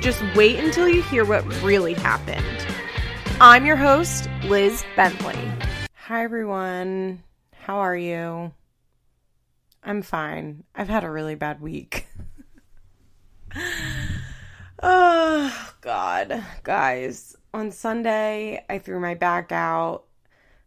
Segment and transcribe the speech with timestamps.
[0.00, 2.44] just wait until you hear what really happened.
[3.40, 5.38] I'm your host, Liz Bentley.
[5.94, 7.22] Hi, everyone.
[7.52, 8.52] How are you?
[9.82, 10.64] I'm fine.
[10.74, 12.06] I've had a really bad week.
[14.82, 16.44] oh, God.
[16.62, 20.04] Guys, on Sunday, I threw my back out,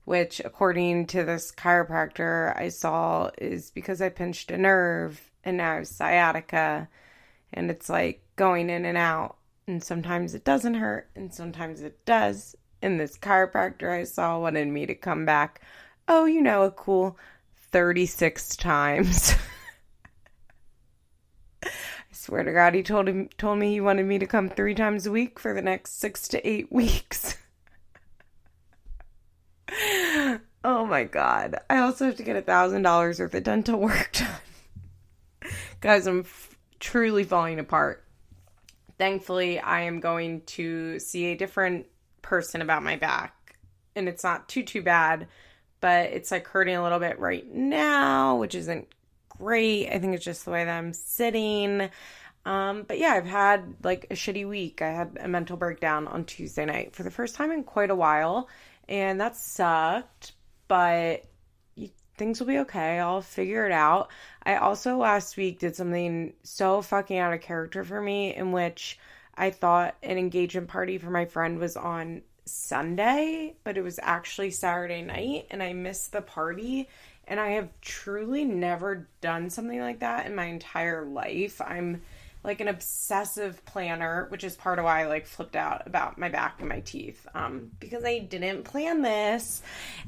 [0.06, 5.72] which, according to this chiropractor I saw, is because I pinched a nerve and now
[5.72, 6.90] I have sciatica.
[7.54, 9.38] And it's like going in and out.
[9.68, 12.56] And sometimes it doesn't hurt, and sometimes it does.
[12.82, 15.62] And this chiropractor I saw wanted me to come back,
[16.08, 17.18] oh, you know, a cool
[17.72, 19.36] 36 times.
[21.64, 21.70] I
[22.12, 25.06] swear to God, he told him told me he wanted me to come three times
[25.08, 27.38] a week for the next six to eight weeks.
[30.64, 31.56] oh my God!
[31.70, 36.08] I also have to get a thousand dollars worth of dental work done, guys.
[36.08, 38.04] I'm f- truly falling apart.
[39.02, 41.88] Thankfully, I am going to see a different
[42.22, 43.58] person about my back,
[43.96, 45.28] and it's not too too bad,
[45.80, 48.88] but it's like hurting a little bit right now, which isn't
[49.28, 49.90] great.
[49.90, 51.90] I think it's just the way that I'm sitting.
[52.46, 54.84] Um, but yeah, I've had like a shitty week.
[54.84, 57.96] I had a mental breakdown on Tuesday night for the first time in quite a
[57.96, 58.50] while,
[58.88, 60.34] and that sucked,
[60.68, 61.26] but
[62.22, 63.00] things will be okay.
[63.00, 64.12] I'll figure it out.
[64.44, 69.00] I also last week did something so fucking out of character for me in which
[69.36, 74.52] I thought an engagement party for my friend was on Sunday, but it was actually
[74.52, 76.88] Saturday night and I missed the party.
[77.28, 81.60] And I have truly never done something like that in my entire life.
[81.60, 82.04] I'm
[82.44, 86.30] like an obsessive planner, which is part of why I like flipped out about my
[86.30, 87.28] back and my teeth.
[87.36, 89.62] Um, because I didn't plan this.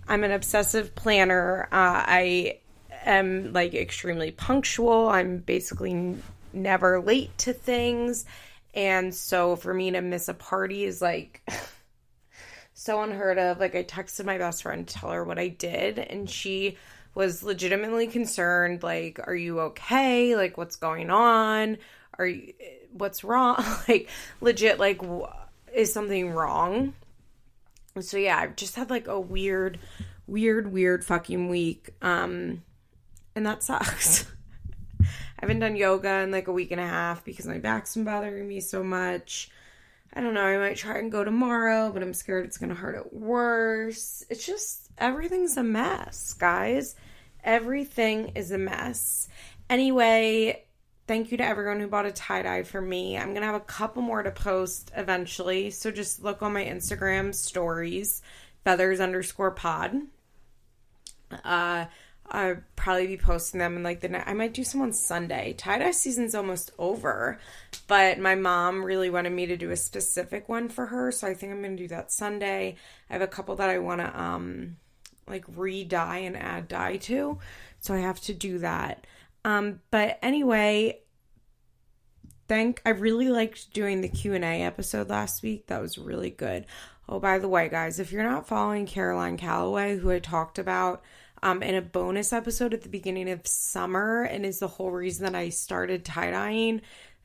[0.08, 1.68] I'm an obsessive planner.
[1.72, 2.60] Uh, I
[3.06, 5.10] am like extremely punctual.
[5.10, 6.18] I'm basically
[6.54, 8.26] never late to things.
[8.74, 11.48] And so for me to miss a party is like
[12.74, 13.60] so unheard of.
[13.60, 16.78] Like I texted my best friend to tell her what I did and she
[17.16, 20.36] was legitimately concerned like are you okay?
[20.36, 21.78] Like what's going on?
[22.18, 22.54] Are you
[22.92, 23.64] what's wrong?
[23.88, 24.10] like
[24.42, 25.02] legit like
[25.74, 26.94] is something wrong?
[28.00, 29.80] So yeah, I've just had like a weird
[30.28, 31.90] weird weird fucking week.
[32.02, 32.64] Um
[33.36, 34.26] and that sucks.
[35.02, 38.06] I haven't done yoga in like a week and a half because my back's been
[38.06, 39.50] bothering me so much.
[40.14, 42.96] I don't know, I might try and go tomorrow, but I'm scared it's gonna hurt
[42.96, 44.24] it worse.
[44.30, 46.96] It's just everything's a mess, guys.
[47.44, 49.28] Everything is a mess.
[49.70, 50.64] Anyway,
[51.08, 53.18] thank you to everyone who bought a tie dye for me.
[53.18, 57.34] I'm gonna have a couple more to post eventually, so just look on my Instagram
[57.34, 58.22] stories,
[58.64, 60.02] feathers underscore pod.
[61.44, 61.86] Uh,
[62.30, 64.24] I'll probably be posting them in like the night.
[64.26, 65.54] I might do some on Sunday.
[65.58, 67.40] Tie dye season's almost over,
[67.88, 71.34] but my mom really wanted me to do a specific one for her, so I
[71.34, 72.78] think I'm gonna do that Sunday.
[73.10, 74.78] I have a couple that I want to um
[75.28, 77.40] like re-dye and add dye to,
[77.80, 79.06] so I have to do that.
[79.46, 81.02] Um, but anyway,
[82.48, 85.68] thank I really liked doing the Q&A episode last week.
[85.68, 86.66] That was really good.
[87.10, 91.04] Oh, by the way, guys, if you're not following Caroline Calloway, who I talked about
[91.42, 95.26] um, in a bonus episode at the beginning of summer and is the whole reason
[95.26, 96.82] that I started tie dyeing.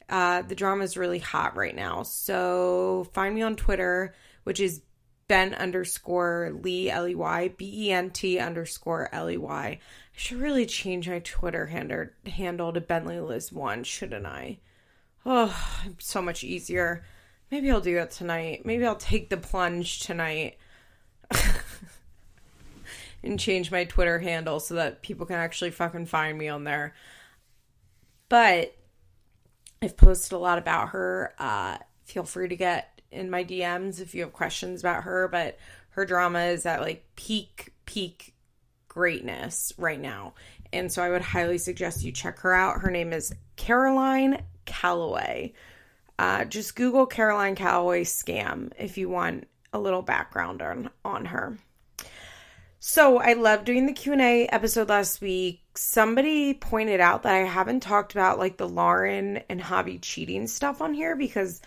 [0.09, 2.03] Uh, the drama is really hot right now.
[2.03, 4.83] So find me on Twitter, which is
[5.28, 9.78] Ben underscore Lee L E Y B E N T underscore L E Y.
[10.19, 14.59] Should really change my Twitter handle handle to Bentley Liz one, shouldn't I?
[15.25, 15.56] Oh,
[15.99, 17.05] so much easier.
[17.53, 18.66] Maybe I'll do that tonight.
[18.66, 20.59] Maybe I'll take the plunge tonight.
[23.22, 26.97] and change my Twitter handle so that people can actually fucking find me on there.
[28.28, 28.75] But
[29.81, 31.33] I've posted a lot about her.
[31.39, 35.28] Uh, feel free to get in my DMs if you have questions about her.
[35.28, 35.60] But
[35.91, 38.34] her drama is at like peak, peak
[38.98, 40.34] greatness right now.
[40.72, 42.80] And so I would highly suggest you check her out.
[42.80, 45.53] Her name is Caroline Calloway.
[46.18, 51.56] Uh, just Google Caroline Calloway scam if you want a little background on, on her.
[52.80, 55.60] So I love doing the Q&A episode last week.
[55.77, 60.83] Somebody pointed out that I haven't talked about like the Lauren and Javi cheating stuff
[60.83, 61.60] on here because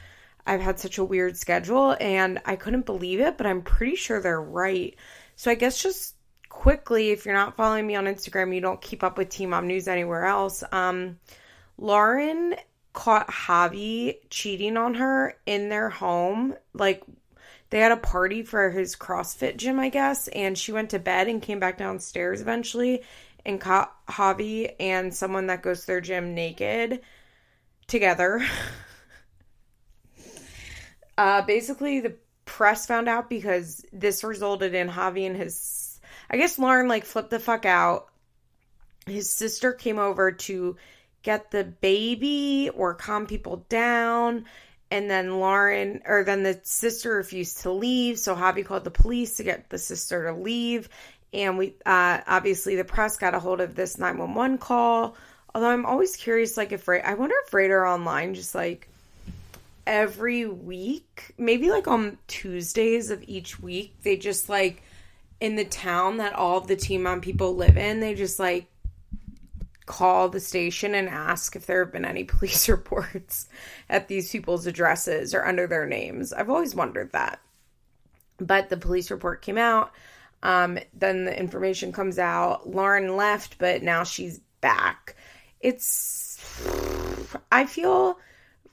[0.46, 4.20] I've had such a weird schedule and I couldn't believe it, but I'm pretty sure
[4.20, 4.98] they're right.
[5.38, 6.16] So I guess just
[6.62, 9.66] quickly, if you're not following me on Instagram, you don't keep up with Teen Mom
[9.66, 10.64] News anywhere else.
[10.72, 11.18] Um,
[11.80, 12.54] Lauren
[12.94, 16.54] caught Javi cheating on her in their home.
[16.76, 17.02] Like
[17.72, 21.28] they had a party for his CrossFit gym, I guess, and she went to bed
[21.28, 23.02] and came back downstairs eventually
[23.44, 27.02] and caught Javi and someone that goes to their gym naked
[27.88, 28.46] together.
[31.18, 32.14] uh, basically, the
[32.46, 35.81] press found out because this resulted in Javi and his.
[36.32, 38.08] I guess Lauren like flipped the fuck out.
[39.06, 40.78] His sister came over to
[41.24, 44.46] get the baby or calm people down.
[44.90, 48.18] And then Lauren, or then the sister refused to leave.
[48.18, 50.90] So Javi called the police to get the sister to leave.
[51.34, 55.16] And we, uh, obviously, the press got a hold of this 911 call.
[55.56, 58.90] Although I'm always curious, like, if, I wonder if Radar Online just like
[59.88, 64.84] every week, maybe like on Tuesdays of each week, they just like
[65.42, 68.68] in the town that all of the Teen Mom people live in, they just like
[69.88, 73.50] call the station and ask if there have been any police reports
[73.90, 76.32] at these people's addresses or under their names.
[76.32, 77.42] I've always wondered that.
[78.40, 79.92] But the police report came out.
[80.44, 82.70] Um, then the information comes out.
[82.70, 85.16] Lauren left, but now she's back.
[85.60, 86.40] It's.
[87.52, 88.18] I feel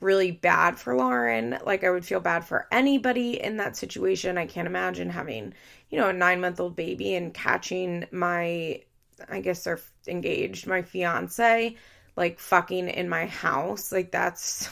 [0.00, 1.59] really bad for Lauren.
[1.65, 4.39] Like, I would feel bad for anybody in that situation.
[4.39, 5.55] I can't imagine having,
[5.91, 8.83] you know, a nine month old baby and catching my
[9.29, 11.77] I guess they're engaged, my fiance,
[12.17, 13.93] like fucking in my house.
[13.93, 14.69] Like that's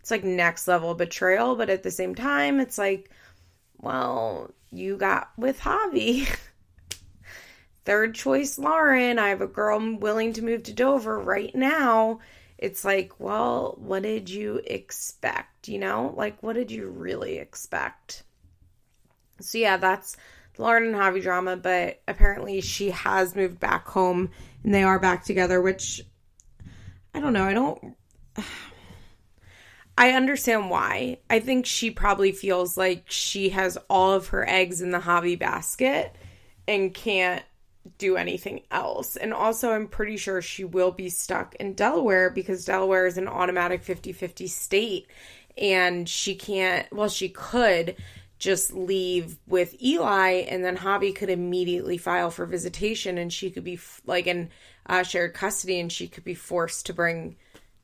[0.00, 3.10] it's like next level betrayal, but at the same time, it's like,
[3.78, 6.28] well, you got with Javi.
[7.84, 9.18] Third choice Lauren.
[9.18, 12.20] I have a girl willing to move to Dover right now.
[12.58, 15.68] It's like, well, what did you expect?
[15.68, 18.22] You know, like, what did you really expect?
[19.40, 20.16] So, yeah, that's
[20.58, 24.30] Lauren and Javi drama, but apparently she has moved back home
[24.64, 26.02] and they are back together, which
[27.14, 27.44] I don't know.
[27.44, 27.96] I don't.
[29.98, 31.20] I understand why.
[31.30, 35.38] I think she probably feels like she has all of her eggs in the Javi
[35.38, 36.14] basket
[36.68, 37.42] and can't
[37.98, 39.16] do anything else.
[39.16, 43.28] And also, I'm pretty sure she will be stuck in Delaware because Delaware is an
[43.28, 45.06] automatic 50 50 state.
[45.58, 47.96] And she can't, well, she could
[48.38, 53.64] just leave with Eli, and then Javi could immediately file for visitation, and she could
[53.64, 54.50] be like in
[54.84, 57.36] uh, shared custody, and she could be forced to bring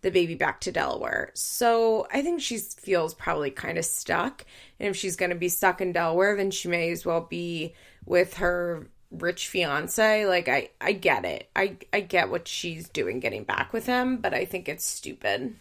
[0.03, 1.31] the baby back to Delaware.
[1.35, 4.44] So I think she feels probably kind of stuck.
[4.79, 7.75] And if she's going to be stuck in Delaware, then she may as well be
[8.05, 10.26] with her rich fiance.
[10.26, 11.49] Like I, I get it.
[11.55, 15.56] I, I get what she's doing getting back with him, but I think it's stupid.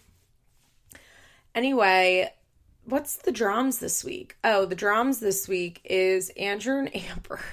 [1.53, 2.33] Anyway,
[2.85, 4.37] what's the drums this week?
[4.43, 7.41] Oh, the drums this week is Andrew and Amber.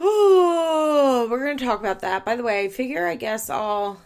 [0.00, 2.24] Oh, we're to talk about that.
[2.24, 4.00] By the way, I figure I guess I'll.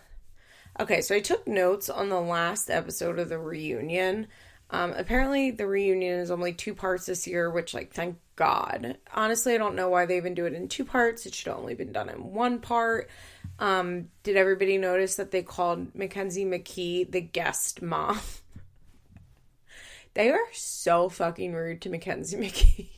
[0.81, 4.26] Okay, so I took notes on the last episode of the reunion.
[4.73, 8.97] Um, apparently, the reunion is only two parts this year, which, like, thank God.
[9.15, 11.27] Honestly, I don't know why they even do it in two parts.
[11.27, 13.11] It should have only been done in one part.
[13.59, 18.19] Um, did everybody notice that they called Mackenzie McKee the guest mom?
[20.14, 22.88] They are so fucking rude to Mackenzie McKee.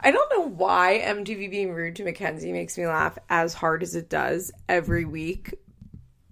[0.00, 3.94] I don't know why MTV being rude to Mackenzie makes me laugh as hard as
[3.94, 5.54] it does every week,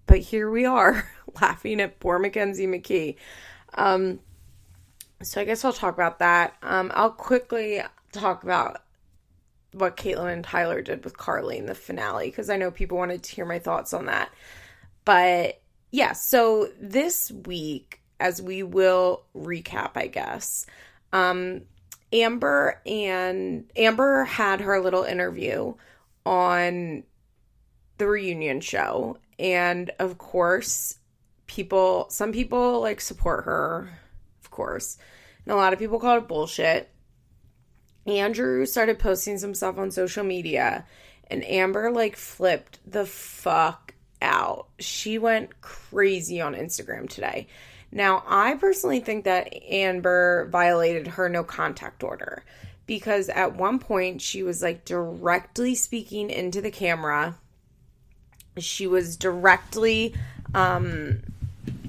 [0.06, 1.08] but here we are
[1.40, 3.16] laughing at poor Mackenzie McKee.
[3.74, 4.20] Um,
[5.22, 6.56] so I guess I'll talk about that.
[6.62, 7.82] Um, I'll quickly
[8.12, 8.82] talk about
[9.72, 13.22] what Catelynn and Tyler did with Carly in the finale because I know people wanted
[13.22, 14.30] to hear my thoughts on that.
[15.04, 20.66] But yeah, so this week as we will recap, I guess.
[21.12, 21.62] Um,
[22.12, 25.74] Amber and Amber had her little interview
[26.24, 27.02] on
[27.98, 29.18] the reunion show.
[29.38, 30.98] And of course,
[31.46, 33.88] people, some people like support her,
[34.42, 34.98] of course.
[35.44, 36.90] And a lot of people call it bullshit.
[38.06, 40.84] Andrew started posting some stuff on social media,
[41.28, 44.68] and Amber like flipped the fuck out.
[44.78, 47.46] She went crazy on Instagram today.
[47.90, 52.44] Now, I personally think that Amber violated her no contact order
[52.86, 57.38] because at one point she was like directly speaking into the camera.
[58.58, 60.14] She was directly
[60.54, 61.20] um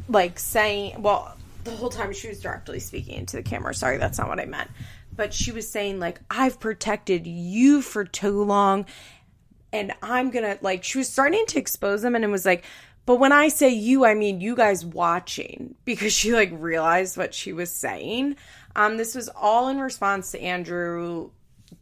[0.07, 3.74] like saying, well, the whole time she was directly speaking into the camera.
[3.74, 4.69] Sorry, that's not what I meant.
[5.15, 8.86] But she was saying like I've protected you for too long
[9.74, 12.63] and I'm to like she was starting to expose them and it was like
[13.05, 17.34] But when I say you, I mean you guys watching because she like realized what
[17.34, 18.36] she was saying.
[18.75, 21.29] Um, this was all in response to Andrew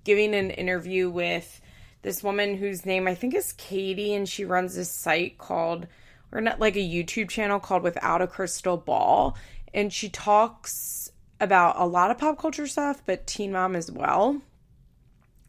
[0.04, 1.60] giving an interview with
[2.04, 5.88] this woman whose name I think is Katie, and she runs this site called,
[6.32, 9.36] or not like a YouTube channel called Without a Crystal Ball.
[9.74, 14.42] And she talks about a lot of pop culture stuff, but Teen Mom as well.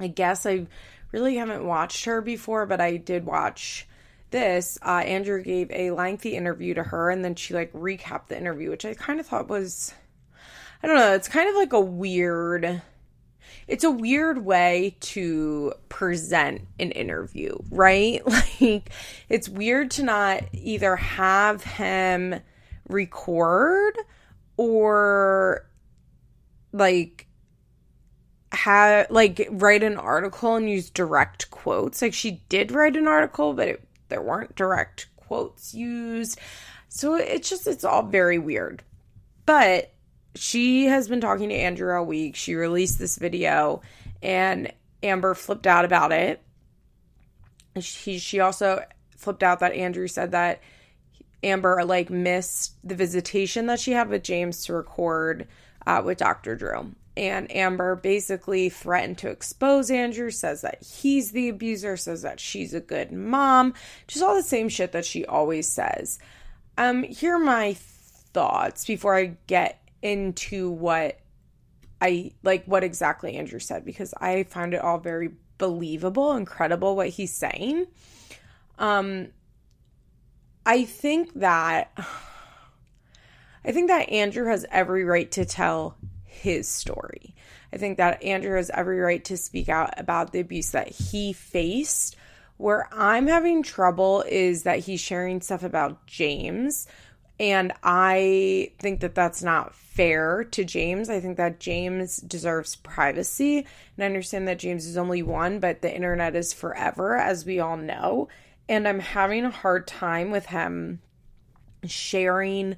[0.01, 0.67] I guess I
[1.13, 3.87] really haven't watched her before, but I did watch
[4.31, 4.79] this.
[4.83, 8.71] Uh, Andrew gave a lengthy interview to her, and then she like recapped the interview,
[8.71, 9.95] which I kind of thought was,
[10.83, 12.83] I don't know, it's kind of like a weird.
[13.67, 18.23] It's a weird way to present an interview, right?
[18.61, 18.91] Like,
[19.29, 22.41] it's weird to not either have him
[22.89, 23.95] record
[24.57, 25.67] or
[26.73, 27.27] like
[28.53, 32.03] have like write an article and use direct quotes.
[32.03, 36.39] Like she did write an article, but it, there weren't direct quotes used.
[36.89, 38.83] So it's just it's all very weird.
[39.47, 39.94] But
[40.35, 42.37] she has been talking to Andrew all week.
[42.37, 43.83] She released this video
[44.23, 44.73] and
[45.03, 46.43] Amber flipped out about it.
[47.81, 48.85] She she also
[49.17, 50.61] flipped out that Andrew said that
[51.43, 55.49] Amber like missed the visitation that she had with James to record
[55.87, 56.57] uh, with Dr.
[56.57, 62.41] Drew and Amber basically threatened to expose Andrew, says that he's the abuser, says that
[62.41, 63.75] she's a good mom,
[64.09, 66.19] just all the same shit that she always says.
[66.77, 71.19] Um, here are my thoughts before I get into what
[72.01, 77.09] I like what exactly Andrew said because I found it all very believable incredible what
[77.09, 77.87] he's saying.
[78.79, 79.29] Um
[80.67, 81.91] I think that
[83.65, 87.35] I think that Andrew has every right to tell his story.
[87.73, 91.33] I think that Andrew has every right to speak out about the abuse that he
[91.33, 92.17] faced.
[92.57, 96.87] Where I'm having trouble is that he's sharing stuff about James.
[97.41, 101.09] And I think that that's not fair to James.
[101.09, 103.59] I think that James deserves privacy.
[103.59, 107.59] And I understand that James is only one, but the internet is forever, as we
[107.59, 108.29] all know.
[108.69, 111.01] And I'm having a hard time with him
[111.85, 112.77] sharing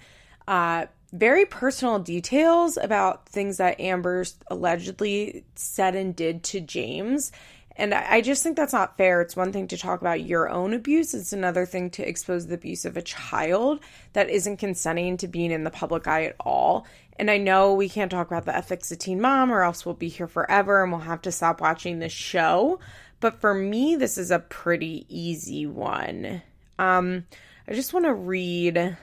[0.48, 7.30] uh, very personal details about things that Amber's allegedly said and did to James.
[7.78, 9.20] And I just think that's not fair.
[9.20, 12.54] It's one thing to talk about your own abuse, it's another thing to expose the
[12.54, 13.80] abuse of a child
[14.14, 16.86] that isn't consenting to being in the public eye at all.
[17.18, 19.94] And I know we can't talk about the ethics of Teen Mom or else we'll
[19.94, 22.80] be here forever and we'll have to stop watching the show.
[23.20, 26.42] But for me, this is a pretty easy one.
[26.78, 27.26] Um,
[27.68, 28.96] I just want to read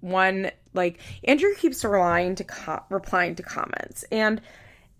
[0.00, 4.04] one like Andrew keeps relying to co- replying to comments.
[4.12, 4.40] And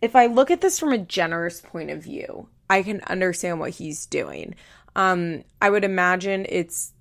[0.01, 3.71] if I look at this from a generous point of view, I can understand what
[3.71, 4.55] he's doing.
[4.97, 6.93] Um, I would imagine it's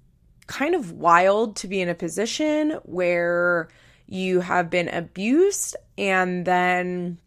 [0.48, 3.68] kind of wild to be in a position where
[4.08, 7.20] you have been abused and then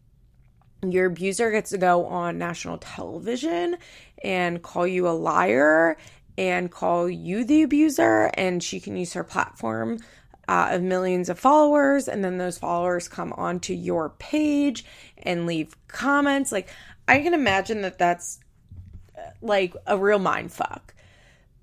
[0.87, 3.77] your abuser gets to go on national television
[4.23, 5.95] and call you a liar
[6.37, 9.99] and call you the abuser and she can use her platform
[10.47, 14.85] uh, of millions of followers, and then those followers come onto your page
[15.23, 16.51] and leave comments.
[16.51, 16.69] Like,
[17.07, 18.39] I can imagine that that's
[19.17, 20.93] uh, like a real mind fuck.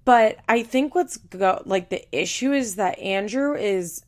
[0.04, 4.02] But I think what's go like the issue is that Andrew is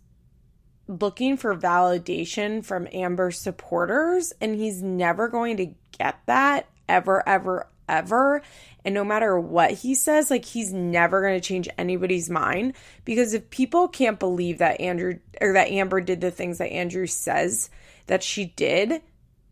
[0.88, 7.68] looking for validation from Amber supporters, and he's never going to get that ever, ever,
[7.88, 8.42] ever.
[8.84, 13.34] And no matter what he says, like he's never going to change anybody's mind because
[13.34, 17.70] if people can't believe that Andrew or that Amber did the things that Andrew says
[18.06, 19.02] that she did,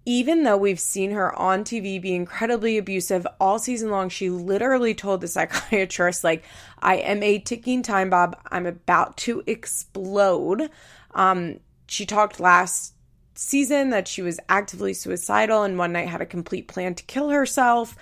[0.09, 4.95] even though we've seen her on TV be incredibly abusive all season long, she literally
[4.95, 6.45] told the psychiatrist, like,
[6.79, 8.35] I am a ticking time bomb.
[8.51, 10.71] I'm about to explode.
[11.15, 12.95] Um, she talked last
[13.35, 17.29] season that she was actively suicidal and one night had a complete plan to kill
[17.29, 17.95] herself.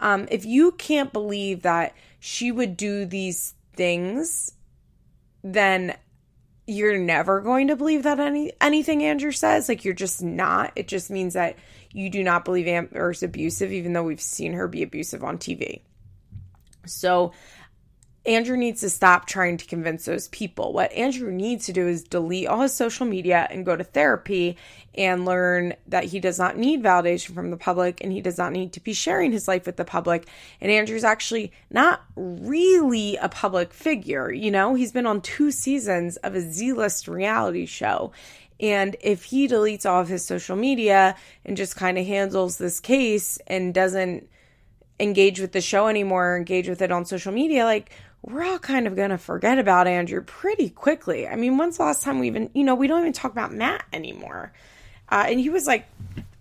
[0.00, 4.52] Um, if you can't believe that she would do these things,
[5.42, 5.96] then
[6.66, 9.68] you're never going to believe that any anything Andrew says.
[9.68, 10.72] Like you're just not.
[10.76, 11.56] It just means that
[11.92, 15.80] you do not believe Amber's abusive, even though we've seen her be abusive on TV.
[16.84, 17.32] So
[18.28, 20.74] Andrew needs to stop trying to convince those people.
[20.74, 24.58] What Andrew needs to do is delete all his social media and go to therapy
[24.94, 28.52] and learn that he does not need validation from the public and he does not
[28.52, 30.28] need to be sharing his life with the public.
[30.60, 34.30] And Andrew's actually not really a public figure.
[34.30, 38.12] You know, he's been on two seasons of a Z list reality show.
[38.60, 41.16] And if he deletes all of his social media
[41.46, 44.28] and just kind of handles this case and doesn't
[45.00, 47.90] engage with the show anymore, or engage with it on social media, like
[48.28, 51.26] we're all kind of going to forget about Andrew pretty quickly.
[51.26, 53.52] I mean, when's the last time we even, you know, we don't even talk about
[53.52, 54.52] Matt anymore.
[55.08, 55.86] Uh, and he was like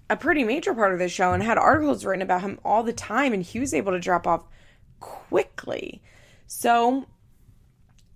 [0.10, 2.94] a pretty major part of the show and had articles written about him all the
[2.94, 4.44] time, and he was able to drop off
[5.00, 6.02] quickly.
[6.48, 7.06] So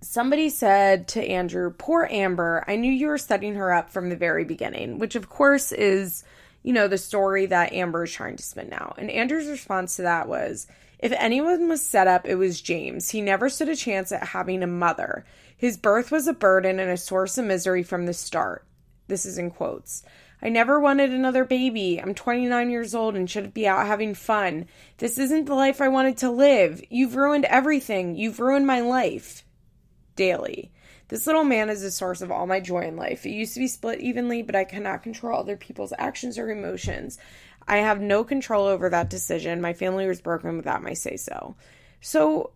[0.02, 4.16] somebody said to Andrew, Poor Amber, I knew you were setting her up from the
[4.16, 6.24] very beginning, which of course is,
[6.64, 8.94] you know, the story that Amber is trying to spin now.
[8.98, 10.68] And Andrew's response to that was,
[11.02, 13.10] if anyone was set up, it was James.
[13.10, 15.26] He never stood a chance at having a mother.
[15.58, 18.66] His birth was a burden and a source of misery from the start.
[19.08, 20.04] This is in quotes.
[20.44, 22.00] I never wanted another baby.
[22.02, 24.66] I'm 29 years old and should be out having fun.
[24.98, 26.84] This isn't the life I wanted to live.
[26.90, 28.16] You've ruined everything.
[28.16, 29.44] You've ruined my life.
[30.16, 30.72] Daily.
[31.10, 33.26] This little man is the source of all my joy in life.
[33.26, 37.20] It used to be split evenly, but I cannot control other people's actions or emotions.
[37.68, 39.62] I have no control over that decision.
[39.62, 41.56] My family was broken without my say so.
[42.02, 42.52] So,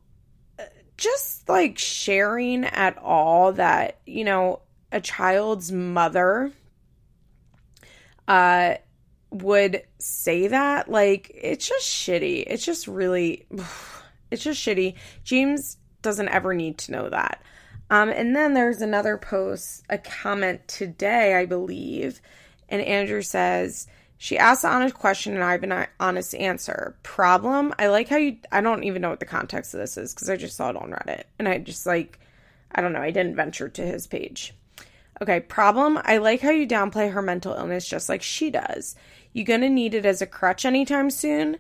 [0.60, 0.64] uh,
[0.98, 6.52] just like sharing at all that, you know, a child's mother
[8.28, 8.76] uh
[9.30, 13.46] would say that like it's just shitty it's just really
[14.32, 17.42] it's just shitty james doesn't ever need to know that
[17.90, 22.22] um and then there's another post a comment today i believe
[22.70, 26.96] and andrew says she asked an honest question and I have an honest answer.
[27.04, 30.14] Problem, I like how you, I don't even know what the context of this is
[30.14, 31.24] because I just saw it on Reddit.
[31.38, 32.20] And I just like,
[32.74, 34.54] I don't know, I didn't venture to his page.
[35.22, 38.96] Okay, problem, I like how you downplay her mental illness just like she does.
[39.34, 41.58] You gonna need it as a crutch anytime soon?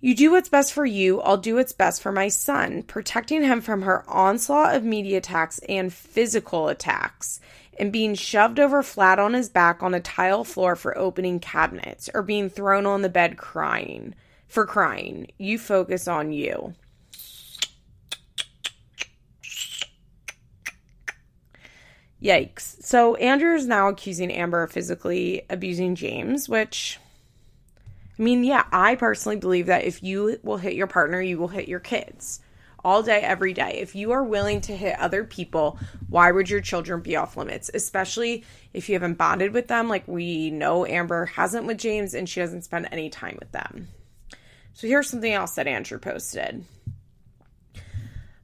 [0.00, 3.60] You do what's best for you, I'll do what's best for my son, protecting him
[3.60, 7.40] from her onslaught of media attacks and physical attacks
[7.76, 12.08] and being shoved over flat on his back on a tile floor for opening cabinets
[12.14, 14.14] or being thrown on the bed crying
[14.48, 15.28] for crying.
[15.38, 16.74] You focus on you.
[22.22, 22.82] Yikes.
[22.82, 26.98] So Andrew is now accusing Amber of physically abusing James, which
[28.18, 31.48] I mean, yeah, I personally believe that if you will hit your partner, you will
[31.48, 32.40] hit your kids
[32.86, 33.78] all day, every day.
[33.80, 35.76] If you are willing to hit other people,
[36.08, 37.68] why would your children be off limits?
[37.74, 42.28] Especially if you haven't bonded with them, like we know Amber hasn't with James and
[42.28, 43.88] she doesn't spend any time with them.
[44.72, 46.64] So here's something else that Andrew posted.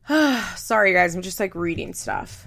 [0.56, 2.44] Sorry, guys, I'm just like reading stuff.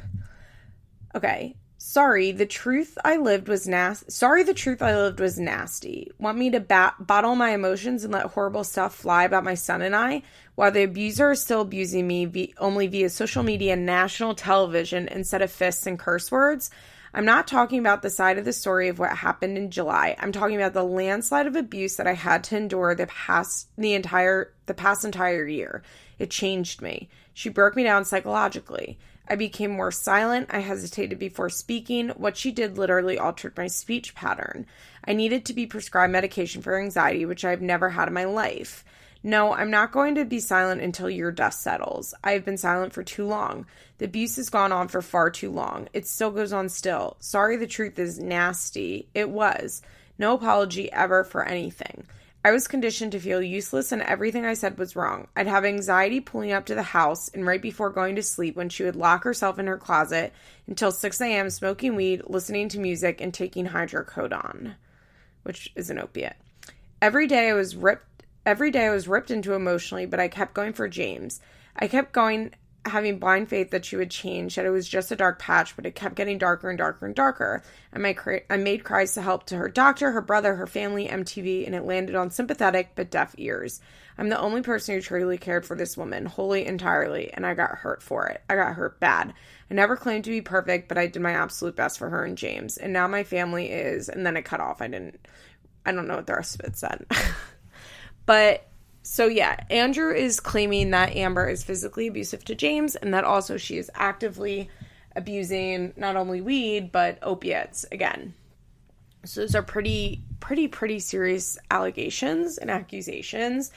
[1.16, 1.56] Okay.
[1.88, 4.10] Sorry, the truth I lived was nasty.
[4.10, 6.12] Sorry, the truth I lived was nasty.
[6.18, 9.84] Want me to bat- bottle my emotions and let horrible stuff fly about my son
[9.84, 10.24] and I,
[10.56, 15.08] while the abuser is still abusing me via, only via social media and national television
[15.10, 16.72] instead of fists and curse words?
[17.14, 20.16] I'm not talking about the side of the story of what happened in July.
[20.18, 23.94] I'm talking about the landslide of abuse that I had to endure the past the
[23.94, 25.84] entire the past entire year.
[26.18, 27.10] It changed me.
[27.32, 28.98] She broke me down psychologically.
[29.28, 30.48] I became more silent.
[30.52, 32.10] I hesitated before speaking.
[32.10, 34.66] What she did literally altered my speech pattern.
[35.08, 38.84] I needed to be prescribed medication for anxiety, which I've never had in my life.
[39.24, 42.14] No, I'm not going to be silent until your dust settles.
[42.24, 43.66] I have been silent for too long.
[43.98, 45.88] The abuse has gone on for far too long.
[45.94, 47.18] It still goes on still.
[47.20, 49.08] Sorry, the truth is nasty.
[49.16, 49.82] It was.
[50.20, 52.06] No apology ever for anything.
[52.46, 55.30] I was conditioned to feel useless and everything I said was wrong.
[55.36, 58.70] I'd have anxiety pulling up to the house and right before going to sleep when
[58.70, 60.32] she would lock herself in her closet
[60.68, 61.50] until 6 a.m.
[61.50, 64.76] smoking weed, listening to music, and taking hydrocodone,
[65.42, 66.36] which is an opiate.
[67.02, 70.54] Every day I was ripped every day I was ripped into emotionally, but I kept
[70.54, 71.42] going for James.
[71.76, 72.54] I kept going
[72.86, 75.86] having blind faith that she would change, that it was just a dark patch, but
[75.86, 77.64] it kept getting darker and darker and darker.
[77.92, 78.18] I made,
[78.50, 81.86] I made cries to help to her doctor, her brother, her family, MTV, and it
[81.86, 83.82] landed on sympathetic but deaf ears.
[84.18, 87.72] I'm the only person who truly cared for this woman, wholly, entirely, and I got
[87.72, 88.42] hurt for it.
[88.50, 89.34] I got hurt bad.
[89.70, 92.38] I never claimed to be perfect, but I did my absolute best for her and
[92.38, 92.78] James.
[92.78, 94.82] And now my family is, and then it cut off.
[94.82, 95.28] I didn't,
[95.86, 97.06] I don't know what the rest of it said.
[98.26, 98.68] but
[99.08, 103.56] so yeah, Andrew is claiming that Amber is physically abusive to James and that also
[103.56, 104.68] she is actively
[105.16, 108.34] abusing not only weed but opiates again.
[109.24, 113.72] So those are pretty pretty pretty serious allegations and accusations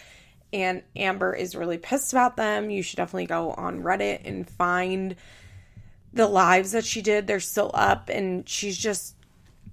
[0.50, 2.70] and Amber is really pissed about them.
[2.70, 5.14] You should definitely go on Reddit and find
[6.14, 7.26] the lives that she did.
[7.26, 9.14] They're still up and she's just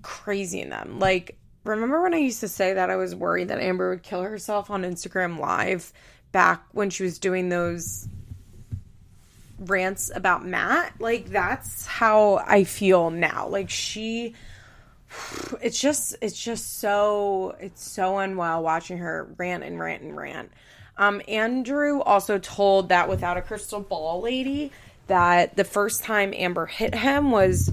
[0.02, 1.00] crazy in them.
[1.00, 4.22] Like Remember when I used to say that I was worried that Amber would kill
[4.22, 5.92] herself on Instagram Live
[6.32, 8.08] back when she was doing those
[9.60, 10.94] rants about Matt?
[11.00, 13.48] Like, that's how I feel now.
[13.48, 14.34] Like, she.
[15.62, 20.52] It's just, it's just so, it's so unwell watching her rant and rant and rant.
[20.98, 24.72] Um, Andrew also told that without a crystal ball lady
[25.08, 27.72] that the first time Amber hit him was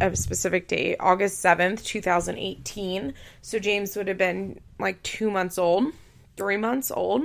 [0.00, 3.14] a specific date, August 7th, 2018.
[3.42, 5.92] So James would have been like two months old,
[6.36, 7.22] three months old.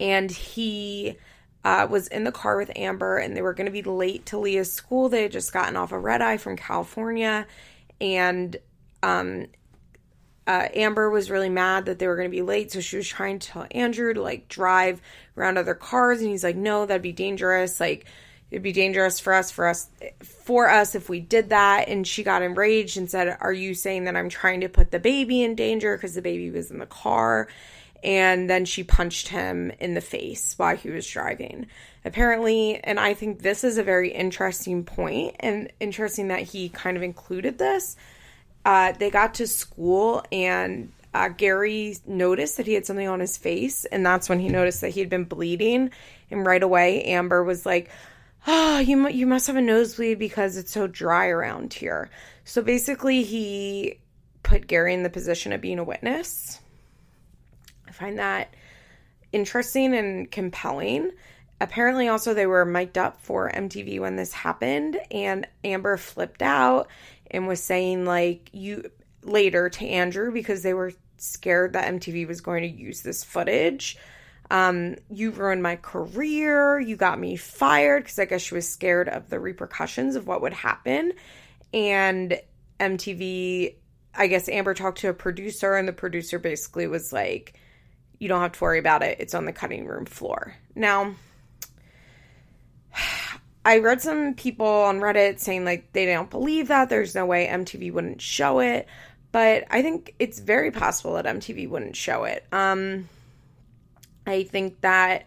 [0.00, 1.16] And he
[1.64, 4.38] uh, was in the car with Amber and they were going to be late to
[4.38, 5.08] Leah's school.
[5.08, 7.46] They had just gotten off a red eye from California.
[8.00, 8.56] And
[9.02, 9.46] um,
[10.46, 13.08] uh, Amber was really mad that they were going to be late, so she was
[13.08, 15.00] trying to tell Andrew to like drive
[15.36, 17.80] around other cars, and he's like, "No, that'd be dangerous.
[17.80, 18.06] Like,
[18.54, 19.88] it'd be dangerous for us, for us,
[20.22, 24.04] for us if we did that." And she got enraged and said, "Are you saying
[24.04, 26.86] that I'm trying to put the baby in danger because the baby was in the
[26.86, 27.48] car?"
[28.02, 31.66] And then she punched him in the face while he was driving.
[32.04, 36.96] Apparently, and I think this is a very interesting point, and interesting that he kind
[36.96, 37.96] of included this
[38.64, 43.36] uh, they got to school and uh, Gary noticed that he had something on his
[43.36, 45.90] face, and that's when he noticed that he had been bleeding.
[46.28, 47.88] And right away, Amber was like,
[48.46, 52.10] "Oh, you you must have a nosebleed because it's so dry around here."
[52.44, 54.00] So basically, he
[54.42, 56.60] put Gary in the position of being a witness.
[57.88, 58.54] I find that
[59.32, 61.10] interesting and compelling.
[61.60, 66.88] Apparently, also they were mic'd up for MTV when this happened, and Amber flipped out
[67.30, 68.90] and was saying like you
[69.22, 73.96] later to Andrew because they were scared that MTV was going to use this footage.
[74.50, 76.78] Um, you ruined my career.
[76.78, 80.42] You got me fired because I guess she was scared of the repercussions of what
[80.42, 81.12] would happen.
[81.72, 82.38] And
[82.78, 83.74] MTV,
[84.14, 87.58] I guess Amber talked to a producer, and the producer basically was like,
[88.18, 89.18] You don't have to worry about it.
[89.20, 90.54] It's on the cutting room floor.
[90.74, 91.14] Now,
[93.64, 96.90] I read some people on Reddit saying like they don't believe that.
[96.90, 98.86] There's no way MTV wouldn't show it.
[99.32, 102.44] But I think it's very possible that MTV wouldn't show it.
[102.52, 103.08] Um,
[104.26, 105.26] I think that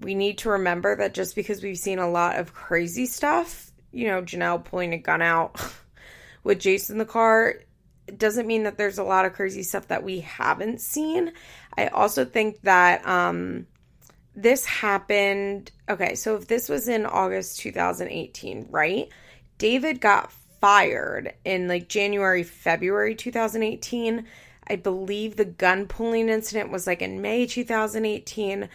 [0.00, 4.08] we need to remember that just because we've seen a lot of crazy stuff, you
[4.08, 5.60] know, Jenelle pulling a gun out
[6.44, 7.56] with Jason in the car,
[8.16, 11.32] doesn't mean that there's a lot of crazy stuff that we haven't seen.
[11.76, 13.66] I also think that um,
[14.34, 15.70] this happened.
[15.88, 19.08] Okay, so if this was in August 2018, right?
[19.58, 24.26] David got fired in like January, February 2018.
[24.68, 28.68] I believe the gun pulling incident was like in May 2018.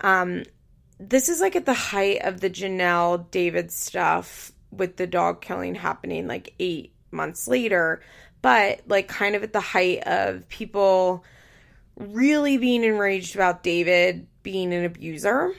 [0.00, 0.42] Um,
[0.98, 5.74] this is like at the height of the Jenelle David stuff with the dog killing
[5.74, 8.02] happening like eight months later,
[8.42, 11.24] but like kind of at the height of people
[11.96, 15.54] really being enraged about David being an abuser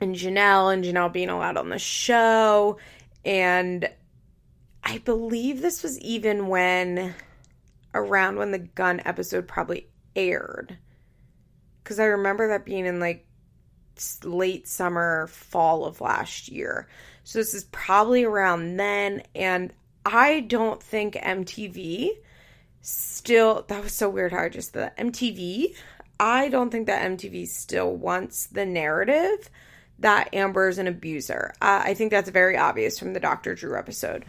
[0.00, 2.78] and Jenelle and Jenelle being allowed on the show.
[3.24, 3.88] And
[4.82, 7.14] I believe this was even when
[7.94, 10.78] around when the gun episode probably aired.
[11.82, 13.26] Because I remember that being in like
[14.24, 16.88] late summer, fall of last year.
[17.24, 19.22] So this is probably around then.
[19.34, 19.72] And
[20.04, 22.10] I don't think MTV
[22.80, 25.74] still, that was so weird how I just, the MTV,
[26.18, 29.50] I don't think that MTV still wants the narrative
[30.00, 31.52] that Amber is an abuser.
[31.60, 33.54] Uh, I think that's very obvious from the Dr.
[33.54, 34.24] Drew episode.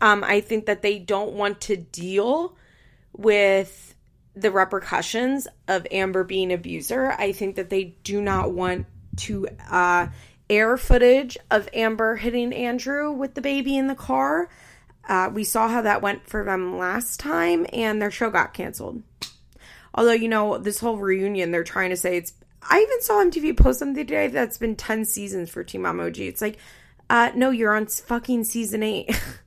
[0.00, 2.56] Um, I think that they don't want to deal
[3.16, 3.94] with
[4.34, 7.12] the repercussions of Amber being abuser.
[7.12, 10.08] I think that they do not want to uh,
[10.50, 14.50] air footage of Amber hitting Andrew with the baby in the car.
[15.08, 19.02] Uh, we saw how that went for them last time, and their show got canceled.
[19.94, 22.34] Although, you know, this whole reunion, they're trying to say it's.
[22.68, 26.18] I even saw MTV post something today that's been 10 seasons for Teen Mom OG.
[26.18, 26.58] It's like,
[27.08, 29.18] uh, no, you're on fucking season eight.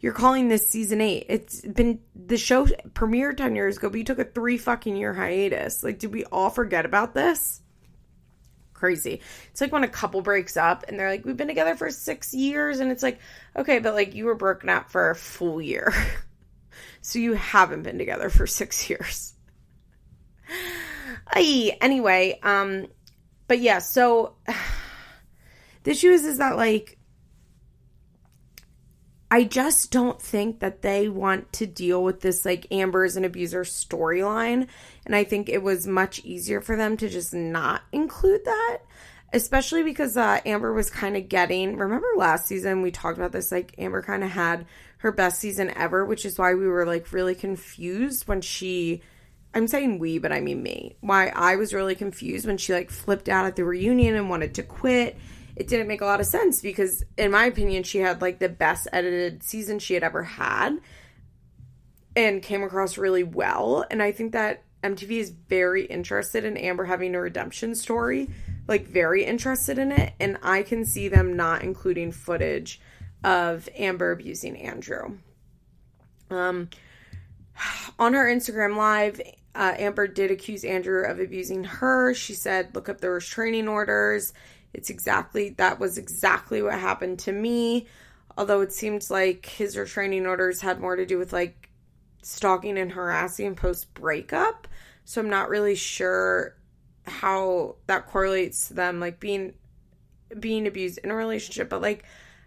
[0.00, 1.26] you're calling this season eight.
[1.28, 5.14] It's been the show premiered 10 years ago, but you took a three fucking year
[5.14, 5.82] hiatus.
[5.82, 7.60] Like, did we all forget about this?
[8.74, 9.20] Crazy.
[9.50, 12.34] It's like when a couple breaks up and they're like, we've been together for six
[12.34, 12.80] years.
[12.80, 13.20] And it's like,
[13.56, 15.92] okay, but like you were broken up for a full year.
[17.00, 19.34] so you haven't been together for six years.
[21.28, 22.86] Aye, anyway, um,
[23.46, 24.34] but yeah, so
[25.84, 26.98] the issue is, is that like,
[29.32, 33.24] I just don't think that they want to deal with this like Amber is an
[33.24, 34.66] abuser storyline.
[35.06, 38.80] And I think it was much easier for them to just not include that.
[39.32, 43.50] Especially because uh, Amber was kind of getting, remember last season we talked about this?
[43.50, 44.66] Like, Amber kind of had
[44.98, 49.00] her best season ever, which is why we were like really confused when she
[49.54, 50.96] I'm saying we, but I mean me.
[51.00, 54.56] Why I was really confused when she like flipped out at the reunion and wanted
[54.56, 55.16] to quit.
[55.54, 58.48] It didn't make a lot of sense because, in my opinion, she had like the
[58.48, 60.78] best edited season she had ever had
[62.16, 63.84] and came across really well.
[63.90, 68.30] And I think that MTV is very interested in Amber having a redemption story,
[68.66, 72.80] like very interested in it, and I can see them not including footage
[73.22, 75.18] of Amber abusing Andrew.
[76.30, 76.68] Um,
[77.98, 79.20] on her Instagram live,
[79.54, 82.14] uh, Amber did accuse Andrew of abusing her.
[82.14, 84.32] She said, "Look up the restraining orders."
[84.74, 87.86] It's exactly that was exactly what happened to me.
[88.36, 91.68] Although it seems like his restraining orders had more to do with like
[92.22, 94.68] stalking and harassing post breakup.
[95.04, 96.56] So I'm not really sure
[97.06, 99.54] how that correlates to them like being
[100.38, 102.04] being abused in a relationship, but like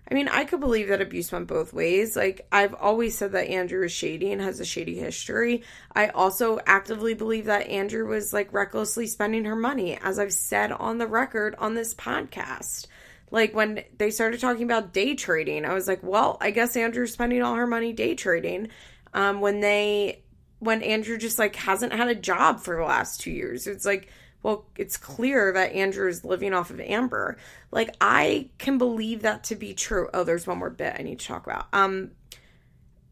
[0.10, 2.16] I mean, I could believe that abuse went both ways.
[2.16, 5.64] Like, I've always said that Andrew is shady and has a shady history.
[5.94, 10.72] I also actively believe that Andrew was like recklessly spending her money, as I've said
[10.72, 12.86] on the record on this podcast.
[13.32, 17.14] Like, when they started talking about day trading, I was like, well, I guess Andrew's
[17.14, 18.70] spending all her money day trading.
[19.14, 20.24] Um, when they,
[20.60, 24.10] when Andrew just like hasn't had a job for the last two years, it's like,
[24.46, 27.36] well, it's clear that Andrew is living off of Amber.
[27.72, 30.08] Like, I can believe that to be true.
[30.14, 31.66] Oh, there's one more bit I need to talk about.
[31.74, 32.12] Um,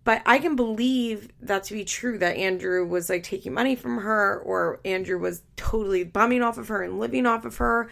[0.04, 3.98] but I can believe that to be true that Andrew was like taking money from
[3.98, 7.89] her or Andrew was totally bumming off of her and living off of her.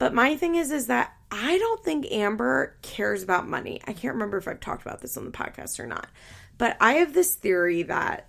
[0.00, 3.80] But my thing is is that I don't think Amber cares about money.
[3.86, 6.08] I can't remember if I've talked about this on the podcast or not.
[6.58, 8.26] But I have this theory that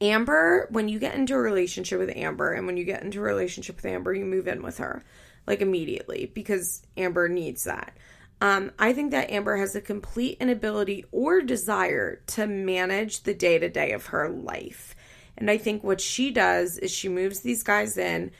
[0.00, 3.22] Amber, when you get into a relationship with Amber, and when you get into a
[3.22, 5.04] relationship with Amber, you move in with her
[5.46, 7.96] like immediately because Amber needs that.
[8.40, 13.58] Um, I think that Amber has a complete inability or desire to manage the day
[13.58, 14.94] to day of her life.
[15.36, 18.30] And I think what she does is she moves these guys in.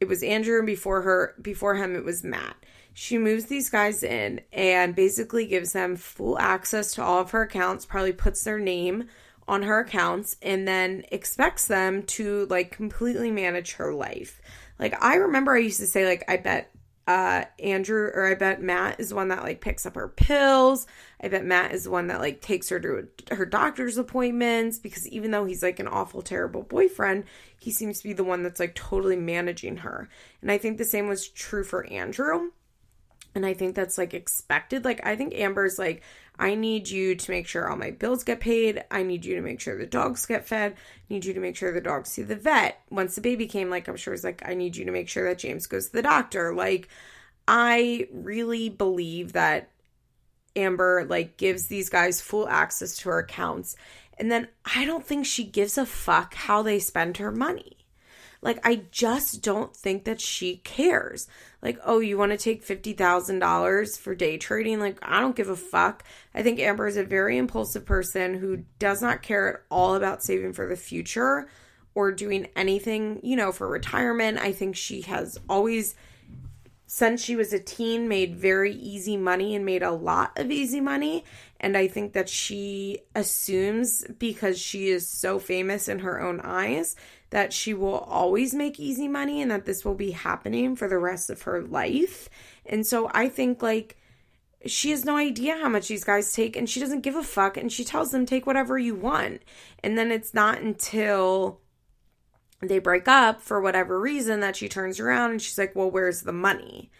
[0.00, 2.56] It was Andrew, and before her, before him, it was Matt.
[2.94, 7.42] She moves these guys in and basically gives them full access to all of her
[7.42, 9.08] accounts, probably puts their name
[9.48, 14.40] on her accounts and then expects them to like completely manage her life.
[14.78, 16.70] Like I remember I used to say like I bet
[17.06, 20.86] uh Andrew or I bet Matt is one that like picks up her pills.
[21.20, 25.32] I bet Matt is one that like takes her to her doctor's appointments because even
[25.32, 27.24] though he's like an awful terrible boyfriend,
[27.58, 30.08] he seems to be the one that's like totally managing her.
[30.40, 32.50] And I think the same was true for Andrew.
[33.34, 34.84] And I think that's like expected.
[34.84, 36.02] Like I think Amber's like
[36.42, 38.82] I need you to make sure all my bills get paid.
[38.90, 40.72] I need you to make sure the dogs get fed.
[40.72, 40.76] I
[41.08, 42.80] need you to make sure the dogs see the vet.
[42.90, 45.28] Once the baby came, like, I'm sure it's like, I need you to make sure
[45.28, 46.52] that James goes to the doctor.
[46.52, 46.88] Like,
[47.46, 49.70] I really believe that
[50.56, 53.76] Amber, like, gives these guys full access to her accounts.
[54.18, 57.81] And then I don't think she gives a fuck how they spend her money.
[58.42, 61.28] Like, I just don't think that she cares.
[61.62, 64.80] Like, oh, you want to take $50,000 for day trading?
[64.80, 66.04] Like, I don't give a fuck.
[66.34, 70.24] I think Amber is a very impulsive person who does not care at all about
[70.24, 71.48] saving for the future
[71.94, 74.38] or doing anything, you know, for retirement.
[74.38, 75.94] I think she has always
[76.92, 80.78] since she was a teen made very easy money and made a lot of easy
[80.78, 81.24] money
[81.58, 86.94] and i think that she assumes because she is so famous in her own eyes
[87.32, 90.98] that she will always make easy money and that this will be happening for the
[90.98, 92.28] rest of her life.
[92.66, 93.96] And so I think like
[94.66, 97.56] she has no idea how much these guys take and she doesn't give a fuck
[97.56, 99.40] and she tells them take whatever you want.
[99.82, 101.60] And then it's not until
[102.60, 106.20] they break up for whatever reason that she turns around and she's like, "Well, where's
[106.20, 106.90] the money?"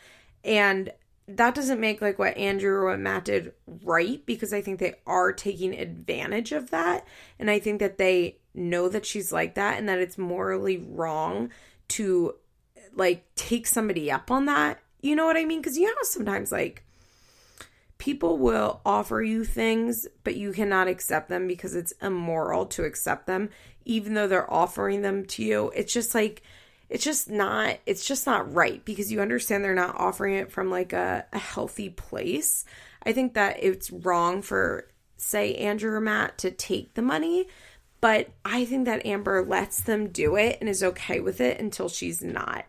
[0.43, 0.91] And
[1.29, 3.53] that doesn't make like what Andrew or what Matt did
[3.85, 7.07] right because I think they are taking advantage of that.
[7.39, 11.51] And I think that they know that she's like that and that it's morally wrong
[11.89, 12.35] to
[12.95, 14.81] like take somebody up on that.
[15.01, 15.61] You know what I mean?
[15.61, 16.85] Because you know sometimes like
[17.99, 23.27] people will offer you things, but you cannot accept them because it's immoral to accept
[23.27, 23.49] them,
[23.85, 25.73] even though they're offering them to you.
[25.75, 26.43] It's just like
[26.93, 30.71] it's just not it's just not right because you understand they're not offering it from
[30.71, 32.67] like a, a healthy place.
[33.05, 37.47] I think that it's wrong for say Andrew or Matt to take the money
[38.03, 41.89] but I think that Amber lets them do it and is okay with it until
[41.89, 42.67] she's not.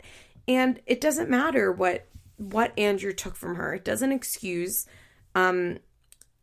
[0.47, 2.05] And it doesn't matter what
[2.37, 3.73] what Andrew took from her.
[3.73, 4.85] It doesn't excuse
[5.35, 5.79] um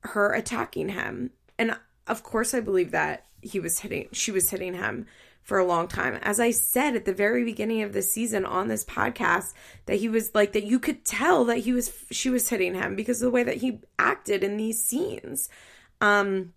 [0.01, 1.31] her attacking him.
[1.59, 5.07] And of course I believe that he was hitting she was hitting him
[5.43, 6.15] for a long time.
[6.23, 9.53] As I said at the very beginning of the season on this podcast
[9.87, 12.95] that he was like that you could tell that he was she was hitting him
[12.95, 15.49] because of the way that he acted in these scenes.
[16.01, 16.53] Um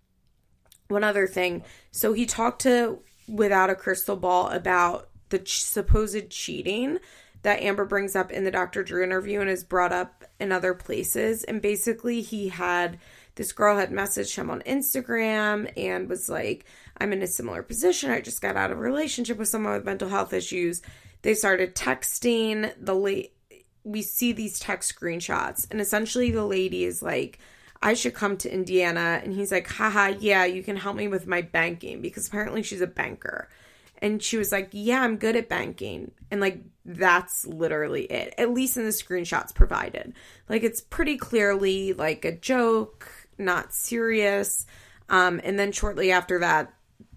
[0.88, 1.64] one other thing.
[1.90, 6.98] So he talked to Without a Crystal Ball about the ch- supposed cheating
[7.42, 8.82] that Amber brings up in the Dr.
[8.82, 11.42] Drew interview and is brought up in other places.
[11.44, 12.98] And basically, he had
[13.36, 16.66] this girl had messaged him on Instagram and was like,
[16.98, 18.10] I'm in a similar position.
[18.10, 20.82] I just got out of a relationship with someone with mental health issues.
[21.22, 22.72] They started texting.
[22.80, 23.34] The late
[23.82, 27.38] we see these text screenshots, and essentially the lady is like,
[27.82, 29.20] I should come to Indiana.
[29.22, 32.80] And he's like, haha, yeah, you can help me with my banking because apparently she's
[32.80, 33.50] a banker.
[33.98, 36.10] And she was like, Yeah, I'm good at banking.
[36.30, 40.12] And like, that's literally it, at least in the screenshots provided.
[40.48, 44.66] Like, it's pretty clearly like a joke, not serious.
[45.08, 46.72] Um, and then shortly after that,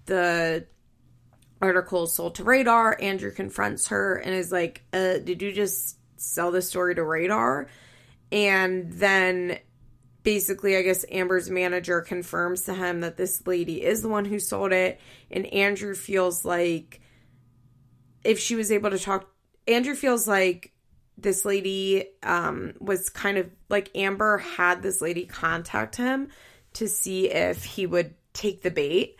[0.06, 0.66] the
[1.60, 2.96] article is sold to Radar.
[3.00, 7.68] Andrew confronts her and is like, uh, Did you just sell the story to Radar?
[8.30, 9.58] And then
[10.22, 14.38] basically, I guess Amber's manager confirms to him that this lady is the one who
[14.38, 15.00] sold it.
[15.30, 17.00] And Andrew feels like
[18.24, 19.30] if she was able to talk,
[19.66, 20.72] Andrew feels like
[21.20, 26.28] this lady um, was kind of like Amber had this lady contact him
[26.74, 29.16] to see if he would take the bait.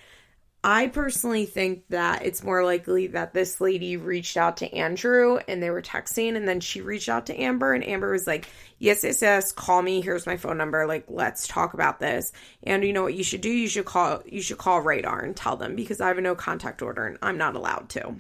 [0.62, 5.62] I personally think that it's more likely that this lady reached out to Andrew and
[5.62, 9.02] they were texting, and then she reached out to Amber, and Amber was like, Yes,
[9.02, 10.00] yes, yes, call me.
[10.00, 10.87] Here's my phone number.
[10.87, 12.32] Like, let's talk about this.
[12.62, 13.50] And you know what you should do?
[13.50, 16.34] You should call you should call Radar and tell them because I have a no
[16.34, 18.16] contact order and I'm not allowed to.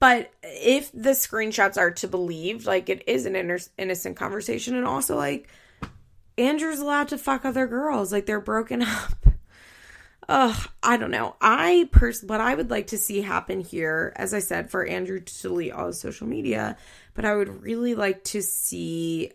[0.00, 3.34] But if the screenshots are to believe, like it is an
[3.78, 5.48] innocent conversation, and also like
[6.36, 9.28] Andrew's allowed to fuck other girls, like they're broken up
[10.28, 11.36] Ugh, I don't know.
[11.40, 15.20] I pers what I would like to see happen here, as I said, for Andrew
[15.20, 16.76] to delete all his social media,
[17.14, 19.32] but I would really like to see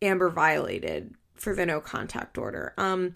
[0.00, 2.72] Amber violated for the no contact order.
[2.78, 3.14] Um,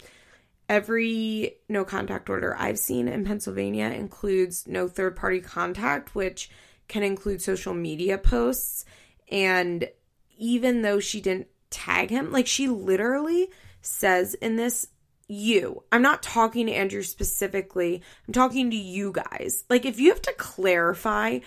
[0.67, 6.49] every no contact order I've seen in Pennsylvania includes no third party contact, which
[6.87, 8.85] can include social media posts.
[9.29, 9.89] And
[10.37, 13.49] even though she didn't tag him, like she literally
[13.81, 14.87] says in this
[15.27, 15.83] you.
[15.91, 18.01] I'm not talking to Andrew specifically.
[18.27, 19.63] I'm talking to you guys.
[19.69, 21.39] Like, if you have to clarify,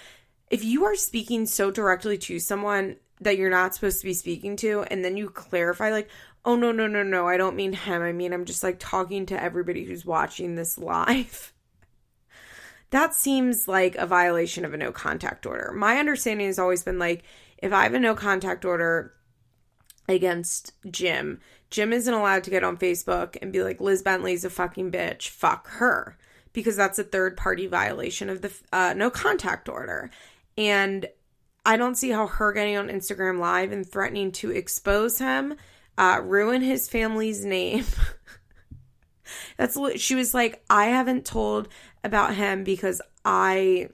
[0.51, 4.57] if you are speaking so directly to someone that you're not supposed to be speaking
[4.57, 6.11] to, and then you clarify, like,
[6.45, 8.03] oh, no, no, no, no, I don't mean him.
[8.03, 11.53] I mean, I'm just like talking to everybody who's watching this live.
[12.91, 15.73] that seems like a violation of a no contact order.
[15.73, 17.23] My understanding has always been like,
[17.59, 19.15] if I have a no contact order
[20.09, 24.51] against Jim, Jim isn't allowed to get on Facebook and be like, Liz Bentley's a
[24.51, 26.19] fucking bitch, fuck her,
[26.53, 30.11] because that's a third party violation of the uh, no contact order.
[30.59, 31.07] And
[31.65, 35.55] I don't see how her getting on Instagram Live and threatening to expose him,
[35.97, 37.85] uh, ruin his family's name.
[39.57, 41.69] that's she was like, I haven't told
[42.03, 43.89] about him because I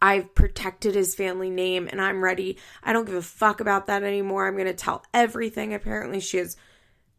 [0.00, 2.58] I've protected his family name and I'm ready.
[2.82, 4.46] I don't give a fuck about that anymore.
[4.46, 5.74] I'm going to tell everything.
[5.74, 6.56] Apparently, she has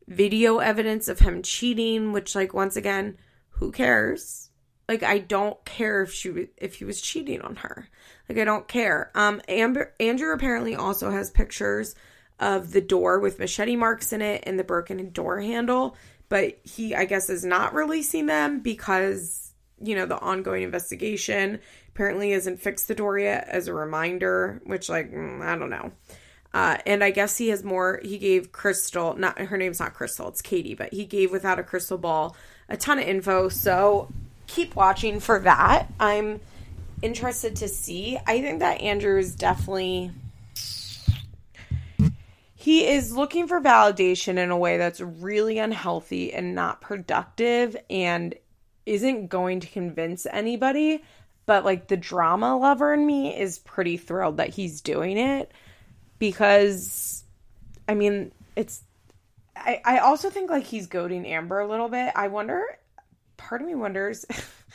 [0.07, 3.17] video evidence of him cheating, which, like, once again,
[3.49, 4.49] who cares?
[4.87, 7.89] Like, I don't care if she if he was cheating on her.
[8.29, 9.11] Like, I don't care.
[9.15, 11.95] Um, Amber Andrew apparently also has pictures
[12.39, 15.97] of the door with machete marks in it and the broken door handle,
[16.29, 21.59] but he, I guess, is not releasing them because you know the ongoing investigation
[21.89, 25.91] apparently isn't fixed the door yet as a reminder, which, like, mm, I don't know.
[26.53, 27.99] Uh, and I guess he has more.
[28.03, 31.63] He gave Crystal, not her name's not Crystal, it's Katie, but he gave without a
[31.63, 32.35] crystal ball
[32.69, 33.49] a ton of info.
[33.49, 34.09] So
[34.47, 35.87] keep watching for that.
[35.99, 36.39] I'm
[37.01, 38.17] interested to see.
[38.25, 40.11] I think that Andrew is definitely.
[42.67, 48.35] He is looking for validation in a way that's really unhealthy and not productive and
[48.85, 51.01] isn't going to convince anybody
[51.45, 55.51] but like the drama lover in me is pretty thrilled that he's doing it
[56.19, 57.23] because
[57.87, 58.83] I mean, it's
[59.55, 62.11] I I also think like he's goading Amber a little bit.
[62.15, 62.63] I wonder
[63.37, 64.65] part of me wonders if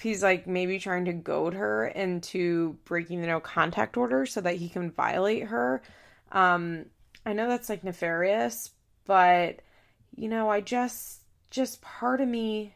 [0.00, 4.56] he's like maybe trying to goad her into breaking the no contact order so that
[4.56, 5.82] he can violate her.
[6.32, 6.86] Um
[7.24, 8.70] I know that's like nefarious,
[9.04, 9.60] but
[10.16, 12.74] you know, I just just part of me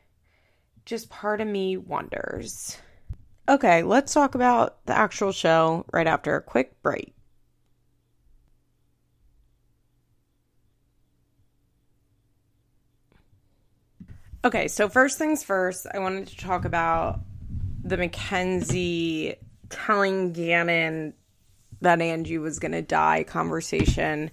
[0.85, 2.77] just part of me wonders.
[3.49, 7.15] Okay, let's talk about the actual show right after a quick break.
[14.45, 17.21] Okay, so first things first, I wanted to talk about
[17.85, 19.37] the Mackenzie
[19.71, 21.15] telling Gannon
[21.83, 24.31] that Angie was going to die conversation.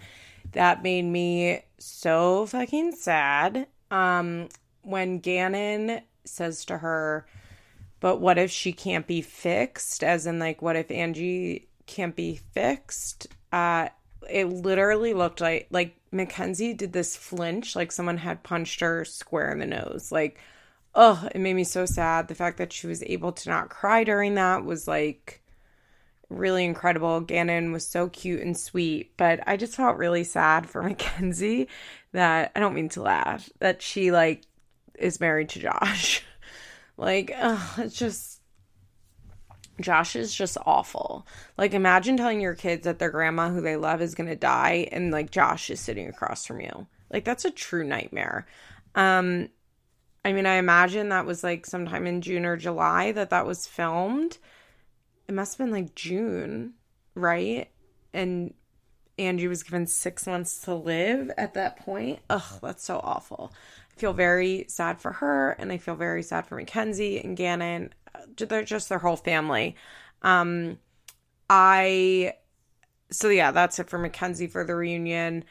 [0.54, 3.68] That made me so fucking sad.
[3.92, 4.50] Um,
[4.82, 7.28] when Gannon says to her,
[8.00, 10.04] but what if she can't be fixed?
[10.04, 13.28] As in, like, what if Angie can't be fixed.
[13.52, 13.90] Uh,
[14.30, 19.52] it literally looked like like Mackenzie did this flinch, like someone had punched her square
[19.52, 20.12] in the nose.
[20.12, 20.40] Like,
[20.96, 22.28] oh, it made me so sad.
[22.28, 25.39] The fact that she was able to not cry during that was like
[26.30, 27.22] really incredible.
[27.22, 31.68] Gannon was so cute and sweet, but I just felt really sad for Mackenzie
[32.12, 34.44] that I don't mean to laugh that she like
[34.98, 36.24] is married to Josh.
[36.98, 38.42] like, ugh, it's just
[39.82, 41.26] Josh is just awful.
[41.58, 45.12] Like, imagine telling your kids that their grandma who they love is to die and
[45.12, 46.88] like Josh is sitting across from you.
[47.12, 48.46] Like, that's a true nightmare.
[48.96, 49.50] Um,
[50.26, 53.66] I mean, I imagine that was like sometime in June or July that that was
[53.66, 54.38] filmed.
[55.30, 56.74] It must have been like June,
[57.14, 57.70] right?
[58.16, 58.56] And
[59.20, 62.18] Angie was given six months to live at that point.
[62.32, 63.54] Ugh, that's so awful.
[63.96, 67.94] I feel very sad for her, and I feel very sad for Mackenzie and Gannon.
[68.38, 69.76] They're just their whole family.
[70.24, 70.80] Um,
[71.48, 72.34] I
[73.12, 75.46] so yeah, that's it for Mackenzie for the reunion.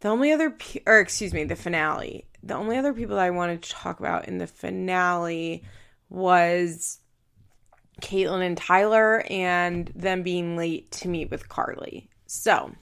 [0.00, 2.28] The only other, pe- or excuse me, the finale.
[2.42, 5.64] The only other people that I wanted to talk about in the finale
[6.08, 7.00] was
[8.02, 12.10] Catelynn and Tyler and them being late to meet with Carly.
[12.26, 12.72] So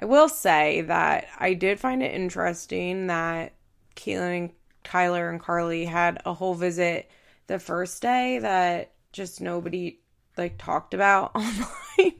[0.00, 3.54] I will say that I did find it interesting that
[3.96, 4.50] Catelynn and
[4.84, 7.10] Tyler and Carly had a whole visit
[7.46, 10.00] the first day that just nobody
[10.36, 12.14] like talked about online.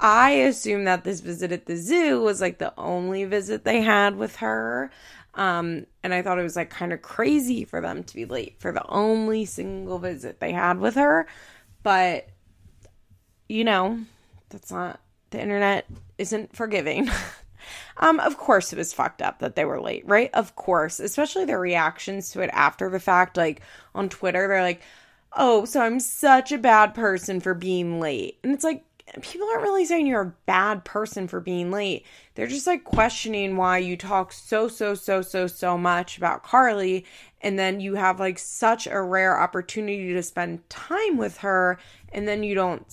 [0.00, 4.16] I assume that this visit at the zoo was like the only visit they had
[4.16, 4.90] with her.
[5.34, 8.56] Um, and I thought it was like kind of crazy for them to be late
[8.58, 11.26] for the only single visit they had with her.
[11.82, 12.28] But,
[13.48, 14.00] you know,
[14.50, 15.86] that's not the internet
[16.18, 17.10] isn't forgiving.
[17.96, 20.30] um, of course it was fucked up that they were late, right?
[20.34, 23.36] Of course, especially their reactions to it after the fact.
[23.36, 23.62] Like
[23.94, 24.82] on Twitter, they're like,
[25.34, 28.38] oh, so I'm such a bad person for being late.
[28.44, 28.84] And it's like,
[29.20, 32.06] people aren't really saying you're a bad person for being late.
[32.34, 37.04] They're just like questioning why you talk so, so, so, so, so much about Carly.
[37.42, 41.78] And then you have like such a rare opportunity to spend time with her.
[42.12, 42.86] And then you don't,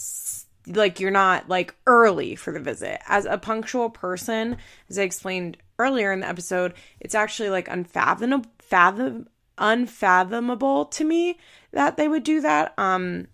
[0.67, 2.99] like, you're not like early for the visit.
[3.07, 4.57] As a punctual person,
[4.89, 11.38] as I explained earlier in the episode, it's actually like unfathomable, fathom, unfathomable to me
[11.72, 12.74] that they would do that.
[12.78, 13.28] Um,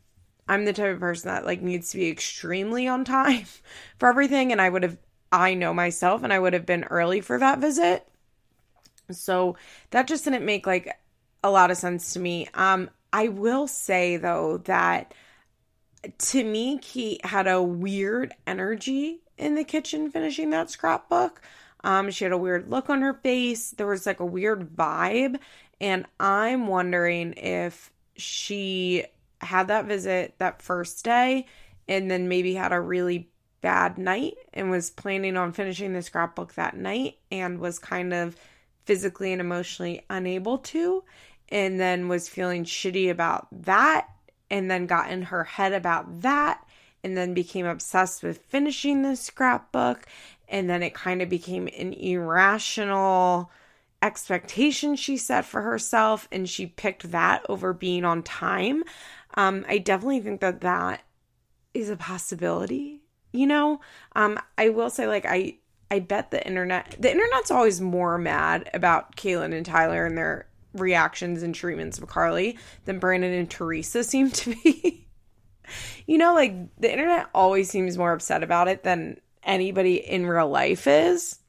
[0.48, 3.46] I'm the type of person that like needs to be extremely on time
[3.98, 4.98] for everything and I would have
[5.32, 8.08] I know myself and I would have been early for that visit.
[9.12, 9.58] So
[9.92, 10.98] that just didn't make like
[11.44, 12.48] a lot of sense to me.
[12.54, 15.14] Um I will say though that
[16.18, 21.42] to me Kate had a weird energy in the kitchen finishing that scrapbook.
[21.84, 23.72] Um she had a weird look on her face.
[23.72, 25.40] There was like a weird vibe
[25.82, 29.06] and I'm wondering if she
[29.46, 31.46] had that visit that first day
[31.88, 33.30] and then maybe had a really
[33.62, 38.36] bad night and was planning on finishing the scrapbook that night and was kind of
[38.86, 41.04] physically and emotionally unable to
[41.50, 44.08] and then was feeling shitty about that
[44.50, 46.64] and then got in her head about that
[47.04, 50.06] and then became obsessed with finishing the scrapbook
[50.48, 53.50] and then it kind of became an irrational
[54.02, 58.84] expectation she set for herself and she picked that over being on time
[59.36, 61.04] um, I definitely think that that
[61.74, 63.02] is a possibility.
[63.32, 63.82] You know,
[64.16, 65.58] um, I will say like I
[65.92, 70.48] I bet the internet the internet's always more mad about Catelynn and Tyler and their
[70.74, 75.08] reactions and treatments of Carly than Brandon and Teresa seem to be.
[76.08, 80.50] you know, like the internet always seems more upset about it than anybody in real
[80.50, 81.40] life is.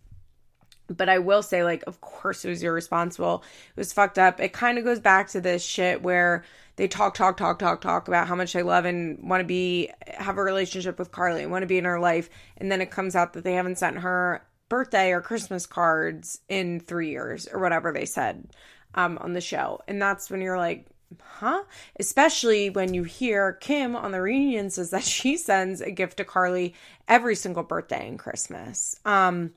[0.88, 3.42] But I will say, like, of course it was irresponsible.
[3.70, 4.40] It was fucked up.
[4.40, 6.44] It kind of goes back to this shit where
[6.76, 9.90] they talk, talk, talk, talk, talk about how much they love and want to be,
[10.06, 12.28] have a relationship with Carly and want to be in her life.
[12.58, 16.80] And then it comes out that they haven't sent her birthday or Christmas cards in
[16.80, 18.50] three years or whatever they said
[18.94, 19.80] um, on the show.
[19.88, 20.86] And that's when you're like,
[21.22, 21.62] huh?
[21.98, 26.24] Especially when you hear Kim on the reunion says that she sends a gift to
[26.24, 26.74] Carly
[27.08, 29.00] every single birthday and Christmas.
[29.04, 29.54] Um,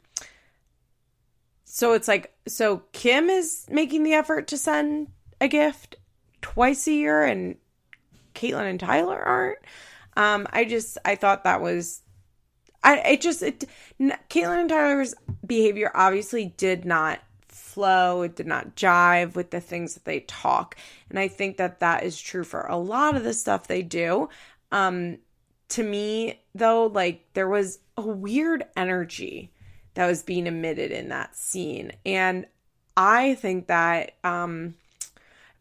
[1.65, 5.07] so it's like, so Kim is making the effort to send
[5.41, 5.97] a gift
[6.41, 7.55] twice a year and
[8.33, 9.59] Catelynn and Tyler aren't.
[10.15, 12.01] Um, I just I thought that was
[12.83, 13.65] I it just it
[13.99, 15.13] Catelynn and Tyler's
[15.45, 20.75] behavior obviously did not flow, it did not jive with the things that they talk.
[21.09, 24.29] And I think that that is true for a lot of the stuff they do.
[24.71, 25.19] Um
[25.69, 29.51] to me though, like there was a weird energy
[29.93, 31.91] that was being emitted in that scene.
[32.05, 32.45] And
[32.95, 34.75] I think that um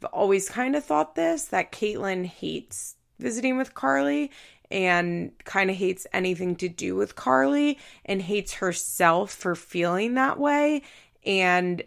[0.00, 4.30] I've always kind of thought this that Catelynn hates visiting with Carly
[4.70, 10.38] and kind of hates anything to do with Carly and hates herself for feeling that
[10.38, 10.82] way
[11.24, 11.82] and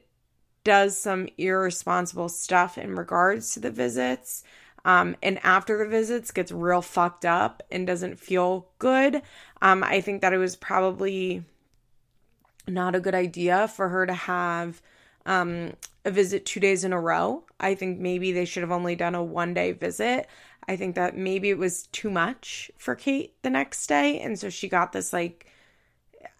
[0.64, 4.44] does some irresponsible stuff in regards to the visits.
[4.84, 9.22] Um, and after the visits gets real fucked up and doesn't feel good.
[9.62, 11.44] Um, I think that it was probably
[12.68, 14.82] not a good idea for her to have
[15.26, 15.74] um,
[16.06, 17.44] a visit two days in a row.
[17.60, 20.28] I think maybe they should have only done a one day visit.
[20.68, 24.20] I think that maybe it was too much for Kate the next day.
[24.20, 25.48] And so she got this like.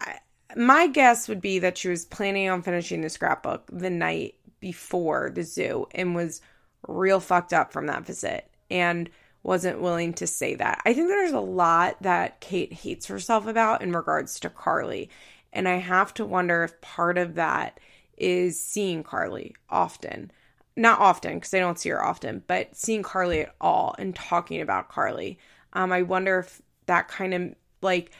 [0.00, 0.18] I,
[0.54, 5.30] my guess would be that she was planning on finishing the scrapbook the night before
[5.34, 6.40] the zoo and was
[6.86, 9.08] real fucked up from that visit and
[9.42, 10.80] wasn't willing to say that.
[10.84, 15.10] I think there's a lot that Kate hates herself about in regards to Carly.
[15.52, 17.78] And I have to wonder if part of that
[18.22, 20.30] is seeing Carly often.
[20.76, 24.62] Not often, because I don't see her often, but seeing Carly at all and talking
[24.62, 25.38] about Carly.
[25.74, 28.12] Um, I wonder if that kind of like,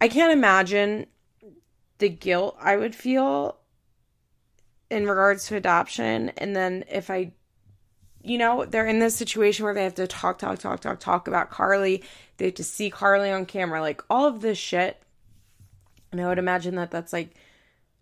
[0.00, 1.06] I can't imagine
[1.98, 3.56] the guilt I would feel
[4.90, 6.30] in regards to adoption.
[6.36, 7.32] And then if I,
[8.22, 11.28] you know, they're in this situation where they have to talk, talk, talk, talk, talk
[11.28, 12.02] about Carly.
[12.36, 15.00] They have to see Carly on camera, like all of this shit.
[16.12, 17.34] And I would imagine that that's like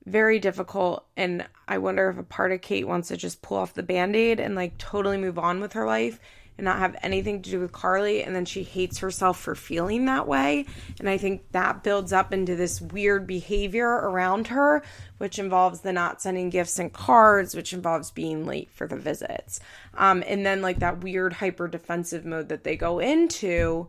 [0.06, 1.04] very difficult.
[1.16, 4.16] And I wonder if a part of Kate wants to just pull off the band
[4.16, 6.20] aid and like totally move on with her life
[6.58, 8.22] and not have anything to do with Carly.
[8.22, 10.64] And then she hates herself for feeling that way.
[10.98, 14.82] And I think that builds up into this weird behavior around her,
[15.18, 19.60] which involves the not sending gifts and cards, which involves being late for the visits.
[19.94, 23.88] Um, and then like that weird hyper defensive mode that they go into.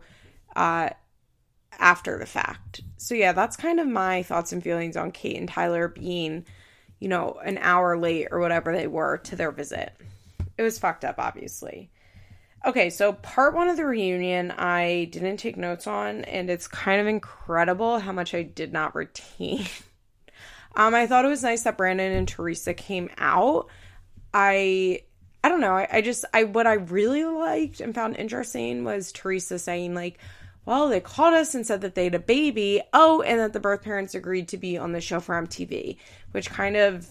[0.54, 0.90] Uh,
[1.78, 2.80] after the fact.
[2.96, 6.44] So yeah, that's kind of my thoughts and feelings on Kate and Tyler being,
[6.98, 9.92] you know, an hour late or whatever they were to their visit.
[10.56, 11.90] It was fucked up, obviously.
[12.66, 17.00] Okay, so part one of the reunion I didn't take notes on, and it's kind
[17.00, 19.64] of incredible how much I did not retain.
[20.76, 23.68] um, I thought it was nice that Brandon and Teresa came out.
[24.34, 25.02] I
[25.44, 29.12] I don't know, I, I just I what I really liked and found interesting was
[29.12, 30.18] Teresa saying like,
[30.68, 32.82] well, they called us and said that they had a baby.
[32.92, 35.96] Oh, and that the birth parents agreed to be on the show for MTV,
[36.32, 37.08] which kind of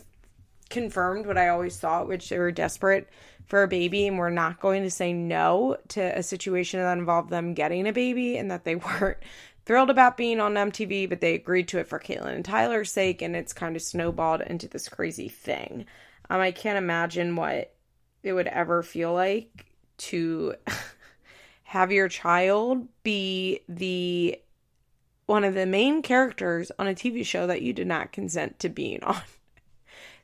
[0.70, 3.10] confirmed what I always thought, which they were desperate
[3.48, 7.32] for a baby and we're not going to say no to a situation that involved
[7.32, 9.18] them getting a baby and that they weren't
[9.66, 13.24] thrilled about being on MTV, but they agreed to it for Catelynn and Tyler's sake,
[13.24, 15.88] and it's kind of snowballed into this crazy thing.
[16.30, 17.74] Um, I can't imagine what
[18.22, 19.66] it would ever feel like
[19.98, 20.54] to
[21.78, 24.40] have your child be the
[25.28, 28.70] one of the main characters on a TV show that you did not consent to
[28.70, 29.22] being on.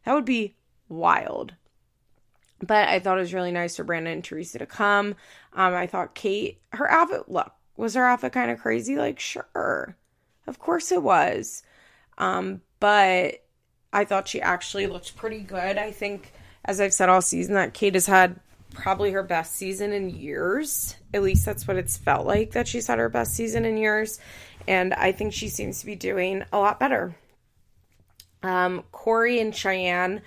[0.05, 0.53] That would be
[0.89, 1.53] wild.
[2.59, 5.15] But I thought it was really nice for Brandon and Teresa to come.
[5.53, 8.97] Um, I thought Kate, her outfit, look, was her outfit kind of crazy?
[8.97, 9.95] Like, sure.
[10.45, 11.63] Of course it was.
[12.17, 13.45] Um, but
[13.93, 15.77] I thought she actually looked pretty good.
[15.77, 16.33] I think,
[16.65, 18.41] as I've said all season, that Kate has had
[18.73, 20.95] probably her best season in years.
[21.13, 24.19] At least that's what it's felt like that she's had her best season in years.
[24.67, 27.15] And I think she seems to be doing a lot better.
[28.41, 30.21] Um, Corey and Cheyenne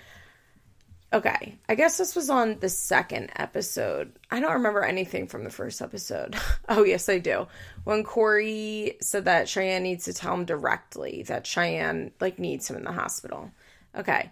[1.13, 4.11] Okay, I guess this was on the second episode.
[4.29, 6.35] I don't remember anything from the first episode.
[6.69, 7.47] oh, yes, I do.
[7.85, 12.75] When Corey said that Cheyenne needs to tell him directly that Cheyenne like needs him
[12.75, 13.51] in the hospital.
[13.95, 14.29] Okay.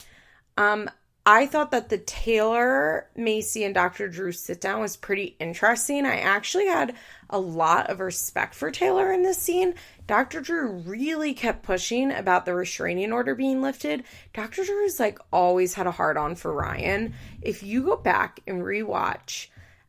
[0.57, 0.89] Um
[1.27, 4.07] I thought that the Taylor, Macy and Dr.
[4.07, 6.05] Drew sit down was pretty interesting.
[6.05, 6.93] I actually had
[7.31, 9.73] a lot of respect for Taylor in this scene.
[10.05, 10.39] Dr.
[10.39, 14.03] Drew really kept pushing about the restraining order being lifted.
[14.33, 14.63] Dr.
[14.65, 17.15] Drew's like always had a hard on for Ryan.
[17.41, 19.47] If you go back and rewatch,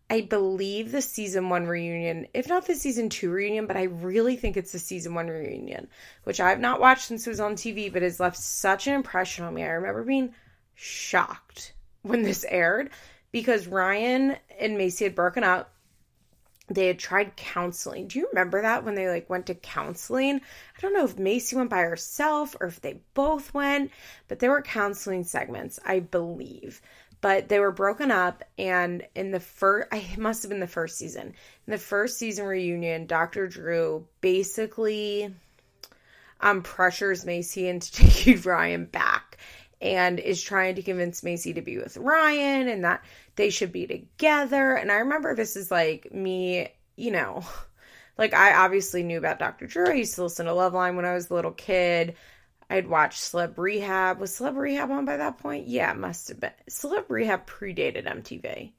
[0.08, 4.36] I believe the season one reunion, if not the season two reunion, but I really
[4.36, 5.88] think it's the season one reunion,
[6.24, 9.44] which I've not watched since it was on TV, but has left such an impression
[9.44, 9.64] on me.
[9.64, 10.32] I remember being
[10.76, 11.72] shocked
[12.02, 12.90] when this aired
[13.32, 15.72] because Ryan and Macy had broken up.
[16.68, 18.08] They had tried counseling.
[18.08, 20.36] Do you remember that when they like went to counseling?
[20.36, 23.92] I don't know if Macy went by herself or if they both went,
[24.26, 26.80] but there were counseling segments, I believe.
[27.20, 30.98] But they were broken up, and in the first, I must have been the first
[30.98, 31.28] season.
[31.66, 33.48] In the first season reunion, Dr.
[33.48, 35.32] Drew basically
[36.40, 39.38] um pressures Macy into taking Ryan back
[39.80, 43.04] and is trying to convince Macy to be with Ryan and that
[43.36, 44.74] they should be together.
[44.74, 47.44] And I remember this is like me, you know,
[48.18, 49.66] like I obviously knew about Dr.
[49.66, 49.88] Drew.
[49.88, 52.16] I used to listen to Loveline when I was a little kid.
[52.68, 54.18] I'd watched Celeb Rehab.
[54.18, 55.68] Was Celeb Rehab on by that point?
[55.68, 56.50] Yeah, it must have been.
[56.68, 58.72] Celeb Rehab predated MTV.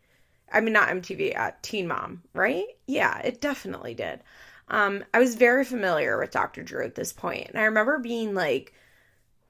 [0.52, 2.66] I mean, not MTV, uh, Teen Mom, right?
[2.86, 4.22] Yeah, it definitely did.
[4.70, 6.64] Um, I was very familiar with Dr.
[6.64, 8.74] Drew at this point, and I remember being like,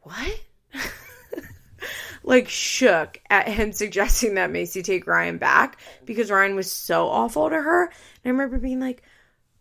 [0.02, 0.41] "What?"
[2.23, 7.49] like shook at him suggesting that Macy take Ryan back because Ryan was so awful
[7.49, 7.86] to her.
[7.86, 7.93] And
[8.25, 9.03] I remember being like,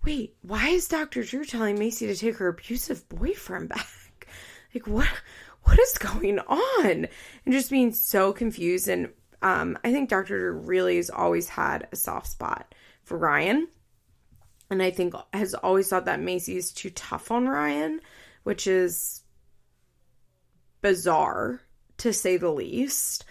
[0.04, 1.22] "Wait, why is Dr.
[1.22, 4.28] Drew telling Macy to take her abusive boyfriend back?
[4.74, 5.08] Like what?"
[5.62, 7.08] What is going on?
[7.44, 8.86] And just being so confused.
[8.86, 9.08] And
[9.42, 10.38] um, I think Dr.
[10.38, 13.66] Drew really has always had a soft spot for Ryan
[14.70, 18.00] and I think has always thought that Macy is too tough on Ryan,
[18.42, 19.22] which is
[20.82, 21.60] bizarre
[21.98, 23.24] to say the least.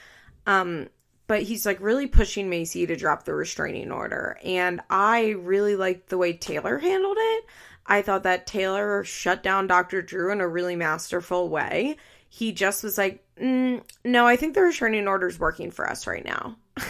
[0.45, 0.89] Um,
[1.27, 4.37] but he's like really pushing Macy to drop the restraining order.
[4.43, 7.45] And I really liked the way Taylor handled it.
[7.87, 10.01] I thought that Taylor shut down Dr.
[10.01, 11.97] Drew in a really masterful way.
[12.29, 16.07] He just was like, mm, no, I think the restraining order is working for us
[16.07, 16.57] right now.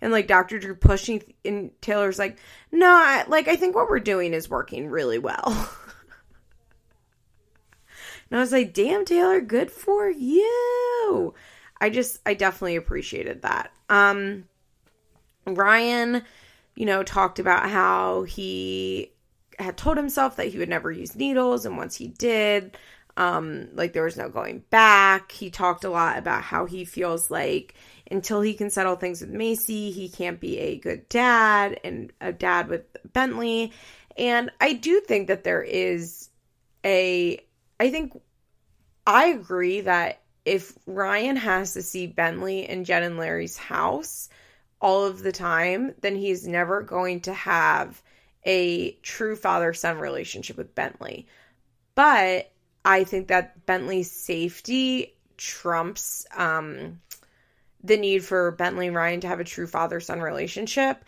[0.00, 0.58] and like Dr.
[0.58, 2.38] Drew pushing and Taylor's like,
[2.72, 5.70] "No, I, like I think what we're doing is working really well."
[8.30, 11.34] and I was like, "Damn, Taylor, good for you."
[11.80, 13.72] I just I definitely appreciated that.
[13.88, 14.44] Um
[15.46, 16.22] Ryan,
[16.76, 19.12] you know, talked about how he
[19.58, 22.76] had told himself that he would never use needles and once he did,
[23.16, 25.32] um like there was no going back.
[25.32, 27.74] He talked a lot about how he feels like
[28.10, 32.32] until he can settle things with Macy, he can't be a good dad and a
[32.32, 33.72] dad with Bentley.
[34.16, 36.28] And I do think that there is
[36.84, 37.38] a,
[37.80, 38.20] I think
[39.06, 44.28] I agree that if Ryan has to see Bentley and Jen and Larry's house
[44.80, 48.02] all of the time, then he's never going to have
[48.44, 51.26] a true father son relationship with Bentley.
[51.94, 52.52] But
[52.84, 57.00] I think that Bentley's safety trumps um
[57.82, 61.02] the need for Bentley and Ryan to have a true father son relationship.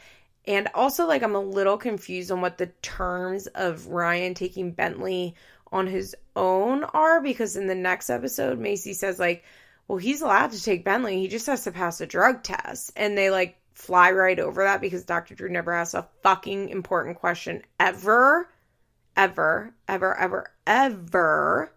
[0.46, 5.36] And also, like, I'm a little confused on what the terms of Ryan taking Bentley
[5.72, 9.42] on his own are because in the next episode, Macy says, like,
[9.88, 11.18] well, he's allowed to take Bentley.
[11.18, 12.92] He just has to pass a drug test.
[12.94, 15.34] And they, like, fly right over that because Dr.
[15.34, 18.48] Drew never asks a fucking important question ever,
[19.16, 21.72] ever, ever, ever, ever.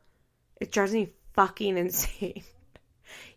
[0.59, 2.43] It drives me fucking insane.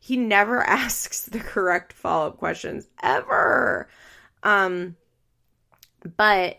[0.00, 3.88] He never asks the correct follow up questions ever.
[4.42, 4.96] Um,
[6.16, 6.58] but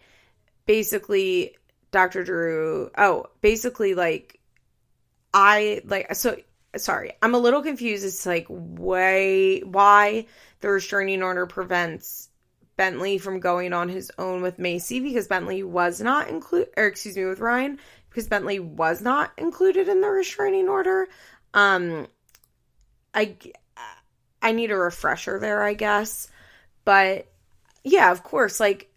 [0.66, 1.56] basically,
[1.92, 2.24] Dr.
[2.24, 4.40] Drew, oh, basically, like,
[5.34, 6.38] I like, so
[6.78, 10.26] sorry, I'm a little confused to like why why
[10.62, 12.30] the restraining order prevents
[12.78, 17.18] Bentley from going on his own with Macy because Bentley was not included, or excuse
[17.18, 17.80] me, with Ryan
[18.10, 21.08] because Bentley was not included in the restraining order.
[21.54, 22.08] Um,
[23.14, 23.36] I
[24.42, 26.30] I need a refresher there, I guess.
[26.86, 27.28] But
[27.84, 28.92] yeah, of course, like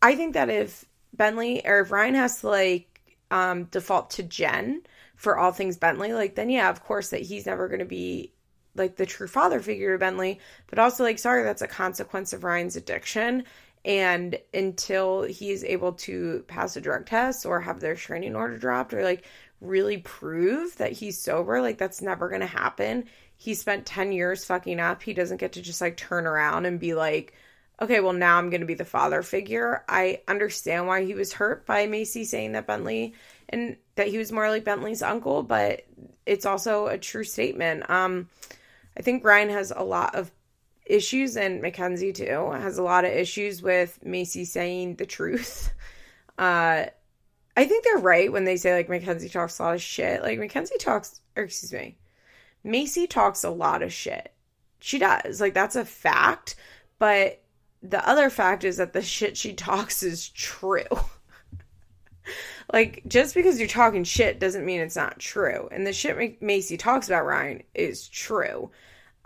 [0.00, 0.84] I think that if
[1.16, 4.82] Bentley or if Ryan has to like um default to Jen
[5.16, 8.32] for all things Bentley, like then yeah, of course that he's never going to be
[8.74, 12.44] like the true father figure to Bentley, but also like sorry, that's a consequence of
[12.44, 13.44] Ryan's addiction.
[13.84, 18.94] And until he's able to pass a drug test or have their restraining order dropped
[18.94, 19.26] or like
[19.60, 23.04] really prove that he's sober, like that's never going to happen.
[23.36, 25.02] He spent 10 years fucking up.
[25.02, 27.34] He doesn't get to just like turn around and be like,
[27.80, 29.84] okay, well, now I'm going to be the father figure.
[29.88, 33.14] I understand why he was hurt by Macy saying that Bentley
[33.48, 35.84] and that he was more like Bentley's uncle, but
[36.26, 37.88] it's also a true statement.
[37.90, 38.28] Um,
[38.96, 40.30] I think Ryan has a lot of
[40.86, 45.72] issues, and Mackenzie too has a lot of issues with Macy saying the truth.
[46.36, 46.86] Uh,
[47.56, 50.20] I think they're right when they say like Mackenzie talks a lot of shit.
[50.20, 51.96] Like Mackenzie talks, or excuse me,
[52.64, 54.32] Macy talks a lot of shit.
[54.80, 55.40] She does.
[55.40, 56.56] Like, that's a fact.
[56.98, 57.43] But
[57.84, 60.84] the other fact is that the shit she talks is true.
[62.72, 65.68] like, just because you're talking shit doesn't mean it's not true.
[65.70, 68.70] And the shit Macy talks about Ryan is true.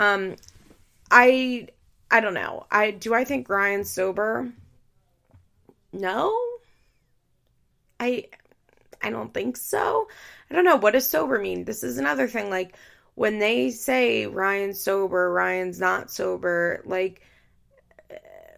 [0.01, 0.35] Um,
[1.11, 1.69] I,
[2.11, 2.67] I don't know.
[2.71, 4.53] I do I think Ryan's sober?
[5.93, 6.37] No.
[8.01, 8.25] I,
[9.01, 10.09] I don't think so.
[10.51, 10.77] I don't know.
[10.77, 11.65] What does sober mean?
[11.65, 12.51] This is another thing.
[12.51, 12.77] Like,
[13.15, 17.23] when they say Ryan's sober, Ryan's not sober, like,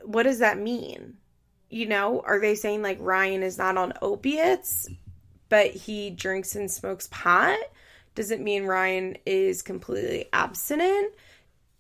[0.05, 1.15] what does that mean?
[1.69, 4.89] You know, are they saying like Ryan is not on opiates,
[5.49, 7.59] but he drinks and smokes pot?
[8.15, 11.13] Does it mean Ryan is completely abstinent?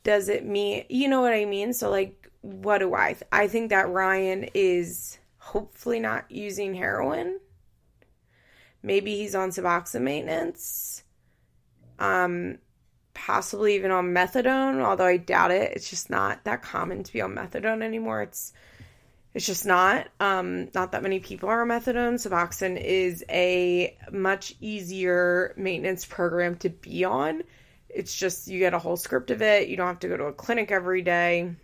[0.05, 1.73] Does it mean, you know what I mean?
[1.73, 3.13] So, like, what do I?
[3.15, 7.41] Th- I think that Ryan is hopefully not using heroin.
[8.83, 11.03] Maybe he's on Suboxone maintenance.
[11.99, 12.59] Um,
[13.27, 15.73] possibly even on methadone, although I doubt it.
[15.73, 18.23] It's just not that common to be on methadone anymore.
[18.23, 18.53] It's
[19.35, 20.09] It's just not.
[20.19, 22.15] Um, not that many people are on methadone.
[22.15, 27.43] Suboxone is a much easier maintenance program to be on.
[27.89, 29.69] It's just you get a whole script of it.
[29.69, 31.55] You don't have to go to a clinic every day.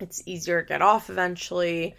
[0.00, 1.94] It's easier to get off eventually.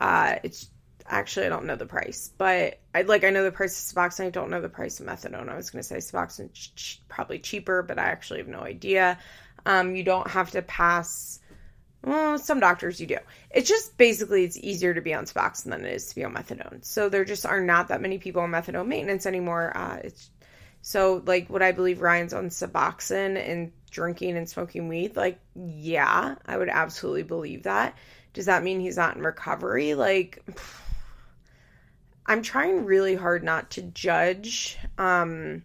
[0.00, 0.68] Uh, it's
[1.10, 4.26] actually I don't know the price, but I like I know the price of Suboxone.
[4.26, 5.48] I don't know the price of methadone.
[5.48, 9.18] I was going to say Suboxone ch- probably cheaper, but I actually have no idea.
[9.66, 11.40] Um, you don't have to pass
[12.02, 13.18] well, some doctors you do.
[13.50, 16.34] It's just basically it's easier to be on Suboxone than it is to be on
[16.34, 16.84] methadone.
[16.84, 19.76] So there just are not that many people on methadone maintenance anymore.
[19.76, 20.30] Uh, it's
[20.82, 25.14] so like would I believe Ryan's on Suboxone and drinking and smoking weed?
[25.16, 27.96] Like yeah, I would absolutely believe that.
[28.32, 29.94] Does that mean he's not in recovery?
[29.94, 30.42] Like
[32.26, 34.78] I'm trying really hard not to judge.
[34.98, 35.62] Um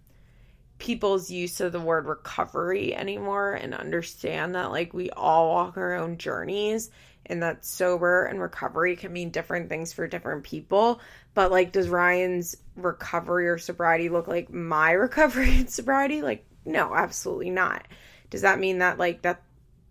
[0.78, 5.96] people's use of the word recovery anymore and understand that like we all walk our
[5.96, 6.90] own journeys
[7.26, 11.00] and that sober and recovery can mean different things for different people.
[11.34, 16.22] But like does ryan's recovery or sobriety look like my recovery and sobriety?
[16.22, 17.88] Like no absolutely not.
[18.30, 19.42] Does that mean that like that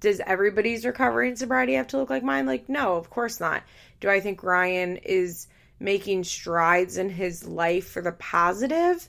[0.01, 2.47] does everybody's recovery and sobriety have to look like mine?
[2.47, 3.63] Like no of course not.
[4.01, 5.47] Do i think ryan is
[5.81, 9.09] making strides in his life for the positive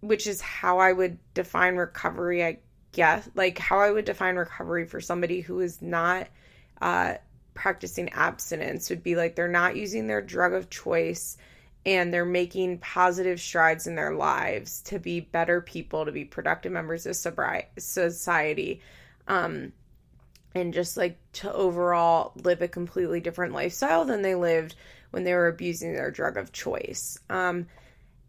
[0.00, 2.58] which is how I would define recovery, I
[2.92, 3.28] guess.
[3.34, 6.28] Like how I would define recovery for somebody who is not
[6.80, 7.14] uh,
[7.54, 11.36] practicing abstinence would be like they're not using their drug of choice
[11.86, 16.72] and they're making positive strides in their lives to be better people, to be productive
[16.72, 18.80] members of sobri- society.
[19.28, 19.72] Um,
[20.54, 24.74] and just like to overall live a completely different lifestyle than they lived
[25.10, 27.18] when they were abusing their drug of choice.
[27.28, 27.66] Um,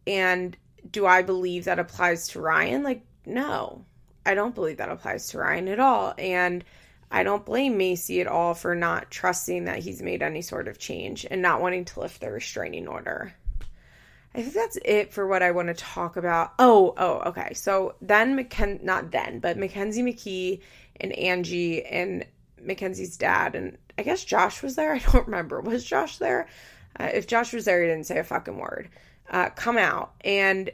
[0.07, 0.57] and
[0.89, 2.83] do I believe that applies to Ryan?
[2.83, 3.85] Like, no,
[4.25, 6.13] I don't believe that applies to Ryan at all.
[6.17, 6.63] And
[7.11, 10.79] I don't blame Macy at all for not trusting that he's made any sort of
[10.79, 13.33] change and not wanting to lift the restraining order.
[14.33, 16.53] I think that's it for what I want to talk about.
[16.57, 17.53] Oh, oh, okay.
[17.53, 20.61] So then Macken not then, but Mackenzie McKee
[21.01, 22.25] and Angie and
[22.61, 24.93] Mackenzie's dad and I guess Josh was there.
[24.95, 25.61] I don't remember.
[25.61, 26.47] Was Josh there?
[26.99, 28.89] Uh, if Josh was there, he didn't say a fucking word
[29.29, 30.13] uh, come out.
[30.21, 30.69] And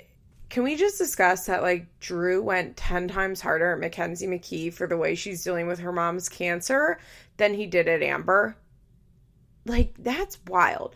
[0.50, 4.88] can we just discuss that like Drew went 10 times harder at Mackenzie McKee for
[4.88, 7.00] the way she's dealing with her mom's cancer
[7.38, 8.58] than he did at Amber?
[9.66, 10.96] Like, that's wild.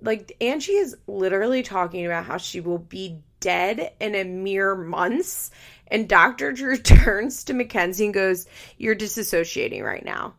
[0.00, 5.50] Like, Angie is literally talking about how she will be dead in a mere months.
[5.88, 6.52] And Dr.
[6.52, 8.46] Drew turns to Mackenzie and goes,
[8.78, 10.34] You're disassociating right now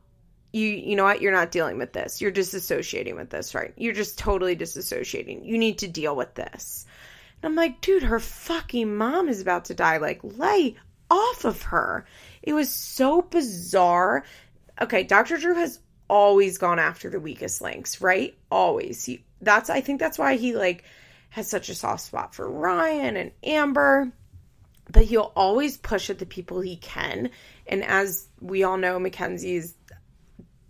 [0.58, 1.22] you you know what?
[1.22, 2.22] You're not dealing with this.
[2.22, 3.74] You're disassociating with this right?
[3.78, 5.46] You're just totally disassociating.
[5.46, 6.86] You need to deal with this.
[7.42, 9.98] And i'm like dude her fucking mom is about to die.
[9.98, 10.76] Like lay
[11.10, 12.06] off of her.
[12.42, 14.26] It was so bizarre.
[14.82, 15.80] Okay dr drew has
[16.10, 18.38] always gone after the weakest links right?
[18.52, 19.06] Always.
[19.06, 20.84] He that's i think that's why he like
[21.30, 24.12] has such a soft spot for ryan and amber.
[24.90, 27.32] But he'll always push at the people he can.
[27.68, 29.76] And as we all know mackenzie's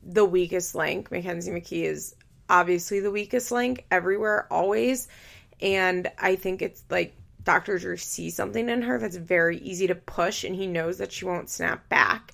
[0.08, 1.12] the weakest link.
[1.12, 2.16] Mackenzie McKee is
[2.50, 5.08] obviously the weakest link everywhere, always.
[5.62, 7.78] And I think it's like Dr.
[7.78, 11.26] Drew sees something in her that's very easy to push, and he knows that she
[11.26, 12.32] won't snap back.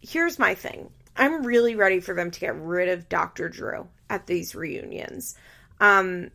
[0.00, 3.48] Here's my thing I'm really ready for them to get rid of Dr.
[3.48, 5.34] Drew at these reunions.
[5.80, 6.30] Um,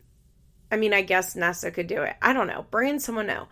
[0.70, 2.16] I mean, I guess Nessa could do it.
[2.20, 2.66] I don't know.
[2.70, 3.46] Bring in someone new.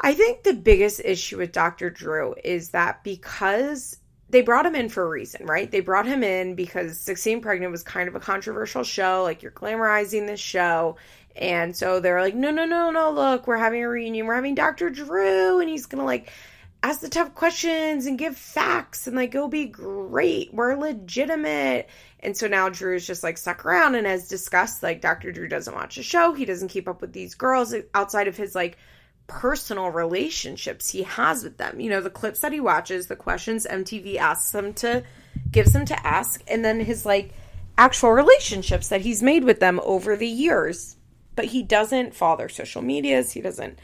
[0.00, 1.90] I think the biggest issue with Dr.
[1.90, 3.98] Drew is that because
[4.32, 5.70] they brought him in for a reason, right?
[5.70, 9.22] They brought him in because 16 Pregnant was kind of a controversial show.
[9.22, 10.96] Like, you're glamorizing this show.
[11.36, 14.26] And so they're like, no, no, no, no, look, we're having a reunion.
[14.26, 14.90] We're having Dr.
[14.90, 16.32] Drew, and he's going to, like,
[16.82, 20.52] ask the tough questions and give facts, and, like, it'll be great.
[20.52, 21.88] We're legitimate.
[22.20, 25.30] And so now Drew's just, like, stuck around and has discussed, like, Dr.
[25.30, 26.32] Drew doesn't watch the show.
[26.32, 28.78] He doesn't keep up with these girls outside of his, like,
[29.26, 31.80] personal relationships he has with them.
[31.80, 35.04] You know, the clips that he watches, the questions MTV asks him to
[35.50, 37.32] gives him to ask, and then his like
[37.78, 40.96] actual relationships that he's made with them over the years.
[41.34, 43.32] But he doesn't follow their social medias.
[43.32, 43.78] He doesn't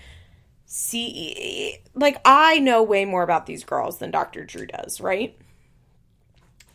[0.66, 4.44] see like I know way more about these girls than Dr.
[4.44, 5.36] Drew does, right?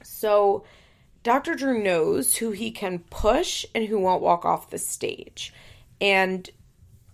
[0.01, 0.64] So
[1.22, 1.55] Dr.
[1.55, 5.53] Drew knows who he can push and who won't walk off the stage.
[6.01, 6.49] And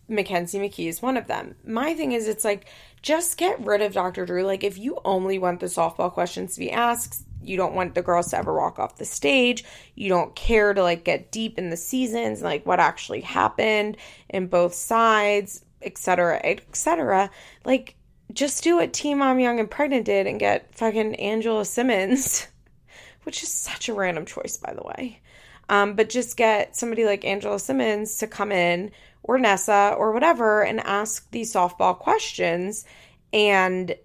[0.10, 1.55] Mackenzie McKee is one of them.
[1.66, 2.68] My thing is, it's like,
[3.01, 4.26] just get rid of Dr.
[4.26, 4.43] Drew.
[4.43, 8.01] Like, if you only want the softball questions to be asked, you don't want the
[8.01, 9.64] girls to ever walk off the stage,
[9.95, 13.97] you don't care to like get deep in the seasons, like what actually happened
[14.30, 17.30] in both sides, etc., etc.
[17.64, 17.95] Like,
[18.34, 22.47] just do what Teen Mom Young and Pregnant did and get fucking Angela Simmons,
[23.24, 25.22] which is such a random choice, by the way.
[25.70, 28.91] Um, but just get somebody like Angela Simmons to come in
[29.30, 32.84] or Nessa or whatever and ask these softball questions.
[33.32, 33.95] And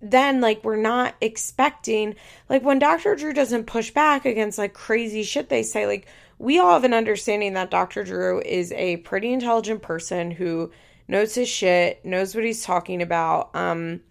[0.00, 2.14] then, like, we're not expecting,
[2.48, 3.16] like, when Dr.
[3.16, 6.06] Drew doesn't push back against like crazy shit they say, like,
[6.38, 8.04] we all have an understanding that Dr.
[8.04, 10.70] Drew is a pretty intelligent person who
[11.08, 14.02] knows his shit, knows what he's talking about, um,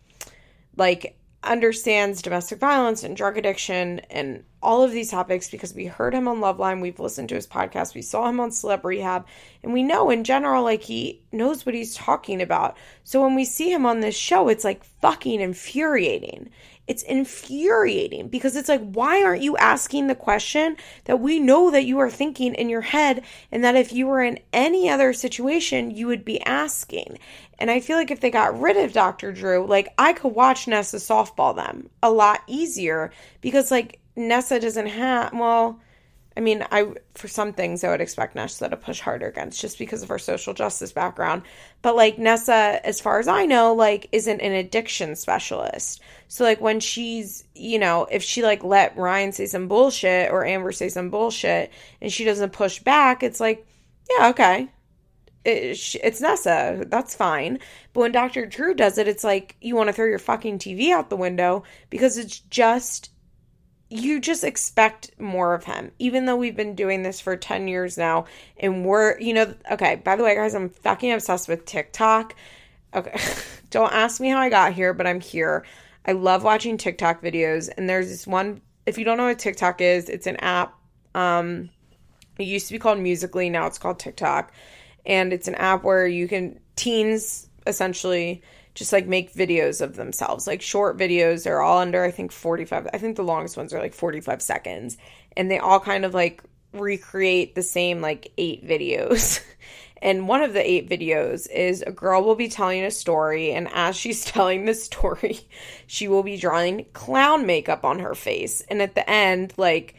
[0.76, 6.14] like, understands domestic violence and drug addiction and all of these topics because we heard
[6.14, 9.26] him on Loveline, we've listened to his podcast, we saw him on Celeb Rehab,
[9.64, 12.78] and we know in general, like, he knows what he's talking about.
[13.04, 16.50] So when we see him on this show, it's like fucking infuriating.
[16.88, 21.86] It's infuriating because it's like, why aren't you asking the question that we know that
[21.86, 25.92] you are thinking in your head, and that if you were in any other situation,
[25.92, 27.18] you would be asking?
[27.60, 29.32] And I feel like if they got rid of Dr.
[29.32, 34.88] Drew, like, I could watch Nessa softball them a lot easier because, like, Nessa doesn't
[34.88, 35.80] have, well,
[36.36, 39.78] I mean, I for some things I would expect Nessa to push harder against just
[39.78, 41.44] because of her social justice background.
[41.82, 46.02] But like Nessa, as far as I know, like isn't an addiction specialist.
[46.30, 50.46] So like when she's, you know, if she like let Ryan say some bullshit or
[50.46, 53.68] Amber say some bullshit and she doesn't push back, it's like,
[54.18, 54.70] yeah, okay.
[55.44, 56.86] It, it's Nessa.
[56.88, 57.60] That's fine.
[57.92, 58.46] But when Dr.
[58.46, 61.64] Drew does it, it's like you want to throw your fucking TV out the window
[61.90, 63.12] because it's just
[63.92, 67.98] you just expect more of him, even though we've been doing this for 10 years
[67.98, 68.26] now.
[68.58, 72.34] And we're, you know, okay, by the way, guys, I'm fucking obsessed with TikTok.
[72.94, 73.20] Okay,
[73.70, 75.66] don't ask me how I got here, but I'm here.
[76.06, 77.70] I love watching TikTok videos.
[77.76, 80.74] And there's this one, if you don't know what TikTok is, it's an app.
[81.14, 81.70] Um,
[82.40, 84.54] it used to be called Musical.ly, now it's called TikTok.
[85.06, 88.42] And it's an app where you can, teens essentially,
[88.74, 91.44] just like make videos of themselves, like short videos.
[91.44, 92.88] They're all under, I think, 45.
[92.94, 94.98] I think the longest ones are like 45 seconds.
[95.36, 96.42] And they all kind of like
[96.74, 99.42] recreate the same like eight videos.
[100.02, 103.52] and one of the eight videos is a girl will be telling a story.
[103.52, 105.40] And as she's telling the story,
[105.88, 108.62] she will be drawing clown makeup on her face.
[108.62, 109.96] And at the end, like,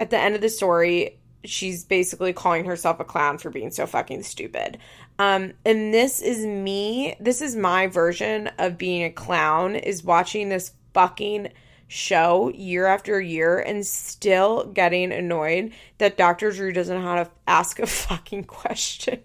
[0.00, 3.86] at the end of the story, she's basically calling herself a clown for being so
[3.86, 4.78] fucking stupid.
[5.18, 10.48] Um, and this is me, this is my version of being a clown, is watching
[10.48, 11.52] this fucking
[11.86, 16.50] show year after year and still getting annoyed that Dr.
[16.50, 19.20] Drew doesn't know how to ask a fucking question.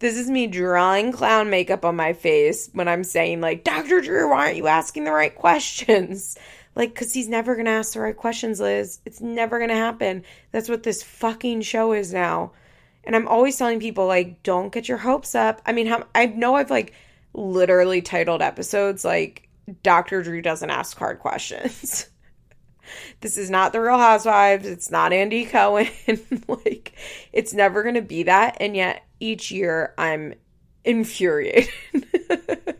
[0.00, 4.02] this is me drawing clown makeup on my face when I'm saying, like, Dr.
[4.02, 6.36] Drew, why aren't you asking the right questions?
[6.76, 8.98] Like, because he's never going to ask the right questions, Liz.
[9.04, 10.24] It's never going to happen.
[10.50, 12.50] That's what this fucking show is now.
[13.06, 15.60] And I'm always telling people, like, don't get your hopes up.
[15.66, 16.92] I mean, I know I've, like,
[17.32, 19.48] literally titled episodes, like,
[19.82, 20.22] Dr.
[20.22, 22.08] Drew doesn't ask hard questions.
[23.20, 24.66] this is not the Real Housewives.
[24.66, 25.88] It's not Andy Cohen.
[26.48, 26.94] like,
[27.32, 28.56] it's never going to be that.
[28.60, 30.34] And yet, each year, I'm
[30.84, 31.72] infuriated.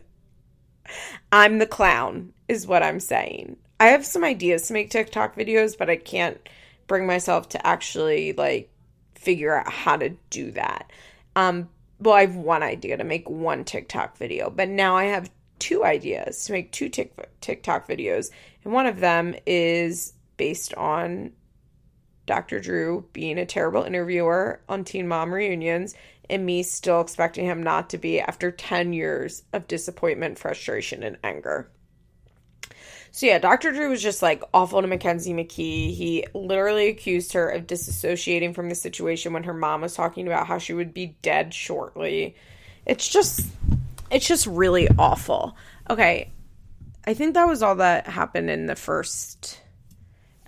[1.31, 3.57] I'm the clown, is what I'm saying.
[3.79, 6.39] I have some ideas to make TikTok videos, but I can't
[6.87, 8.69] bring myself to actually like
[9.15, 10.91] figure out how to do that.
[11.35, 15.31] Um, well, I have one idea to make one TikTok video, but now I have
[15.59, 18.31] two ideas to make two TikTok videos,
[18.63, 21.31] and one of them is based on
[22.25, 22.59] Dr.
[22.59, 25.95] Drew being a terrible interviewer on Teen Mom reunions
[26.29, 31.17] and me still expecting him not to be after 10 years of disappointment, frustration, and
[31.23, 31.69] anger.
[33.15, 33.71] So yeah, Dr.
[33.71, 35.95] Drew was just like awful to Mackenzie McKee.
[35.95, 40.47] He literally accused her of disassociating from the situation when her mom was talking about
[40.47, 42.35] how she would be dead shortly.
[42.85, 43.47] It's just
[44.11, 45.55] it's just really awful.
[45.89, 46.29] Okay.
[47.07, 49.61] I think that was all that happened in the first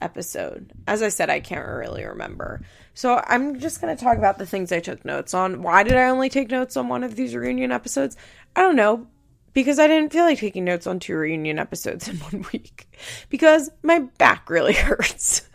[0.02, 0.74] episode.
[0.88, 2.60] As I said, I can't really remember.
[2.94, 5.62] So I'm just going to talk about the things I took notes on.
[5.62, 8.18] Why did I only take notes on one of these reunion episodes?
[8.58, 9.08] I don't know
[9.54, 12.88] because I didn't feel like taking notes on two reunion episodes in one week
[13.30, 15.50] because my back really hurts.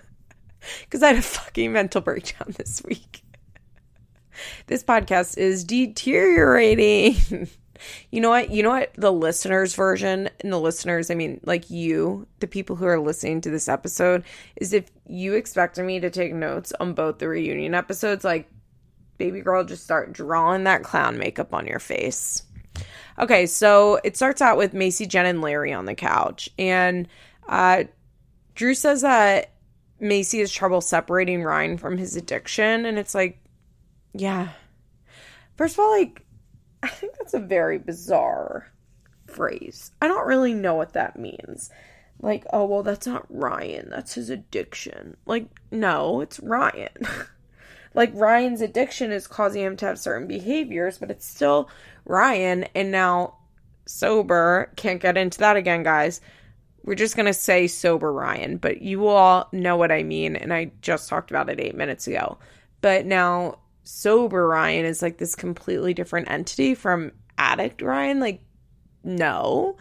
[0.83, 3.23] Because I had a fucking mental breakdown this week.
[4.67, 7.17] This podcast is deteriorating.
[8.11, 8.51] you know what?
[8.51, 8.93] You know what?
[8.95, 13.41] The listeners' version, and the listeners, I mean, like you, the people who are listening
[13.43, 14.25] to this episode,
[14.57, 18.49] is if you expected me to take notes on both the reunion episodes, like,
[19.19, 22.43] baby girl, just start drawing that clown makeup on your face.
[23.19, 26.49] Okay, so it starts out with Macy, Jen, and Larry on the couch.
[26.59, 27.09] And
[27.49, 27.85] uh,
[28.55, 29.53] Drew says that
[30.01, 32.87] Macy has trouble separating Ryan from his addiction.
[32.87, 33.39] And it's like,
[34.15, 34.51] yeah.
[35.57, 36.25] First of all, like,
[36.83, 38.73] I think that's a very bizarre
[39.27, 39.93] phrase.
[40.01, 41.71] I don't really know what that means.
[42.21, 43.89] like, oh, well, that's not Ryan.
[43.91, 45.17] That's his addiction.
[45.27, 47.07] Like, no, it's Ryan.
[47.95, 51.69] like, Ryan's addiction is causing him to have certain behaviors, but it's still
[52.05, 52.65] Ryan.
[52.75, 53.37] And now,
[53.87, 56.21] sober, can't get into that again, guys.
[56.85, 60.35] We're just going to say sober Ryan, but you all know what I mean.
[60.35, 62.39] And I just talked about it eight minutes ago.
[62.81, 68.19] But now, sober Ryan is like this completely different entity from addict Ryan.
[68.19, 68.41] Like,
[69.05, 69.77] no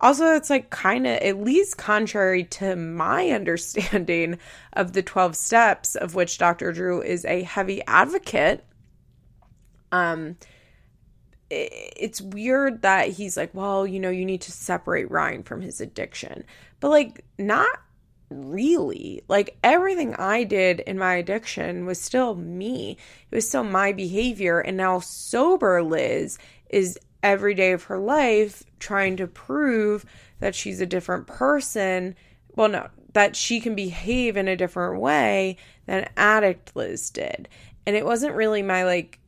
[0.00, 4.38] also it's like kind of at least contrary to my understanding
[4.74, 8.64] of the 12 steps of which dr drew is a heavy advocate
[9.92, 10.36] um
[11.50, 15.80] it's weird that he's like well you know you need to separate ryan from his
[15.80, 16.44] addiction
[16.80, 17.68] but like not
[18.30, 22.96] really like everything i did in my addiction was still me
[23.30, 26.36] it was still my behavior and now sober liz
[26.68, 30.04] is every day of her life trying to prove
[30.38, 32.14] that she's a different person.
[32.54, 37.48] Well, no, that she can behave in a different way than addict Liz did.
[37.86, 39.18] And it wasn't really my like,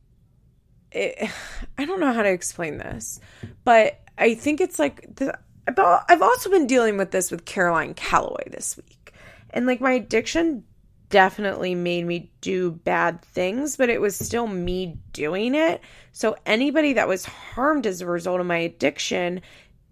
[0.91, 1.29] it,
[1.77, 3.19] I don't know how to explain this,
[3.63, 5.37] but I think it's like, the,
[5.67, 9.13] I've also been dealing with this with Caroline Calloway this week.
[9.51, 10.63] And like my addiction
[11.09, 15.81] definitely made me do bad things, but it was still me doing it.
[16.11, 19.41] So anybody that was harmed as a result of my addiction,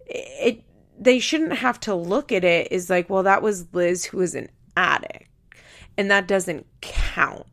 [0.06, 0.64] it
[1.00, 4.34] they shouldn't have to look at it as like, well, that was Liz who was
[4.34, 5.28] an addict.
[5.96, 7.46] And that doesn't count.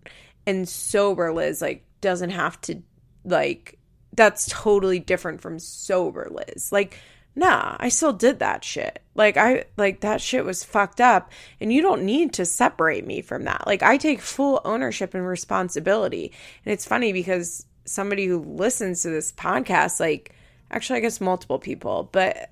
[0.47, 2.81] And sober Liz like doesn't have to
[3.25, 3.79] like
[4.13, 6.71] that's totally different from sober Liz.
[6.71, 6.99] Like
[7.35, 9.01] nah, I still did that shit.
[9.13, 13.21] Like I like that shit was fucked up and you don't need to separate me
[13.21, 13.67] from that.
[13.67, 16.31] Like I take full ownership and responsibility.
[16.65, 20.33] And it's funny because somebody who listens to this podcast like
[20.71, 22.51] actually I guess multiple people, but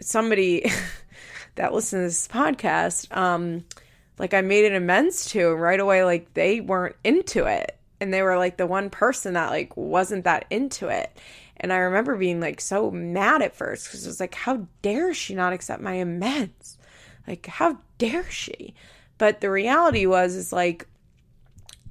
[0.00, 0.70] somebody
[1.56, 3.64] that listens to this podcast um
[4.18, 8.12] like I made an amends to and right away like they weren't into it and
[8.12, 11.16] they were like the one person that like wasn't that into it
[11.62, 15.14] and I remember being like so mad at first because it was like, how dare
[15.14, 16.76] she not accept my amends?
[17.26, 18.74] Like, how dare she?
[19.16, 20.88] But the reality was, is like,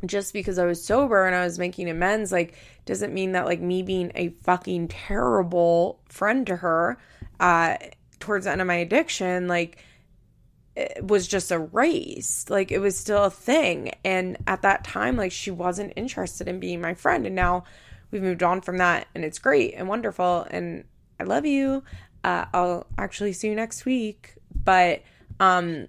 [0.05, 3.61] just because I was sober and I was making amends, like, doesn't mean that, like,
[3.61, 6.97] me being a fucking terrible friend to her
[7.39, 7.77] uh,
[8.19, 9.77] towards the end of my addiction, like,
[11.01, 12.49] was just erased.
[12.49, 13.93] Like, it was still a thing.
[14.03, 17.25] And at that time, like, she wasn't interested in being my friend.
[17.25, 17.65] And now,
[18.11, 20.83] we've moved on from that and it's great and wonderful and
[21.19, 21.83] I love you.
[22.23, 24.35] Uh, I'll actually see you next week.
[24.53, 25.01] But
[25.39, 25.87] um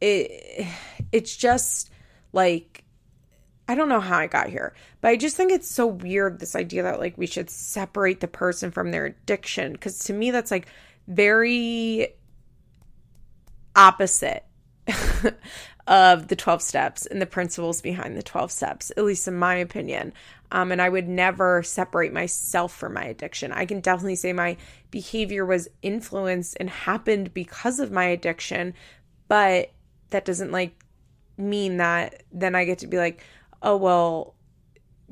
[0.00, 0.66] it
[1.10, 1.90] it's just
[2.32, 2.84] like
[3.68, 6.54] I don't know how I got here, but I just think it's so weird this
[6.54, 10.52] idea that like we should separate the person from their addiction because to me that's
[10.52, 10.68] like
[11.08, 12.14] very
[13.76, 14.44] opposite
[15.86, 19.54] of the 12 steps and the principles behind the 12 steps, at least in my
[19.54, 20.12] opinion.
[20.50, 23.52] Um, and I would never separate myself from my addiction.
[23.52, 24.56] I can definitely say my
[24.90, 28.74] behavior was influenced and happened because of my addiction,
[29.28, 29.70] but
[30.10, 30.72] that doesn't like
[31.36, 33.24] mean that then I get to be like,
[33.62, 34.34] oh, well,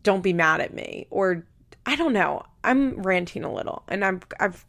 [0.02, 1.06] don't be mad at me.
[1.10, 1.44] Or
[1.86, 2.44] I don't know.
[2.62, 4.64] I'm ranting a little and I'm, I've,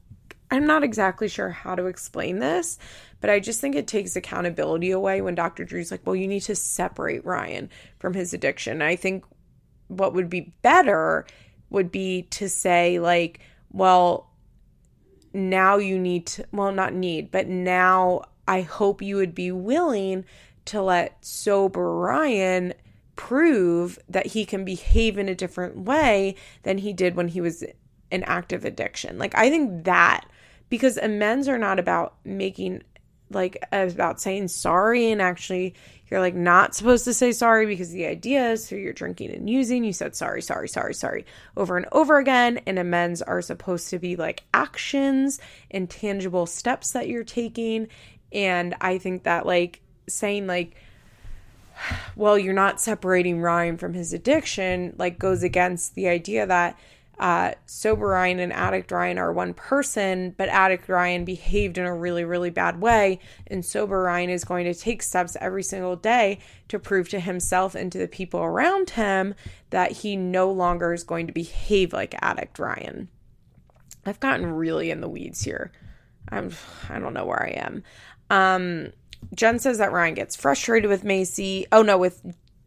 [0.52, 2.78] I'm not exactly sure how to explain this,
[3.20, 5.66] but I just think it takes accountability away when Dr.
[5.66, 7.70] Drew's like, well, you need to separate Ryan
[8.00, 8.82] from his addiction.
[8.82, 9.24] I think
[9.88, 11.26] what would be better
[11.70, 13.39] would be to say like
[13.72, 14.30] well
[15.34, 20.24] now you need to well not need but now i hope you would be willing
[20.64, 22.74] to let sober ryan
[23.16, 27.64] prove that he can behave in a different way than he did when he was
[28.12, 30.26] in active addiction like i think that
[30.70, 32.84] because amends are not about making
[33.32, 35.74] like about saying sorry and actually
[36.09, 39.49] you're like not supposed to say sorry because the idea is through your drinking and
[39.49, 41.26] using you said sorry sorry sorry sorry
[41.57, 42.59] over and over again.
[42.68, 45.39] And amends are supposed to be like actions
[45.72, 47.88] and tangible steps that you're taking.
[48.32, 50.76] And i think that like saying like
[52.16, 56.78] well you're not separating ryan from his addiction like goes against the idea that
[57.20, 61.95] uh, sober Ryan and addict Ryan are one person, but addict Ryan behaved in a
[61.95, 63.20] really, really bad way.
[63.47, 67.76] And sober Ryan is going to take steps every single day to prove to himself
[67.76, 69.36] and to the people around him
[69.70, 73.09] that he no longer is going to behave like addict Ryan.
[74.05, 75.72] I've gotten really in the weeds here.
[76.30, 76.51] I'm,
[76.89, 77.84] I don't know where I am.
[78.30, 78.91] Um,
[79.34, 81.66] Jen says that Ryan gets frustrated with Macy.
[81.72, 82.22] Oh no, with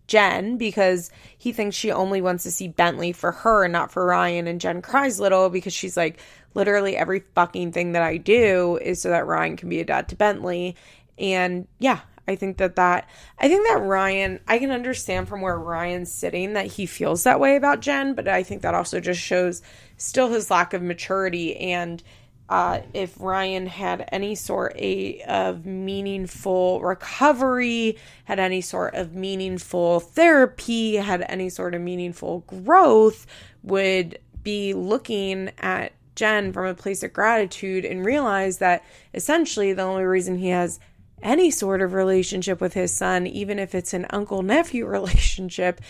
[0.09, 4.05] Jen because he thinks she only wants to see Bentley for her and not for
[4.05, 4.49] Ryan.
[4.49, 6.19] And Jen cries little because she's like,
[6.55, 10.09] literally every fucking thing that I do is so that Ryan can be a dad
[10.09, 10.75] to Bentley.
[11.19, 15.59] And yeah, I think that that I think that Ryan I can understand from where
[15.59, 19.21] Ryan's sitting that he feels that way about Jen, but I think that also just
[19.21, 19.63] shows
[19.97, 22.03] still his lack of maturity and
[22.49, 30.97] uh, if Ryan had any sort of meaningful recovery, had any sort of meaningful therapy,
[30.97, 33.27] had any sort of meaningful growth,
[33.63, 38.83] would be looking at Jen from a place of gratitude and realize that
[39.13, 40.81] essentially the only reason he has
[41.23, 45.81] any sort of relationship with his son, even if it's an uncle nephew relationship,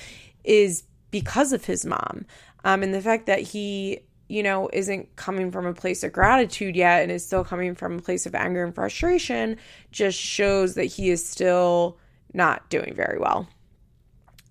[0.45, 2.27] is because of his mom.
[2.65, 6.77] Um, and the fact that he, you know, isn't coming from a place of gratitude
[6.77, 9.57] yet and is still coming from a place of anger and frustration
[9.91, 11.99] just shows that he is still
[12.35, 13.49] not doing very well.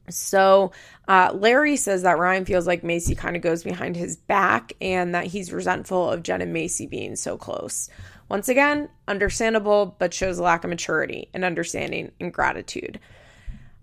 [0.10, 0.72] So,
[1.08, 5.14] uh, Larry says that Ryan feels like Macy kind of goes behind his back and
[5.14, 7.90] that he's resentful of Jen and Macy being so close.
[8.30, 13.00] Once again, understandable, but shows a lack of maturity and understanding and gratitude.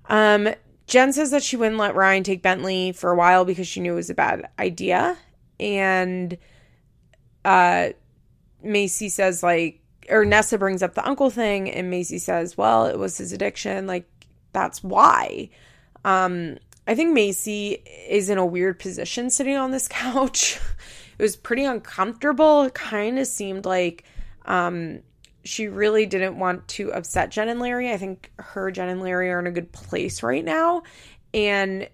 [0.06, 0.48] Um,
[0.86, 3.92] Jen says that she wouldn't let Ryan take Bentley for a while because she knew
[3.92, 5.16] it was a bad idea.
[5.60, 6.36] And
[7.44, 7.90] uh,
[8.62, 9.80] Macy says, like,
[10.10, 13.86] or Nessa brings up the uncle thing, and Macy says, well, it was his addiction.
[13.86, 14.08] Like,
[14.52, 15.50] that's why.
[16.04, 20.58] Um, I think Macy is in a weird position sitting on this couch.
[21.18, 22.62] it was pretty uncomfortable.
[22.62, 24.04] It kind of seemed like
[24.44, 25.00] um,
[25.44, 27.92] she really didn't want to upset Jen and Larry.
[27.92, 30.82] I think her, Jen, and Larry are in a good place right now.
[31.32, 31.88] And,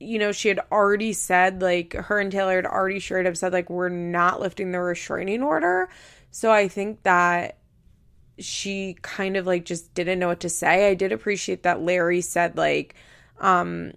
[0.00, 3.52] you know, she had already said, like, her and Taylor had already straight up said,
[3.52, 5.88] like, we're not lifting the restraining order.
[6.30, 7.58] So I think that
[8.38, 10.88] she kind of like just didn't know what to say.
[10.88, 12.94] I did appreciate that Larry said, like,
[13.38, 13.92] um,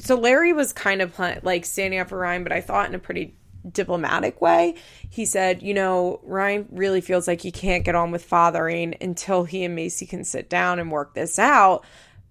[0.00, 2.98] so Larry was kind of like standing up for Ryan, but I thought in a
[2.98, 3.36] pretty
[3.70, 4.74] diplomatic way.
[5.08, 9.44] He said, you know, Ryan really feels like he can't get on with fathering until
[9.44, 11.84] he and Macy can sit down and work this out.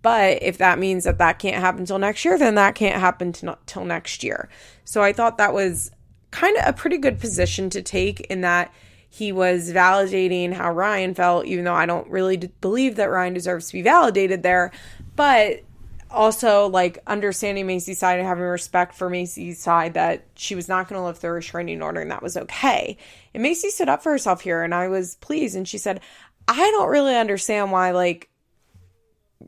[0.04, 3.32] But if that means that that can't happen till next year, then that can't happen
[3.32, 4.50] till next year.
[4.86, 5.90] So I thought that was
[6.30, 8.72] kind of a pretty good position to take in that
[9.10, 13.68] he was validating how Ryan felt, even though I don't really believe that Ryan deserves
[13.68, 14.72] to be validated there.
[15.16, 15.64] But
[16.12, 20.88] also like understanding Macy's side and having respect for Macy's side that she was not
[20.88, 22.98] going to lift the restraining order and that was okay.
[23.34, 26.02] And Macy stood up for herself here and I was pleased and she said,
[26.48, 28.30] "I don't really understand why like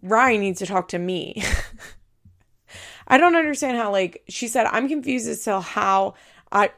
[0.02, 1.44] Ryan needs to talk to me."
[3.08, 6.16] I don't understand how like she said, "I'm confused as to how
[6.52, 6.72] I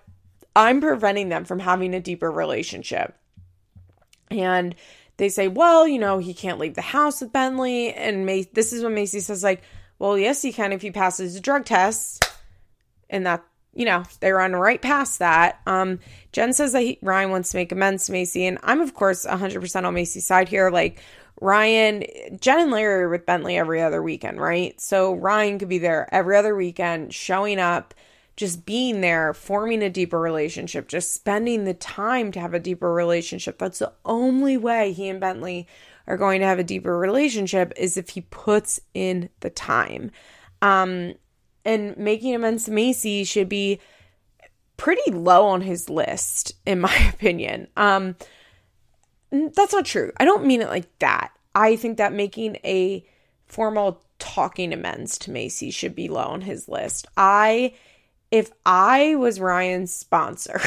[0.56, 3.16] I'm preventing them from having a deeper relationship."
[4.30, 4.76] And
[5.18, 7.94] they say, well, you know, he can't leave the house with Bentley.
[7.94, 9.64] And this is when Macy says, like,
[10.00, 12.24] well, yes, he can if he passes the drug test.
[13.10, 13.44] And that,
[13.74, 15.60] you know, they run right past that.
[15.66, 16.00] Um,
[16.32, 18.46] Jen says that he, Ryan wants to make amends to Macy.
[18.46, 20.70] And I'm, of course, 100% on Macy's side here.
[20.70, 21.00] Like,
[21.40, 22.04] Ryan,
[22.40, 24.80] Jen and Larry are with Bentley every other weekend, right?
[24.82, 27.94] So Ryan could be there every other weekend, showing up,
[28.36, 32.94] just being there, forming a deeper relationship, just spending the time to have a deeper
[32.94, 33.58] relationship.
[33.58, 35.68] That's the only way he and Bentley
[36.08, 40.12] are going to have a deeper relationship is if he puts in the time.
[40.62, 41.16] Um,
[41.66, 43.80] and making amends to Macy should be
[44.78, 47.68] pretty low on his list, in my opinion.
[47.76, 48.16] Um,
[49.32, 50.12] that's not true.
[50.18, 51.32] I don't mean it like that.
[51.54, 53.06] I think that making a
[53.46, 57.08] formal talking amends to Macy should be low on his list.
[57.16, 57.74] I,
[58.32, 60.60] if I was Ryan's sponsor,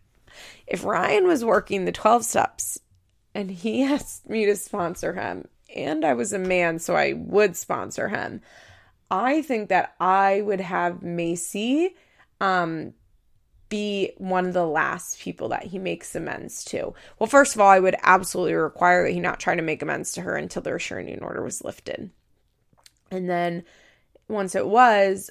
[0.66, 2.78] if Ryan was working the 12 steps
[3.34, 7.56] and he asked me to sponsor him, and I was a man, so I would
[7.56, 8.42] sponsor him.
[9.10, 11.94] I think that I would have Macy
[12.40, 12.94] um,
[13.72, 16.92] be one of the last people that he makes amends to.
[17.18, 20.12] Well, first of all, I would absolutely require that he not try to make amends
[20.12, 22.10] to her until the restraining order was lifted.
[23.10, 23.64] And then
[24.28, 25.30] once it was,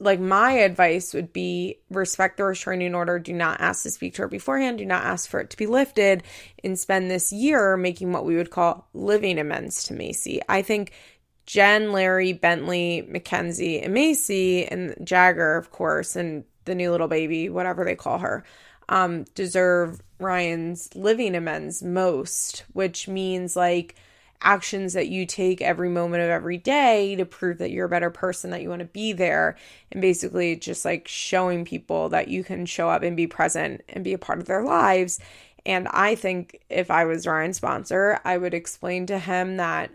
[0.00, 4.20] like my advice would be respect the restraining order do not ask to speak to
[4.20, 6.22] her beforehand do not ask for it to be lifted
[6.62, 10.92] and spend this year making what we would call living amends to macy i think
[11.46, 17.48] jen larry bentley mackenzie and macy and jagger of course and the new little baby
[17.48, 18.44] whatever they call her
[18.88, 23.96] um, deserve ryan's living amends most which means like
[24.42, 28.10] actions that you take every moment of every day to prove that you're a better
[28.10, 29.56] person, that you want to be there,
[29.90, 34.04] and basically just like showing people that you can show up and be present and
[34.04, 35.18] be a part of their lives.
[35.64, 39.90] And I think if I was Ryan's sponsor, I would explain to him that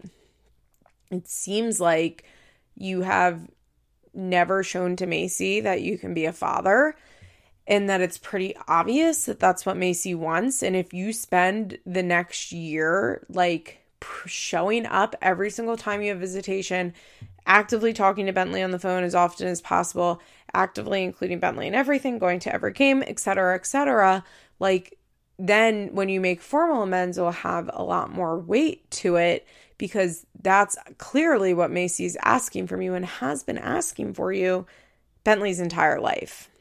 [1.10, 2.26] it seems like
[2.76, 3.49] you have
[4.14, 6.96] never shown to Macy that you can be a father.
[7.68, 10.64] and that it's pretty obvious that that's what Macy wants.
[10.64, 13.80] And if you spend the next year like
[14.26, 16.94] showing up every single time you have visitation,
[17.46, 20.22] actively talking to Bentley on the phone as often as possible,
[20.54, 24.24] actively including Bentley in everything, going to every game, etc., etc.,
[24.60, 24.98] like
[25.40, 29.48] then when you make formal amends, it will have a lot more weight to it
[29.82, 34.68] because that's clearly what Macy's asking from you and has been asking for you
[35.24, 36.52] Bentley's entire life.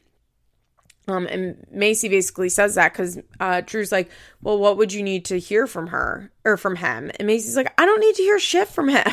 [1.07, 4.09] Um, and Macy basically says that because uh, Drew's like,
[4.41, 7.11] well, what would you need to hear from her or from him?
[7.19, 9.05] And Macy's like, I don't need to hear shit from him.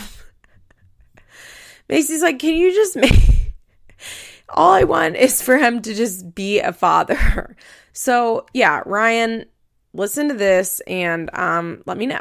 [1.91, 3.55] Macy's like, can you just make
[4.49, 7.57] all I want is for him to just be a father.
[7.95, 9.47] So yeah, Ryan,
[9.93, 12.21] listen to this and um, let me know.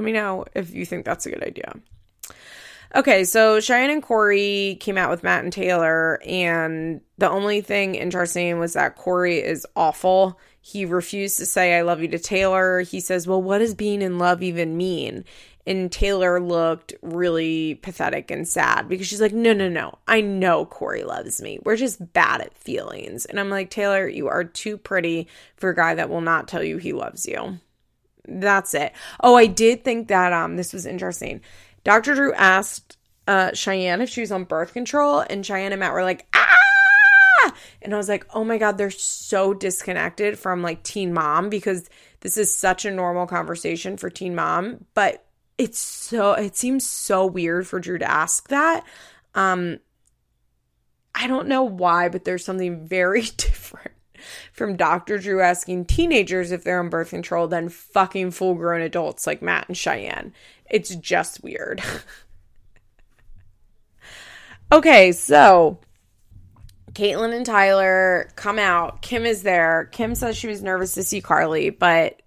[0.00, 1.74] Let me know if you think that's a good idea.
[2.96, 7.96] Okay, so Cheyenne and Cory came out with Matt and Taylor, and the only thing
[7.96, 10.40] interesting was that Cory is awful.
[10.62, 12.80] He refused to say I love you to Taylor.
[12.80, 15.26] He says, Well, what does being in love even mean?
[15.66, 19.98] And Taylor looked really pathetic and sad because she's like, No, no, no.
[20.08, 21.58] I know Cory loves me.
[21.62, 23.26] We're just bad at feelings.
[23.26, 26.62] And I'm like, Taylor, you are too pretty for a guy that will not tell
[26.62, 27.58] you he loves you.
[28.26, 28.92] That's it.
[29.20, 31.40] Oh, I did think that um this was interesting
[31.84, 32.14] Dr.
[32.14, 36.02] Drew asked uh, Cheyenne if she was on birth control, and Cheyenne and Matt were
[36.02, 37.54] like, ah!
[37.82, 41.88] And I was like, oh my God, they're so disconnected from like teen mom because
[42.20, 44.84] this is such a normal conversation for teen mom.
[44.94, 45.24] But
[45.56, 48.84] it's so, it seems so weird for Drew to ask that.
[49.34, 49.78] Um,
[51.14, 53.92] I don't know why, but there's something very different
[54.60, 55.16] from Dr.
[55.16, 59.66] Drew asking teenagers if they're on birth control than fucking full grown adults like Matt
[59.68, 60.34] and Cheyenne.
[60.70, 61.82] It's just weird.
[64.72, 65.78] okay, so
[66.92, 69.00] Catelynn and Tyler come out.
[69.00, 69.88] Kim is there.
[69.92, 72.20] Kim says she was nervous to see Carly, but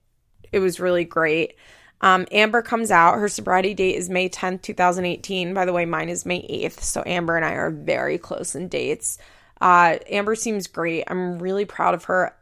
[0.52, 1.56] it was really great.
[2.02, 3.20] Um, Amber comes out.
[3.20, 5.54] Her sobriety date is May 10th, 2018.
[5.54, 6.80] By the way, mine is May 8th.
[6.80, 9.20] So Amber and I are very close in dates.
[9.62, 11.06] Uh, Amber seems great.
[11.08, 12.36] I'm really proud of her.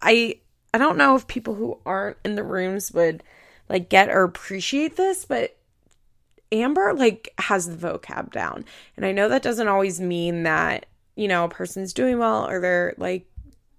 [0.00, 0.40] I
[0.72, 3.22] I don't know if people who aren't in the rooms would
[3.68, 5.56] like get or appreciate this, but
[6.52, 8.64] Amber like has the vocab down.
[8.96, 10.86] And I know that doesn't always mean that,
[11.16, 13.26] you know, a person's doing well or they're like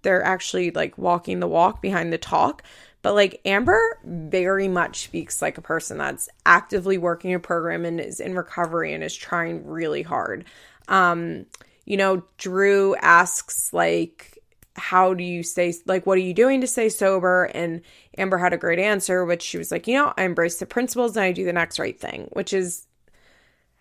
[0.02, 2.64] they're actually like walking the walk behind the talk.
[3.02, 8.00] But like Amber very much speaks like a person that's actively working a program and
[8.00, 10.46] is in recovery and is trying really hard.
[10.88, 11.46] Um,
[11.88, 14.38] you know, Drew asks like
[14.76, 17.82] how do you stay like what are you doing to stay sober and
[18.16, 21.18] amber had a great answer which she was like you know i embrace the principles
[21.18, 22.86] and i do the next right thing which is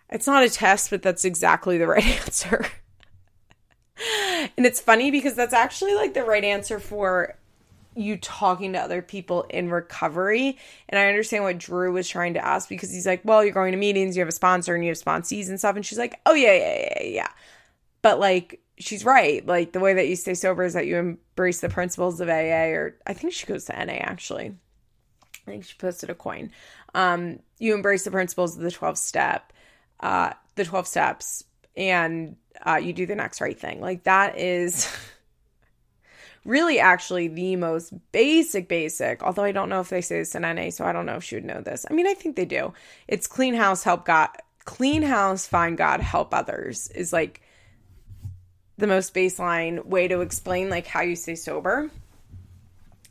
[0.08, 2.64] it's not a test but that's exactly the right answer
[4.56, 7.36] and it's funny because that's actually like the right answer for
[7.96, 10.58] you talking to other people in recovery.
[10.88, 13.72] And I understand what Drew was trying to ask because he's like, well, you're going
[13.72, 15.76] to meetings, you have a sponsor, and you have sponsees and stuff.
[15.76, 17.28] And she's like, oh, yeah, yeah, yeah, yeah.
[18.06, 19.44] But like, she's right.
[19.44, 22.70] Like the way that you stay sober is that you embrace the principles of AA,
[22.70, 24.54] or I think she goes to NA actually.
[25.44, 26.52] I think she posted a coin.
[26.94, 29.52] Um, you embrace the principles of the 12 step,
[29.98, 31.42] uh, the 12 steps,
[31.76, 33.80] and uh, you do the next right thing.
[33.80, 34.88] Like that is
[36.44, 39.20] really actually the most basic, basic.
[39.24, 41.24] Although I don't know if they say this in NA, so I don't know if
[41.24, 41.84] she would know this.
[41.90, 42.72] I mean, I think they do.
[43.08, 44.28] It's clean house, help God,
[44.64, 47.42] clean house, find God, help others is like
[48.78, 51.90] the most baseline way to explain like how you stay sober.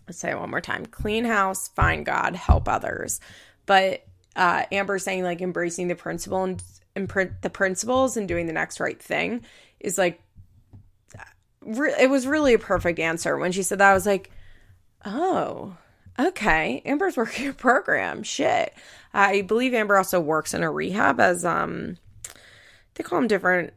[0.07, 0.85] Let's say it one more time.
[0.85, 3.19] Clean house, find God, help others.
[3.65, 4.05] But
[4.35, 6.61] uh, Amber saying like embracing the principle and,
[6.95, 9.43] the principles and doing the next right thing
[9.81, 10.21] is like
[11.61, 13.37] re- it was really a perfect answer.
[13.37, 14.31] When she said that, I was like,
[15.03, 15.75] oh,
[16.17, 16.81] okay.
[16.85, 18.23] Amber's working a program.
[18.23, 18.73] Shit.
[19.13, 21.97] I believe Amber also works in a rehab as um
[22.93, 23.73] they call them different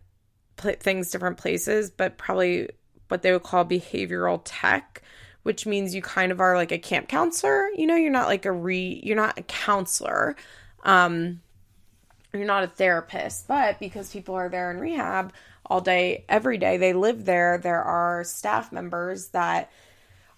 [0.59, 2.68] pl- things different places, but probably
[3.09, 5.02] what they would call behavioral tech,
[5.43, 7.68] which means you kind of are like a camp counselor.
[7.74, 10.36] You know, you're not like a re, you're not a counselor.
[10.82, 11.40] Um,
[12.32, 15.32] you're not a therapist, but because people are there in rehab
[15.64, 17.59] all day, every day, they live there.
[17.59, 19.70] There are staff members that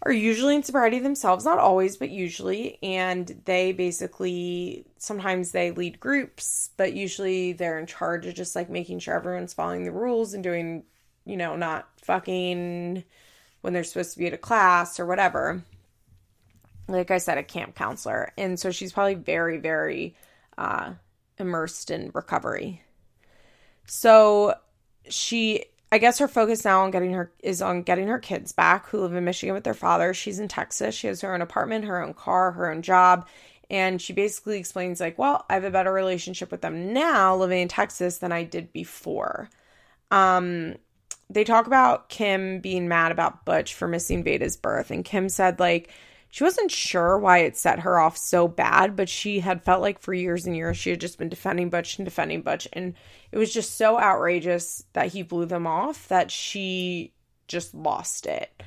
[0.02, 2.78] are usually in sobriety themselves, not always, but usually.
[2.82, 8.70] And they basically sometimes they lead groups, but usually they're in charge of just like
[8.70, 10.84] making sure everyone's following the rules and doing,
[11.26, 13.04] you know, not fucking
[13.60, 15.62] when they're supposed to be at a class or whatever.
[16.88, 18.32] Like I said, a camp counselor.
[18.38, 20.16] And so she's probably very, very
[20.56, 20.94] uh,
[21.38, 22.82] immersed in recovery.
[23.86, 24.54] So
[25.08, 28.86] she I guess her focus now on getting her is on getting her kids back
[28.86, 30.14] who live in Michigan with their father.
[30.14, 30.94] She's in Texas.
[30.94, 33.26] She has her own apartment, her own car, her own job.
[33.68, 37.60] And she basically explains, like, well, I have a better relationship with them now living
[37.60, 39.48] in Texas than I did before.
[40.10, 40.76] Um,
[41.28, 44.90] they talk about Kim being mad about Butch for missing Vaeda's birth.
[44.90, 45.90] And Kim said, like,
[46.30, 50.00] she wasn't sure why it set her off so bad, but she had felt like
[50.00, 52.68] for years and years she had just been defending Butch and defending Butch.
[52.72, 52.94] And
[53.32, 57.12] it was just so outrageous that he blew them off that she
[57.48, 58.62] just lost it.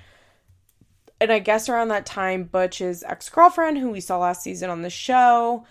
[1.21, 4.81] And I guess around that time, Butch's ex girlfriend, who we saw last season on
[4.81, 5.65] the show,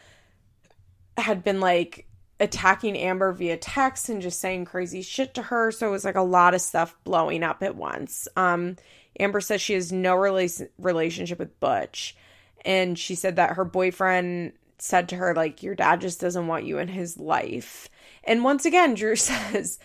[1.19, 2.07] had been like
[2.41, 5.71] attacking Amber via text and just saying crazy shit to her.
[5.71, 8.29] So it was like a lot of stuff blowing up at once.
[8.35, 8.77] Um,
[9.19, 12.17] Amber says she has no rela- relationship with Butch.
[12.65, 16.65] And she said that her boyfriend said to her, like, your dad just doesn't want
[16.65, 17.89] you in his life.
[18.25, 19.79] And once again, Drew says,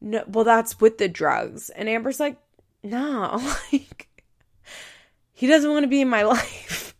[0.00, 1.70] no, well, that's with the drugs.
[1.70, 2.36] And Amber's like,
[2.82, 3.40] no,
[3.72, 4.08] like,
[5.32, 6.94] he doesn't want to be in my life.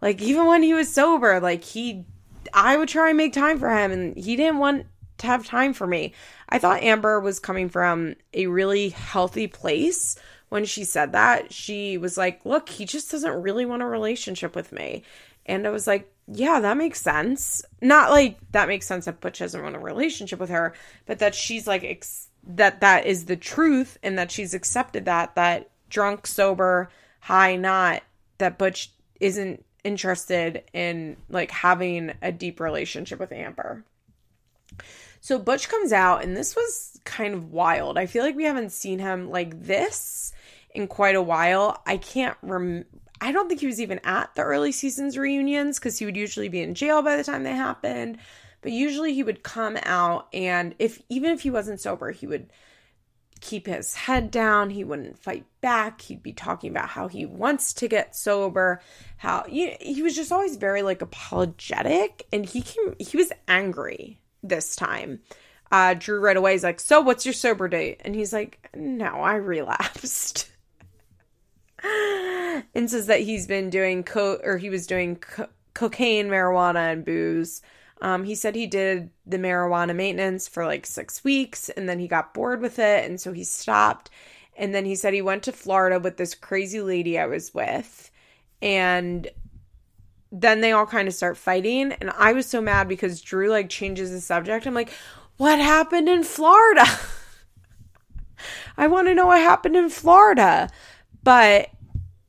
[0.00, 2.04] like, even when he was sober, like, he,
[2.52, 4.86] I would try and make time for him, and he didn't want
[5.18, 6.14] to have time for me.
[6.48, 10.16] I thought Amber was coming from a really healthy place
[10.48, 14.54] when she said that, she was like, Look, he just doesn't really want a relationship
[14.54, 15.02] with me.
[15.46, 17.64] And I was like, Yeah, that makes sense.
[17.80, 20.74] Not like that makes sense that Butch doesn't want a relationship with her,
[21.06, 25.34] but that she's like, ex- that that is the truth and that she's accepted that,
[25.34, 28.02] that drunk, sober, high, not,
[28.38, 33.84] that Butch isn't interested in like having a deep relationship with Amber.
[35.20, 37.98] So Butch comes out, and this was kind of wild.
[37.98, 40.32] I feel like we haven't seen him like this
[40.74, 41.82] in quite a while.
[41.86, 42.84] I can't rem
[43.20, 46.48] I don't think he was even at the early seasons reunions because he would usually
[46.48, 48.18] be in jail by the time they happened.
[48.62, 52.50] But usually he would come out and if even if he wasn't sober, he would
[53.40, 54.70] keep his head down.
[54.70, 56.00] He wouldn't fight back.
[56.00, 58.80] He'd be talking about how he wants to get sober.
[59.16, 62.94] How you he was just always very like apologetic, and he came.
[62.98, 65.20] He was angry this time.
[65.70, 69.06] Uh, Drew right away is like, "So what's your sober date?" And he's like, "No,
[69.06, 70.50] I relapsed."
[71.82, 77.04] and says that he's been doing co or he was doing co- cocaine, marijuana, and
[77.04, 77.62] booze.
[78.00, 82.06] Um, he said he did the marijuana maintenance for like six weeks and then he
[82.06, 84.10] got bored with it and so he stopped.
[84.56, 88.10] And then he said he went to Florida with this crazy lady I was with.
[88.60, 89.28] And
[90.32, 91.92] then they all kind of start fighting.
[91.92, 94.66] And I was so mad because Drew like changes the subject.
[94.66, 94.92] I'm like,
[95.36, 96.84] what happened in Florida?
[98.76, 100.68] I want to know what happened in Florida.
[101.22, 101.70] But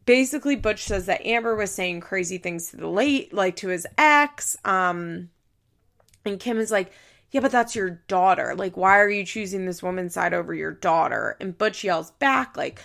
[0.10, 3.86] basically Butch says that Amber was saying crazy things to the late like to his
[3.96, 4.58] ex.
[4.66, 5.30] Um
[6.26, 6.92] and Kim is like,
[7.30, 8.56] "Yeah, but that's your daughter.
[8.56, 12.58] Like why are you choosing this woman's side over your daughter?" And Butch yells back
[12.58, 12.82] like,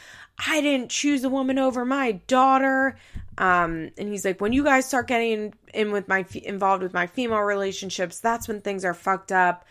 [0.47, 2.99] "I didn't choose a woman over my daughter."
[3.39, 7.07] Um and he's like, "When you guys start getting in with my involved with my
[7.07, 9.65] female relationships, that's when things are fucked up."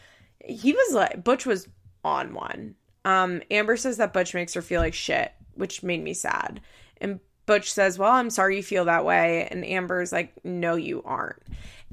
[0.43, 1.67] He was like Butch was
[2.03, 2.73] on one.
[3.05, 6.61] Um Amber says that Butch makes her feel like shit which made me sad.
[6.99, 9.47] And Butch says, Well, I'm sorry you feel that way.
[9.49, 11.41] And Amber's like, No, you aren't.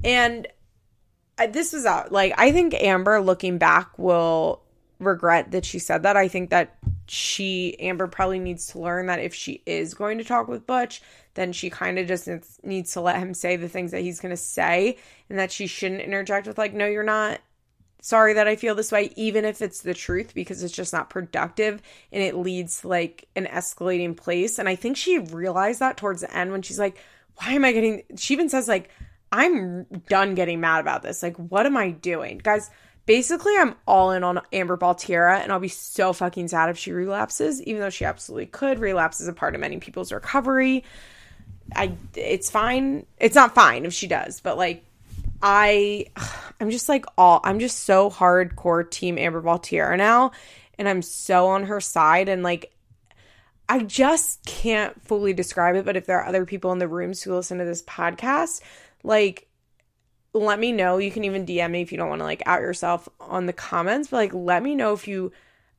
[0.03, 0.47] And
[1.49, 2.11] this is out.
[2.11, 4.61] Like, I think Amber, looking back, will
[4.99, 6.15] regret that she said that.
[6.15, 6.77] I think that
[7.07, 11.01] she, Amber, probably needs to learn that if she is going to talk with Butch,
[11.33, 12.29] then she kind of just
[12.63, 14.97] needs to let him say the things that he's going to say
[15.29, 17.39] and that she shouldn't interject with, like, No, you're not
[18.01, 21.09] sorry that I feel this way, even if it's the truth, because it's just not
[21.09, 24.59] productive and it leads to like an escalating place.
[24.59, 26.97] And I think she realized that towards the end when she's like,
[27.35, 28.89] why am I getting, she even says, like,
[29.31, 31.23] I'm done getting mad about this.
[31.23, 32.39] Like, what am I doing?
[32.43, 32.69] Guys,
[33.05, 36.91] basically, I'm all in on Amber Baltira, and I'll be so fucking sad if she
[36.91, 38.79] relapses, even though she absolutely could.
[38.79, 40.83] Relapse is a part of many people's recovery.
[41.73, 43.05] I, it's fine.
[43.19, 44.83] It's not fine if she does, but like,
[45.41, 46.07] I
[46.59, 50.31] I'm just like all I'm just so hardcore team Amber Baltira now
[50.77, 52.73] and I'm so on her side and like
[53.67, 57.21] I just can't fully describe it but if there are other people in the rooms
[57.21, 58.61] who listen to this podcast
[59.03, 59.47] like
[60.33, 60.97] let me know.
[60.97, 63.53] You can even DM me if you don't want to like out yourself on the
[63.53, 65.31] comments but like let me know if you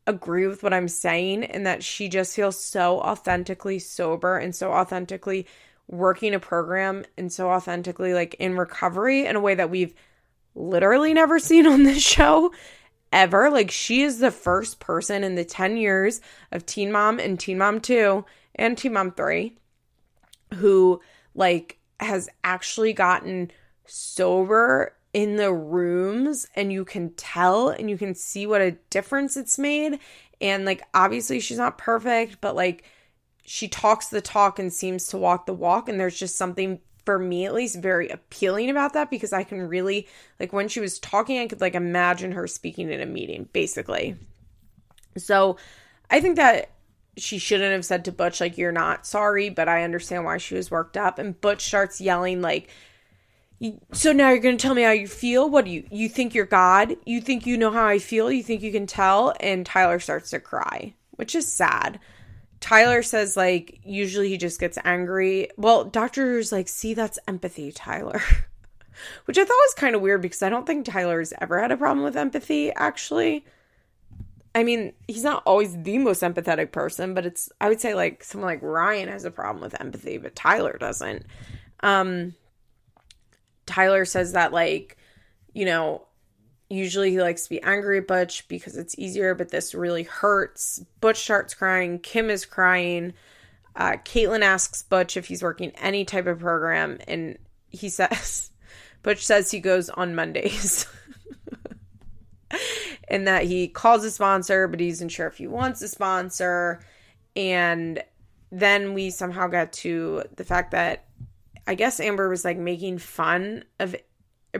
[0.07, 4.73] agree with what I'm saying and that she just feels so authentically sober and so
[4.73, 5.47] authentically
[5.93, 9.94] working a program and so authentically like in recovery in a way that we've
[10.55, 12.52] literally never seen on this show
[13.12, 13.51] ever.
[13.51, 16.20] Like she is the first person in the 10 years
[16.51, 18.24] of Teen Mom and Teen Mom 2
[18.56, 19.56] and Teen Mom 3
[20.55, 21.01] who
[21.35, 23.51] like has actually gotten
[23.86, 29.36] sober in the rooms and you can tell and you can see what a difference
[29.36, 29.98] it's made
[30.43, 32.85] And like, obviously, she's not perfect, but like,
[33.44, 35.89] she talks the talk and seems to walk the walk.
[35.89, 39.69] And there's just something, for me at least, very appealing about that because I can
[39.69, 40.06] really,
[40.40, 44.16] like, when she was talking, I could like imagine her speaking in a meeting, basically.
[45.16, 45.56] So
[46.10, 46.70] I think that
[47.16, 50.55] she shouldn't have said to Butch, like, you're not sorry, but I understand why she
[50.55, 51.19] was worked up.
[51.19, 52.70] And Butch starts yelling, like,
[53.93, 55.48] so now you're going to tell me how you feel?
[55.48, 56.97] What do you you think you're God?
[57.06, 58.32] You think you know how I feel?
[58.32, 59.35] You think you can tell?
[59.39, 62.01] And Tyler starts to cry, which is sad.
[62.63, 65.51] Tyler says like usually he just gets angry.
[65.59, 68.23] Well, doctor's like, "See, that's empathy, Tyler."
[69.25, 71.77] which I thought was kind of weird because I don't think Tyler's ever had a
[71.77, 73.45] problem with empathy actually.
[74.55, 78.23] I mean, he's not always the most empathetic person, but it's I would say like
[78.23, 81.27] someone like Ryan has a problem with empathy, but Tyler doesn't.
[81.81, 82.35] Um
[83.67, 84.97] Tyler says that like,
[85.53, 86.07] you know,
[86.73, 90.85] usually he likes to be angry at Butch because it's easier, but this really hurts.
[91.01, 93.12] Butch starts crying, Kim is crying.
[93.74, 97.39] Uh, Catelynn asks Butch if he's working any type of program, and
[97.70, 98.51] he says,
[99.03, 100.86] Butch says he goes on Mondays.
[103.09, 106.85] and that he calls a sponsor, but he isn't sure if he wants a sponsor.
[107.35, 108.03] And
[108.51, 111.07] then we somehow got to the fact that
[111.66, 113.97] I guess Amber was like making fun of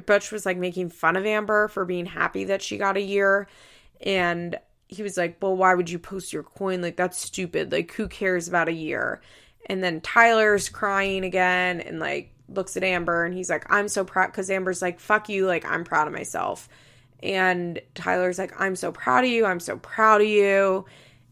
[0.07, 3.49] Butch was like making fun of Amber for being happy that she got a year.
[4.01, 4.59] And
[4.89, 6.83] he was like, Well, why would you post your coin?
[6.83, 7.73] Like, that's stupid.
[7.73, 9.21] Like, who cares about a year?
[9.67, 14.05] And then Tyler's crying again and like looks at Amber and he's like, I'm so
[14.05, 15.47] proud because Amber's like, Fuck you.
[15.47, 16.69] Like, I'm proud of myself.
[17.23, 19.47] And Tyler's like, I'm so proud of you.
[19.47, 20.87] I'm so proud of you.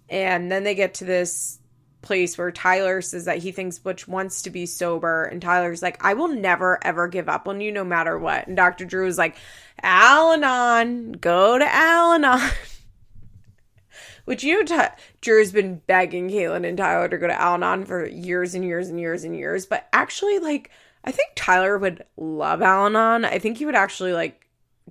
[0.08, 1.59] And then they get to this
[2.02, 6.02] place where Tyler says that he thinks Butch wants to be sober, and Tyler's like,
[6.04, 8.46] I will never ever give up on you no matter what.
[8.46, 8.84] And Dr.
[8.84, 9.36] Drew is like,
[9.82, 12.50] Al Anon, go to Al Anon.
[14.24, 14.88] Which you know,
[15.20, 18.88] Drew's been begging Catelynn and Tyler to go to Al Anon for years and years
[18.88, 19.66] and years and years.
[19.66, 20.70] But actually, like,
[21.04, 23.24] I think Tyler would love Al Anon.
[23.24, 24.46] I think he would actually like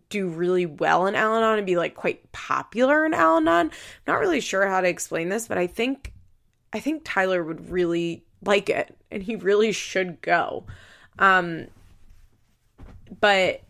[0.09, 3.71] do really well in Al Anon and be like quite popular in Al Anon.
[4.07, 6.13] Not really sure how to explain this, but I think
[6.73, 10.65] I think Tyler would really like it and he really should go.
[11.17, 11.67] Um
[13.19, 13.61] but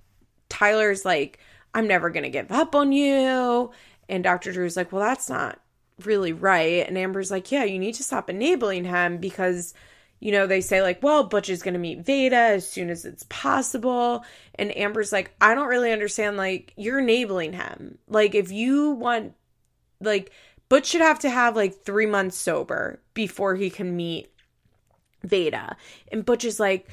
[0.49, 1.39] Tyler's like
[1.73, 3.71] I'm never going to give up on you
[4.09, 4.51] and Dr.
[4.51, 5.59] Drew's like, "Well, that's not
[6.03, 9.76] really right." And Amber's like, "Yeah, you need to stop enabling him because
[10.19, 13.05] you know, they say like, well, Butch is going to meet Vaeda as soon as
[13.05, 14.26] it's possible.
[14.55, 16.38] And Amber's like, I don't really understand.
[16.38, 17.97] Like, you're enabling him.
[18.07, 19.34] Like, if you want,
[20.01, 20.31] like,
[20.69, 24.31] Butch should have to have like three months sober before he can meet
[25.25, 25.75] Vaeda.
[26.11, 26.87] And Butch is like,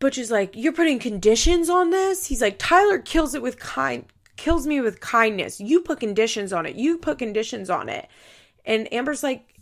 [0.00, 2.26] Butch is like, you're putting conditions on this?
[2.26, 4.04] He's like, Tyler kills it with kind,
[4.36, 5.60] kills me with kindness.
[5.60, 6.74] You put conditions on it.
[6.74, 8.08] You put conditions on it.
[8.64, 9.52] And Amber's like,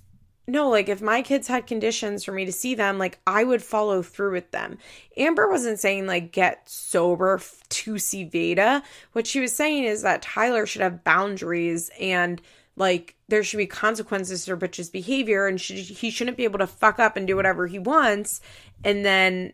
[0.46, 3.62] no, like if my kids had conditions for me to see them, like I would
[3.62, 4.78] follow through with them.
[5.16, 8.82] Amber wasn't saying like get sober to see Vaeda.
[9.12, 12.42] What she was saying is that Tyler should have boundaries and
[12.80, 16.66] like there should be consequences for Butch's behavior and should, he shouldn't be able to
[16.66, 18.40] fuck up and do whatever he wants
[18.82, 19.52] and then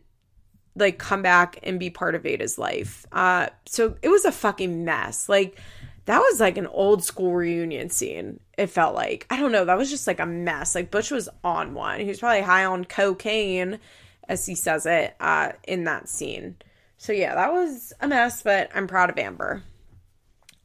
[0.77, 3.05] like come back and be part of Ada's life.
[3.11, 5.28] Uh so it was a fucking mess.
[5.28, 5.61] Like
[6.05, 8.39] that was like an old school reunion scene.
[8.57, 9.65] It felt like I don't know.
[9.65, 10.77] That was just like a mess.
[10.77, 11.98] Like Butch was on one.
[11.98, 13.81] He was probably high on cocaine,
[14.28, 16.57] as he says it uh, in that scene.
[16.97, 18.43] So yeah, that was a mess.
[18.43, 19.65] But I'm proud of Amber.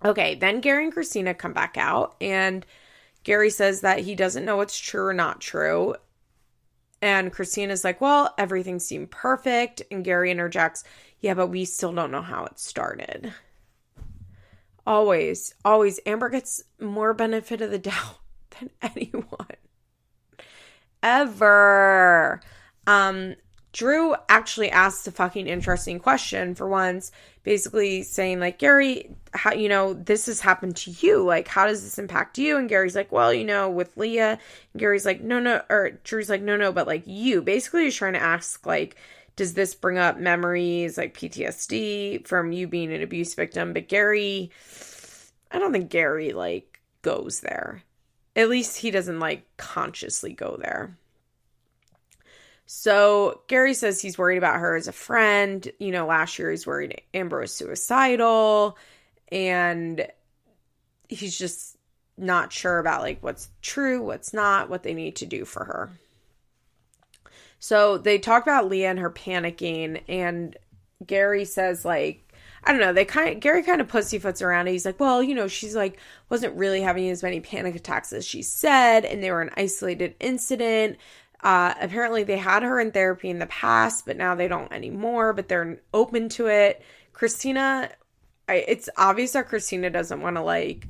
[0.03, 2.65] Okay, then Gary and Kristina come back out, and
[3.23, 5.95] Gary says that he doesn't know what's true or not true.
[7.01, 9.81] And Kristina's like, Well, everything seemed perfect.
[9.91, 10.83] And Gary interjects,
[11.19, 13.33] Yeah, but we still don't know how it started.
[14.85, 15.99] Always, always.
[16.05, 18.19] Amber gets more benefit of the doubt
[18.59, 19.25] than anyone
[21.03, 22.41] ever.
[22.87, 23.35] Um,
[23.73, 27.11] Drew actually asked a fucking interesting question for once,
[27.43, 31.23] basically saying, like, Gary, how, you know, this has happened to you.
[31.23, 32.57] Like, how does this impact you?
[32.57, 34.39] And Gary's like, well, you know, with Leah.
[34.73, 37.41] And Gary's like, no, no, or Drew's like, no, no, but like you.
[37.41, 38.97] Basically, he's trying to ask, like,
[39.35, 43.73] does this bring up memories like PTSD from you being an abuse victim?
[43.73, 44.51] But Gary,
[45.49, 47.83] I don't think Gary like goes there.
[48.35, 50.97] At least he doesn't like consciously go there.
[52.73, 55.69] So Gary says he's worried about her as a friend.
[55.77, 58.77] You know, last year he's worried Amber was suicidal
[59.29, 60.07] and
[61.09, 61.75] he's just
[62.17, 65.89] not sure about like what's true, what's not, what they need to do for her.
[67.59, 70.57] So they talk about Leah and her panicking, and
[71.05, 72.33] Gary says, like,
[72.63, 72.93] I don't know.
[72.93, 74.67] They kind of Gary kind of pussyfoots around.
[74.67, 74.71] It.
[74.71, 75.99] He's like, well, you know, she's like
[76.29, 80.15] wasn't really having as many panic attacks as she said, and they were an isolated
[80.19, 80.97] incident.
[81.43, 85.33] Uh, apparently, they had her in therapy in the past, but now they don't anymore.
[85.33, 86.81] But they're open to it.
[87.13, 87.91] Kristina,
[88.47, 90.87] I, it's obvious that Kristina doesn't want to like.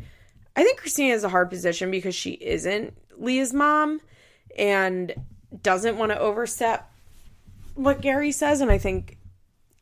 [0.55, 4.01] I think Kristina is a hard position because she isn't Leah's mom,
[4.57, 5.13] and
[5.61, 6.91] doesn't want to overstep
[7.75, 8.61] what Gary says.
[8.61, 9.17] And I think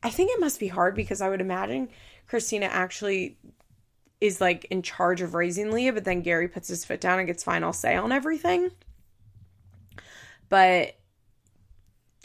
[0.03, 1.89] I think it must be hard because I would imagine
[2.29, 3.37] Kristina actually
[4.21, 7.27] is like in charge of raising Leah, but then Gary puts his foot down and
[7.27, 8.69] gets final say on everything.
[10.49, 10.95] But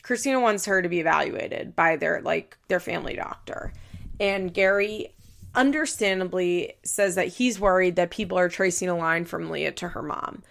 [0.03, 3.73] Kristina wants her to be evaluated by their like their family doctor.
[4.21, 5.15] And Gary
[5.55, 10.03] understandably says that he's worried that people are tracing a line from Leah to her
[10.03, 10.43] mom,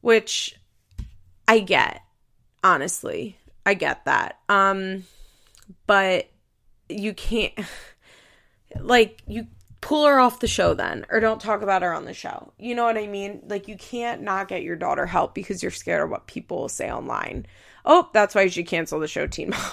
[0.00, 0.56] which
[1.48, 2.02] I get,
[2.62, 3.36] honestly.
[3.66, 4.38] I get that.
[4.48, 5.04] Um
[5.86, 6.28] but
[6.88, 7.54] you can't
[8.80, 9.46] like you
[9.80, 12.52] pull her off the show then or don't talk about her on the show.
[12.58, 13.42] You know what I mean?
[13.46, 16.68] Like you can't not get your daughter help because you're scared of what people will
[16.68, 17.46] say online.
[17.84, 19.72] Oh, that's why you should cancel the show Teen Mom.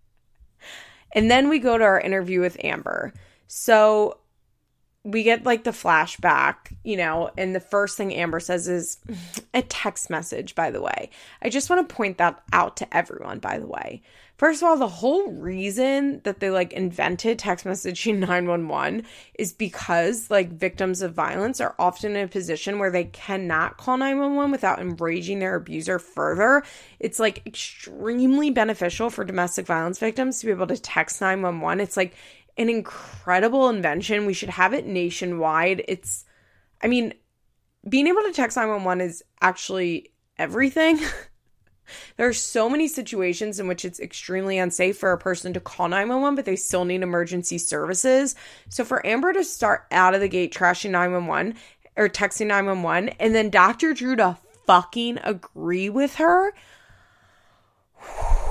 [1.12, 3.12] and then we go to our interview with Amber.
[3.46, 4.18] So
[5.02, 8.98] we get like the flashback, you know, and the first thing Amber says is
[9.54, 11.10] a text message, by the way.
[11.42, 14.02] I just want to point that out to everyone, by the way.
[14.40, 19.04] First of all, the whole reason that they like invented text messaging 911
[19.34, 23.98] is because like victims of violence are often in a position where they cannot call
[23.98, 26.62] 911 without enraging their abuser further.
[27.00, 31.78] It's like extremely beneficial for domestic violence victims to be able to text 911.
[31.80, 32.14] It's like
[32.56, 34.24] an incredible invention.
[34.24, 35.84] We should have it nationwide.
[35.86, 36.24] It's,
[36.80, 37.12] I mean,
[37.86, 40.98] being able to text 911 is actually everything.
[42.16, 45.88] There are so many situations in which it's extremely unsafe for a person to call
[45.88, 48.34] 911, but they still need emergency services.
[48.68, 51.56] So for Amber to start out of the gate trashing 911
[51.96, 53.94] or texting 911 and then Dr.
[53.94, 56.52] Drew to fucking agree with her.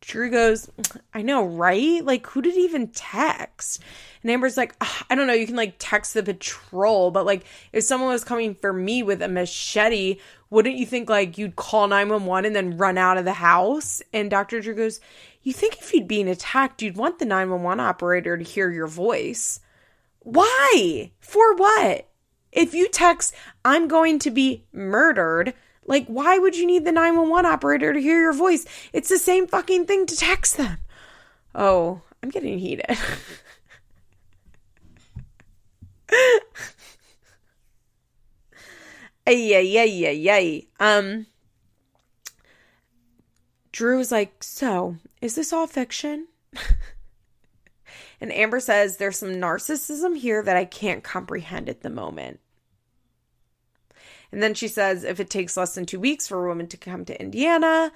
[0.00, 0.70] Drew goes,
[1.14, 2.04] I know, right?
[2.04, 3.82] Like, who did even text?
[4.24, 7.44] And Amber's like, ah, I don't know, you can like text the patrol, but like
[7.74, 10.16] if someone was coming for me with a machete,
[10.48, 14.00] wouldn't you think like you'd call 911 and then run out of the house?
[14.14, 14.62] And Dr.
[14.62, 14.98] Drew goes,
[15.42, 19.60] You think if you'd being attacked, you'd want the 911 operator to hear your voice?
[20.20, 21.12] Why?
[21.20, 22.08] For what?
[22.50, 25.52] If you text, I'm going to be murdered,
[25.84, 28.64] like, why would you need the 911 operator to hear your voice?
[28.94, 30.78] It's the same fucking thing to text them.
[31.54, 32.86] Oh, I'm getting heated.
[39.26, 40.66] ay, ay, ay, ay, ay.
[40.80, 41.26] Um,
[43.72, 46.28] Drew was like, So, is this all fiction?
[48.20, 52.40] and Amber says, There's some narcissism here that I can't comprehend at the moment.
[54.30, 56.76] And then she says, If it takes less than two weeks for a woman to
[56.76, 57.92] come to Indiana,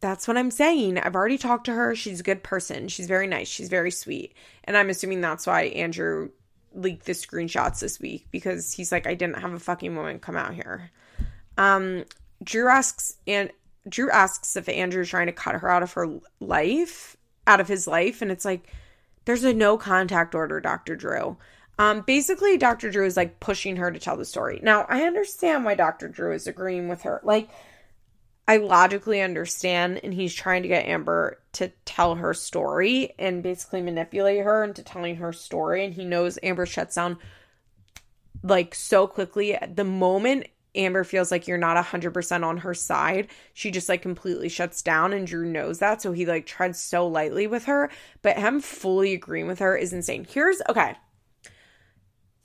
[0.00, 0.98] that's what I'm saying.
[0.98, 1.94] I've already talked to her.
[1.94, 2.88] She's a good person.
[2.88, 3.48] She's very nice.
[3.48, 4.34] She's very sweet.
[4.64, 6.30] And I'm assuming that's why Andrew
[6.76, 10.36] leaked the screenshots this week because he's like, I didn't have a fucking woman come
[10.36, 10.90] out here.
[11.56, 12.04] Um,
[12.42, 13.50] Drew asks and
[13.88, 17.16] Drew asks if Andrew's trying to cut her out of her life,
[17.46, 18.72] out of his life, and it's like,
[19.24, 20.96] there's a no contact order, Dr.
[20.96, 21.36] Drew.
[21.78, 22.90] Um, basically, Dr.
[22.90, 24.60] Drew is like pushing her to tell the story.
[24.62, 26.08] Now, I understand why Dr.
[26.08, 27.20] Drew is agreeing with her.
[27.22, 27.48] Like,
[28.48, 33.82] I logically understand, and he's trying to get Amber to tell her story and basically
[33.82, 35.84] manipulate her into telling her story.
[35.84, 37.18] And he knows Amber shuts down
[38.42, 39.54] like so quickly.
[39.54, 40.46] At The moment
[40.76, 45.12] Amber feels like you're not 100% on her side, she just like completely shuts down.
[45.12, 46.00] And Drew knows that.
[46.02, 47.90] So he like treads so lightly with her.
[48.22, 50.24] But him fully agreeing with her is insane.
[50.28, 50.94] Here's okay.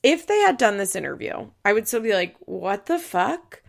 [0.02, 3.61] If they had done this interview, I would still be like, what the fuck?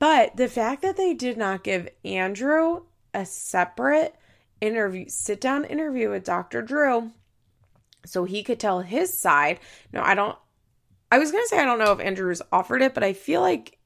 [0.00, 4.16] But the fact that they did not give Andrew a separate
[4.60, 6.62] interview, sit down interview with Dr.
[6.62, 7.12] Drew
[8.06, 9.60] so he could tell his side.
[9.92, 10.36] No, I don't.
[11.12, 13.42] I was going to say I don't know if Andrew's offered it, but I feel
[13.42, 13.78] like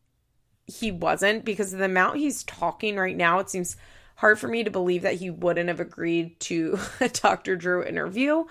[0.67, 3.41] he wasn't because of the amount he's talking right now.
[3.41, 3.77] It seems
[4.17, 7.57] hard for me to believe that he wouldn't have agreed to a Dr.
[7.57, 8.45] Drew interview.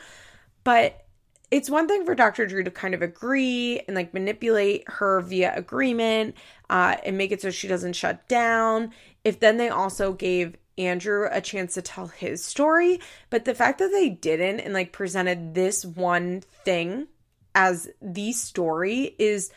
[0.65, 1.02] But
[1.51, 2.45] it's one thing for Dr.
[2.45, 6.35] Drew to kind of agree and like manipulate her via agreement
[6.69, 8.91] uh, and make it so she doesn't shut down.
[9.23, 12.99] If then they also gave Andrew a chance to tell his story,
[13.29, 17.07] but the fact that they didn't and like presented this one thing
[17.53, 19.51] as the story is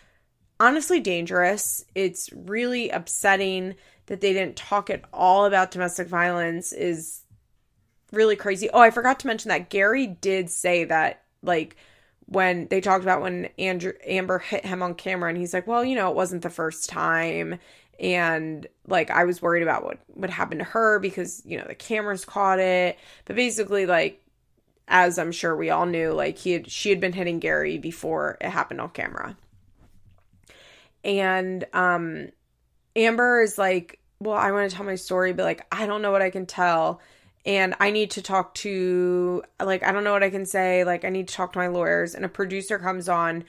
[0.60, 1.84] honestly dangerous.
[1.94, 3.74] It's really upsetting
[4.06, 7.22] that they didn't talk at all about domestic violence is
[8.12, 8.70] really crazy.
[8.72, 11.76] Oh, I forgot to mention that Gary did say that like
[12.26, 15.84] when they talked about when Andrew Amber hit him on camera and he's like, "Well,
[15.84, 17.58] you know, it wasn't the first time."
[17.98, 21.74] And like I was worried about what would happen to her because, you know, the
[21.74, 22.98] cameras caught it.
[23.24, 24.22] But basically like
[24.88, 28.38] as I'm sure we all knew, like he had she had been hitting Gary before
[28.40, 29.36] it happened on camera.
[31.04, 32.28] And um
[32.96, 36.10] Amber is like, "Well, I want to tell my story, but like I don't know
[36.12, 37.00] what I can tell."
[37.46, 41.04] And I need to talk to like I don't know what I can say, like
[41.04, 43.44] I need to talk to my lawyers and a producer comes on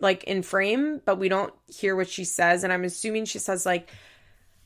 [0.00, 3.64] like in frame, but we don't hear what she says and I'm assuming she says
[3.64, 3.90] like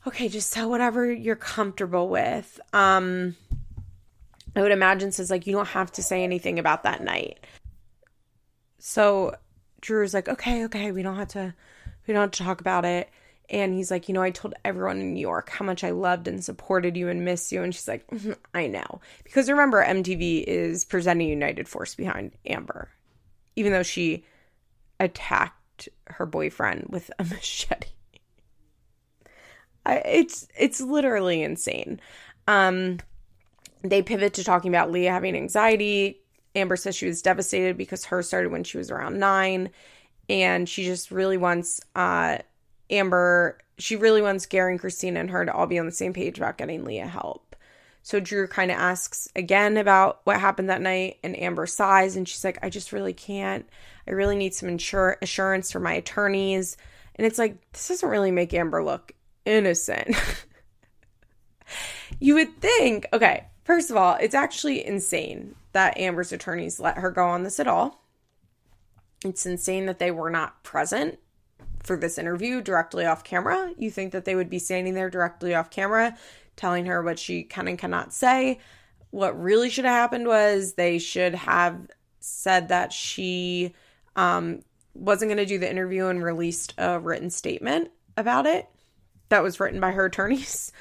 [0.06, 2.58] okay, just tell whatever you're comfortable with.
[2.72, 3.36] Um
[4.56, 7.38] I would imagine says like you don't have to say anything about that night.
[8.78, 9.36] So
[9.82, 11.54] Drew's like, "Okay, okay, we don't have to
[12.06, 13.10] we don't have to talk about it."
[13.50, 16.28] And he's like, You know, I told everyone in New York how much I loved
[16.28, 17.62] and supported you and miss you.
[17.62, 19.00] And she's like, mm-hmm, I know.
[19.24, 22.88] Because remember, MTV is presenting United Force behind Amber,
[23.56, 24.24] even though she
[25.00, 27.88] attacked her boyfriend with a machete.
[29.84, 32.00] I, it's it's literally insane.
[32.46, 32.98] Um,
[33.82, 36.20] they pivot to talking about Leah having anxiety.
[36.54, 39.70] Amber says she was devastated because her started when she was around nine,
[40.28, 42.38] and she just really wants uh,
[42.90, 46.12] Amber, she really wants Gary and Kristina and her to all be on the same
[46.12, 47.56] page about getting Leah help.
[48.02, 52.28] So Drew kind of asks again about what happened that night, and Amber sighs and
[52.28, 53.68] she's like, I just really can't.
[54.06, 56.76] I really need some insur- assurance from my attorneys.
[57.16, 59.12] And it's like, this doesn't really make Amber look
[59.44, 60.16] innocent.
[62.20, 67.10] you would think, okay, first of all, it's actually insane that Amber's attorneys let her
[67.10, 68.02] go on this at all.
[69.24, 71.18] It's insane that they were not present
[71.82, 73.72] for this interview directly off camera.
[73.76, 76.16] You think that they would be standing there directly off camera
[76.56, 78.58] telling her what she can and cannot say.
[79.10, 81.88] What really should have happened was they should have
[82.20, 83.72] said that she
[84.14, 84.60] um,
[84.94, 88.68] wasn't going to do the interview and released a written statement about it
[89.30, 90.72] that was written by her attorneys.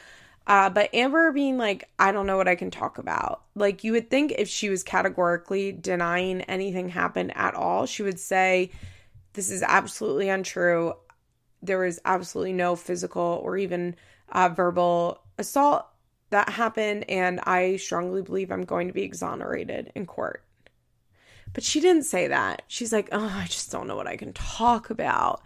[0.45, 3.43] Uh, but Amber being like, I don't know what I can talk about.
[3.55, 8.19] Like, you would think if she was categorically denying anything happened at all, she would
[8.19, 8.71] say,
[9.33, 10.93] this is absolutely untrue.
[11.61, 13.95] There was absolutely no physical or even
[14.29, 15.85] uh, verbal assault
[16.29, 20.43] that happened, and I strongly believe I'm going to be exonerated in court.
[21.53, 22.61] But she didn't say that.
[22.67, 25.41] She's like, oh, I just don't know what I can talk about.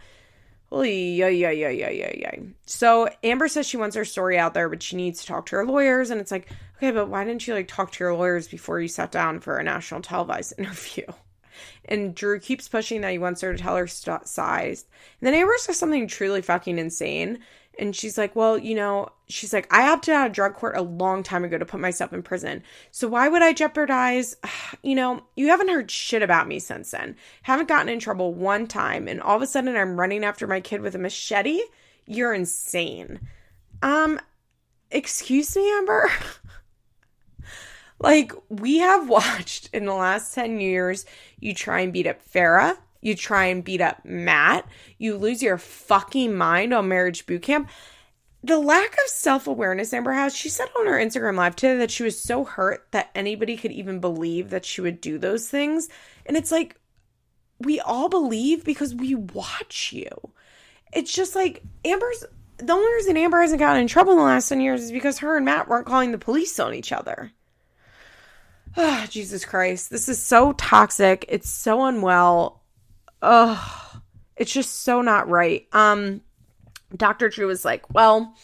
[0.70, 2.34] Yeah, yeah, yeah, yeah, yeah, yeah.
[2.66, 5.56] So Amber says she wants her story out there, but she needs to talk to
[5.56, 6.10] her lawyers.
[6.10, 8.88] And it's like, okay, but why didn't you like talk to your lawyers before you
[8.88, 11.04] sat down for a national televised interview?
[11.86, 14.86] And Drew keeps pushing that he wants her to tell her st- size.
[15.20, 17.40] And then Amber says something truly fucking insane.
[17.78, 20.82] And she's like, Well, you know, she's like, I opted out of drug court a
[20.82, 22.62] long time ago to put myself in prison.
[22.90, 24.36] So why would I jeopardize?
[24.82, 27.16] You know, you haven't heard shit about me since then.
[27.42, 29.08] Haven't gotten in trouble one time.
[29.08, 31.60] And all of a sudden I'm running after my kid with a machete?
[32.06, 33.20] You're insane.
[33.80, 34.20] Um,
[34.90, 36.10] excuse me, Amber?
[38.04, 41.06] Like, we have watched in the last 10 years,
[41.40, 44.68] you try and beat up Farrah, you try and beat up Matt,
[44.98, 47.70] you lose your fucking mind on marriage boot camp.
[48.42, 51.90] The lack of self awareness Amber has, she said on her Instagram live today that
[51.90, 55.88] she was so hurt that anybody could even believe that she would do those things.
[56.26, 56.78] And it's like,
[57.58, 60.10] we all believe because we watch you.
[60.92, 62.22] It's just like Amber's
[62.58, 65.20] the only reason Amber hasn't gotten in trouble in the last 10 years is because
[65.20, 67.32] her and Matt weren't calling the police on each other.
[68.76, 69.90] Oh, Jesus Christ.
[69.90, 71.24] This is so toxic.
[71.28, 72.62] It's so unwell.
[73.22, 74.00] Oh,
[74.36, 75.66] it's just so not right.
[75.72, 76.22] Um,
[76.96, 77.28] Dr.
[77.28, 78.34] Drew was like, Well,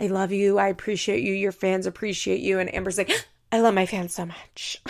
[0.00, 0.58] I love you.
[0.58, 1.32] I appreciate you.
[1.34, 2.58] Your fans appreciate you.
[2.58, 3.10] And Amber's like,
[3.50, 4.82] I love my fans so much.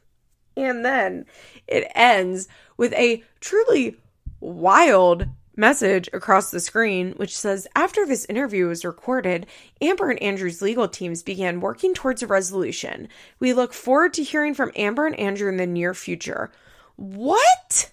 [0.56, 1.26] and then
[1.66, 3.96] it ends with a truly
[4.40, 5.26] wild
[5.56, 9.46] message across the screen, which says After this interview was recorded,
[9.80, 13.08] Amber and Andrew's legal teams began working towards a resolution.
[13.38, 16.50] We look forward to hearing from Amber and Andrew in the near future.
[16.96, 17.90] What?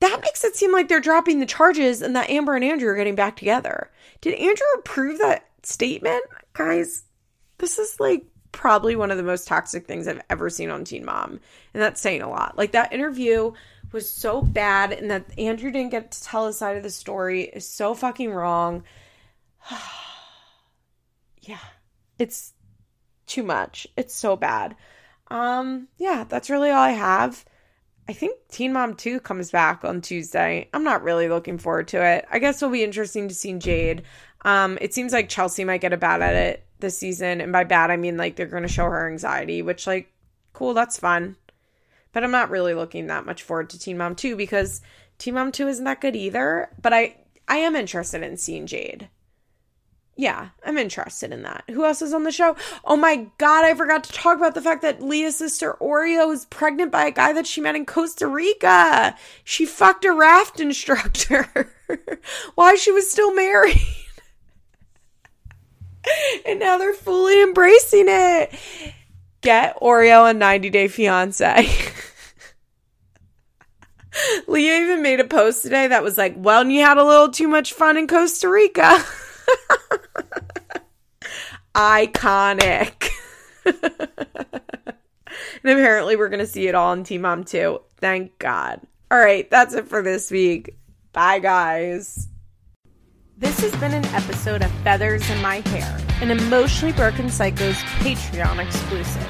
[0.00, 2.96] That makes it seem like they're dropping the charges and that Amber and Andrew are
[2.96, 3.90] getting back together.
[4.20, 6.24] Did Andrew approve that statement?
[6.54, 7.04] Guys,
[7.58, 11.04] this is like probably one of the most toxic things I've ever seen on Teen
[11.04, 11.40] Mom.
[11.74, 12.56] And that's saying a lot.
[12.56, 13.52] Like that interview
[13.92, 17.44] was so bad and that Andrew didn't get to tell his side of the story
[17.44, 18.84] is so fucking wrong.
[21.40, 21.58] yeah.
[22.18, 22.52] It's
[23.26, 23.86] too much.
[23.96, 24.76] It's so bad.
[25.28, 27.44] Um yeah, that's really all I have.
[28.08, 30.68] I think Teen Mom 2 comes back on Tuesday.
[30.74, 32.26] I'm not really looking forward to it.
[32.28, 34.02] I guess it'll be interesting to see Jade.
[34.42, 37.40] Um, it seems like Chelsea might get a bad at it this season.
[37.40, 40.12] And by bad, I mean like they're going to show her anxiety, which, like,
[40.52, 41.36] cool, that's fun.
[42.12, 44.80] But I'm not really looking that much forward to Teen Mom 2 because
[45.18, 46.70] Teen Mom 2 isn't that good either.
[46.80, 47.16] But I,
[47.46, 49.08] I am interested in seeing Jade.
[50.16, 51.64] Yeah, I'm interested in that.
[51.70, 52.54] Who else is on the show?
[52.84, 56.44] Oh my god, I forgot to talk about the fact that Leah's sister Oreo is
[56.46, 59.16] pregnant by a guy that she met in Costa Rica.
[59.44, 61.72] She fucked a raft instructor
[62.54, 63.80] while she was still married.
[66.46, 68.54] and now they're fully embracing it.
[69.40, 71.68] Get Oreo a 90 Day Fiance.
[74.48, 77.48] Leah even made a post today that was like, well, you had a little too
[77.48, 79.02] much fun in Costa Rica.
[81.74, 83.10] Iconic.
[83.64, 83.74] and
[85.64, 87.80] apparently, we're going to see it all in Teen Mom 2.
[87.98, 88.80] Thank God.
[89.10, 90.76] All right, that's it for this week.
[91.12, 92.29] Bye, guys.
[93.40, 98.62] This has been an episode of Feathers in My Hair, an Emotionally Broken Psycho's Patreon
[98.62, 99.26] exclusive.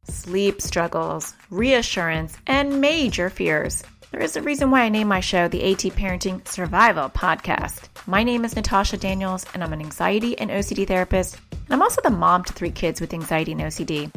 [0.05, 3.84] Sleep struggles, reassurance, and major fears.
[4.11, 7.89] There is a reason why I named my show the AT Parenting Survival Podcast.
[8.07, 11.99] My name is Natasha Daniels, and I'm an anxiety and OCD therapist, and I'm also
[12.01, 14.14] the mom to three kids with anxiety and OCD.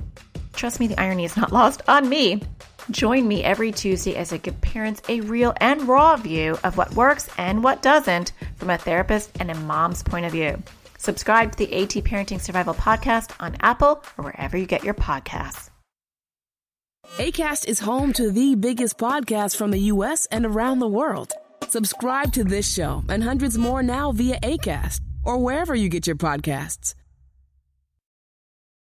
[0.53, 2.43] Trust me, the irony is not lost on me.
[2.91, 6.95] Join me every Tuesday as I give parents a real and raw view of what
[6.95, 10.63] works and what doesn't from a therapist and a mom's point of view.
[10.99, 15.71] Subscribe to the AT Parenting Survival Podcast on Apple or wherever you get your podcasts.
[17.17, 20.27] ACAST is home to the biggest podcasts from the U.S.
[20.31, 21.33] and around the world.
[21.69, 26.17] Subscribe to this show and hundreds more now via ACAST or wherever you get your
[26.17, 26.95] podcasts.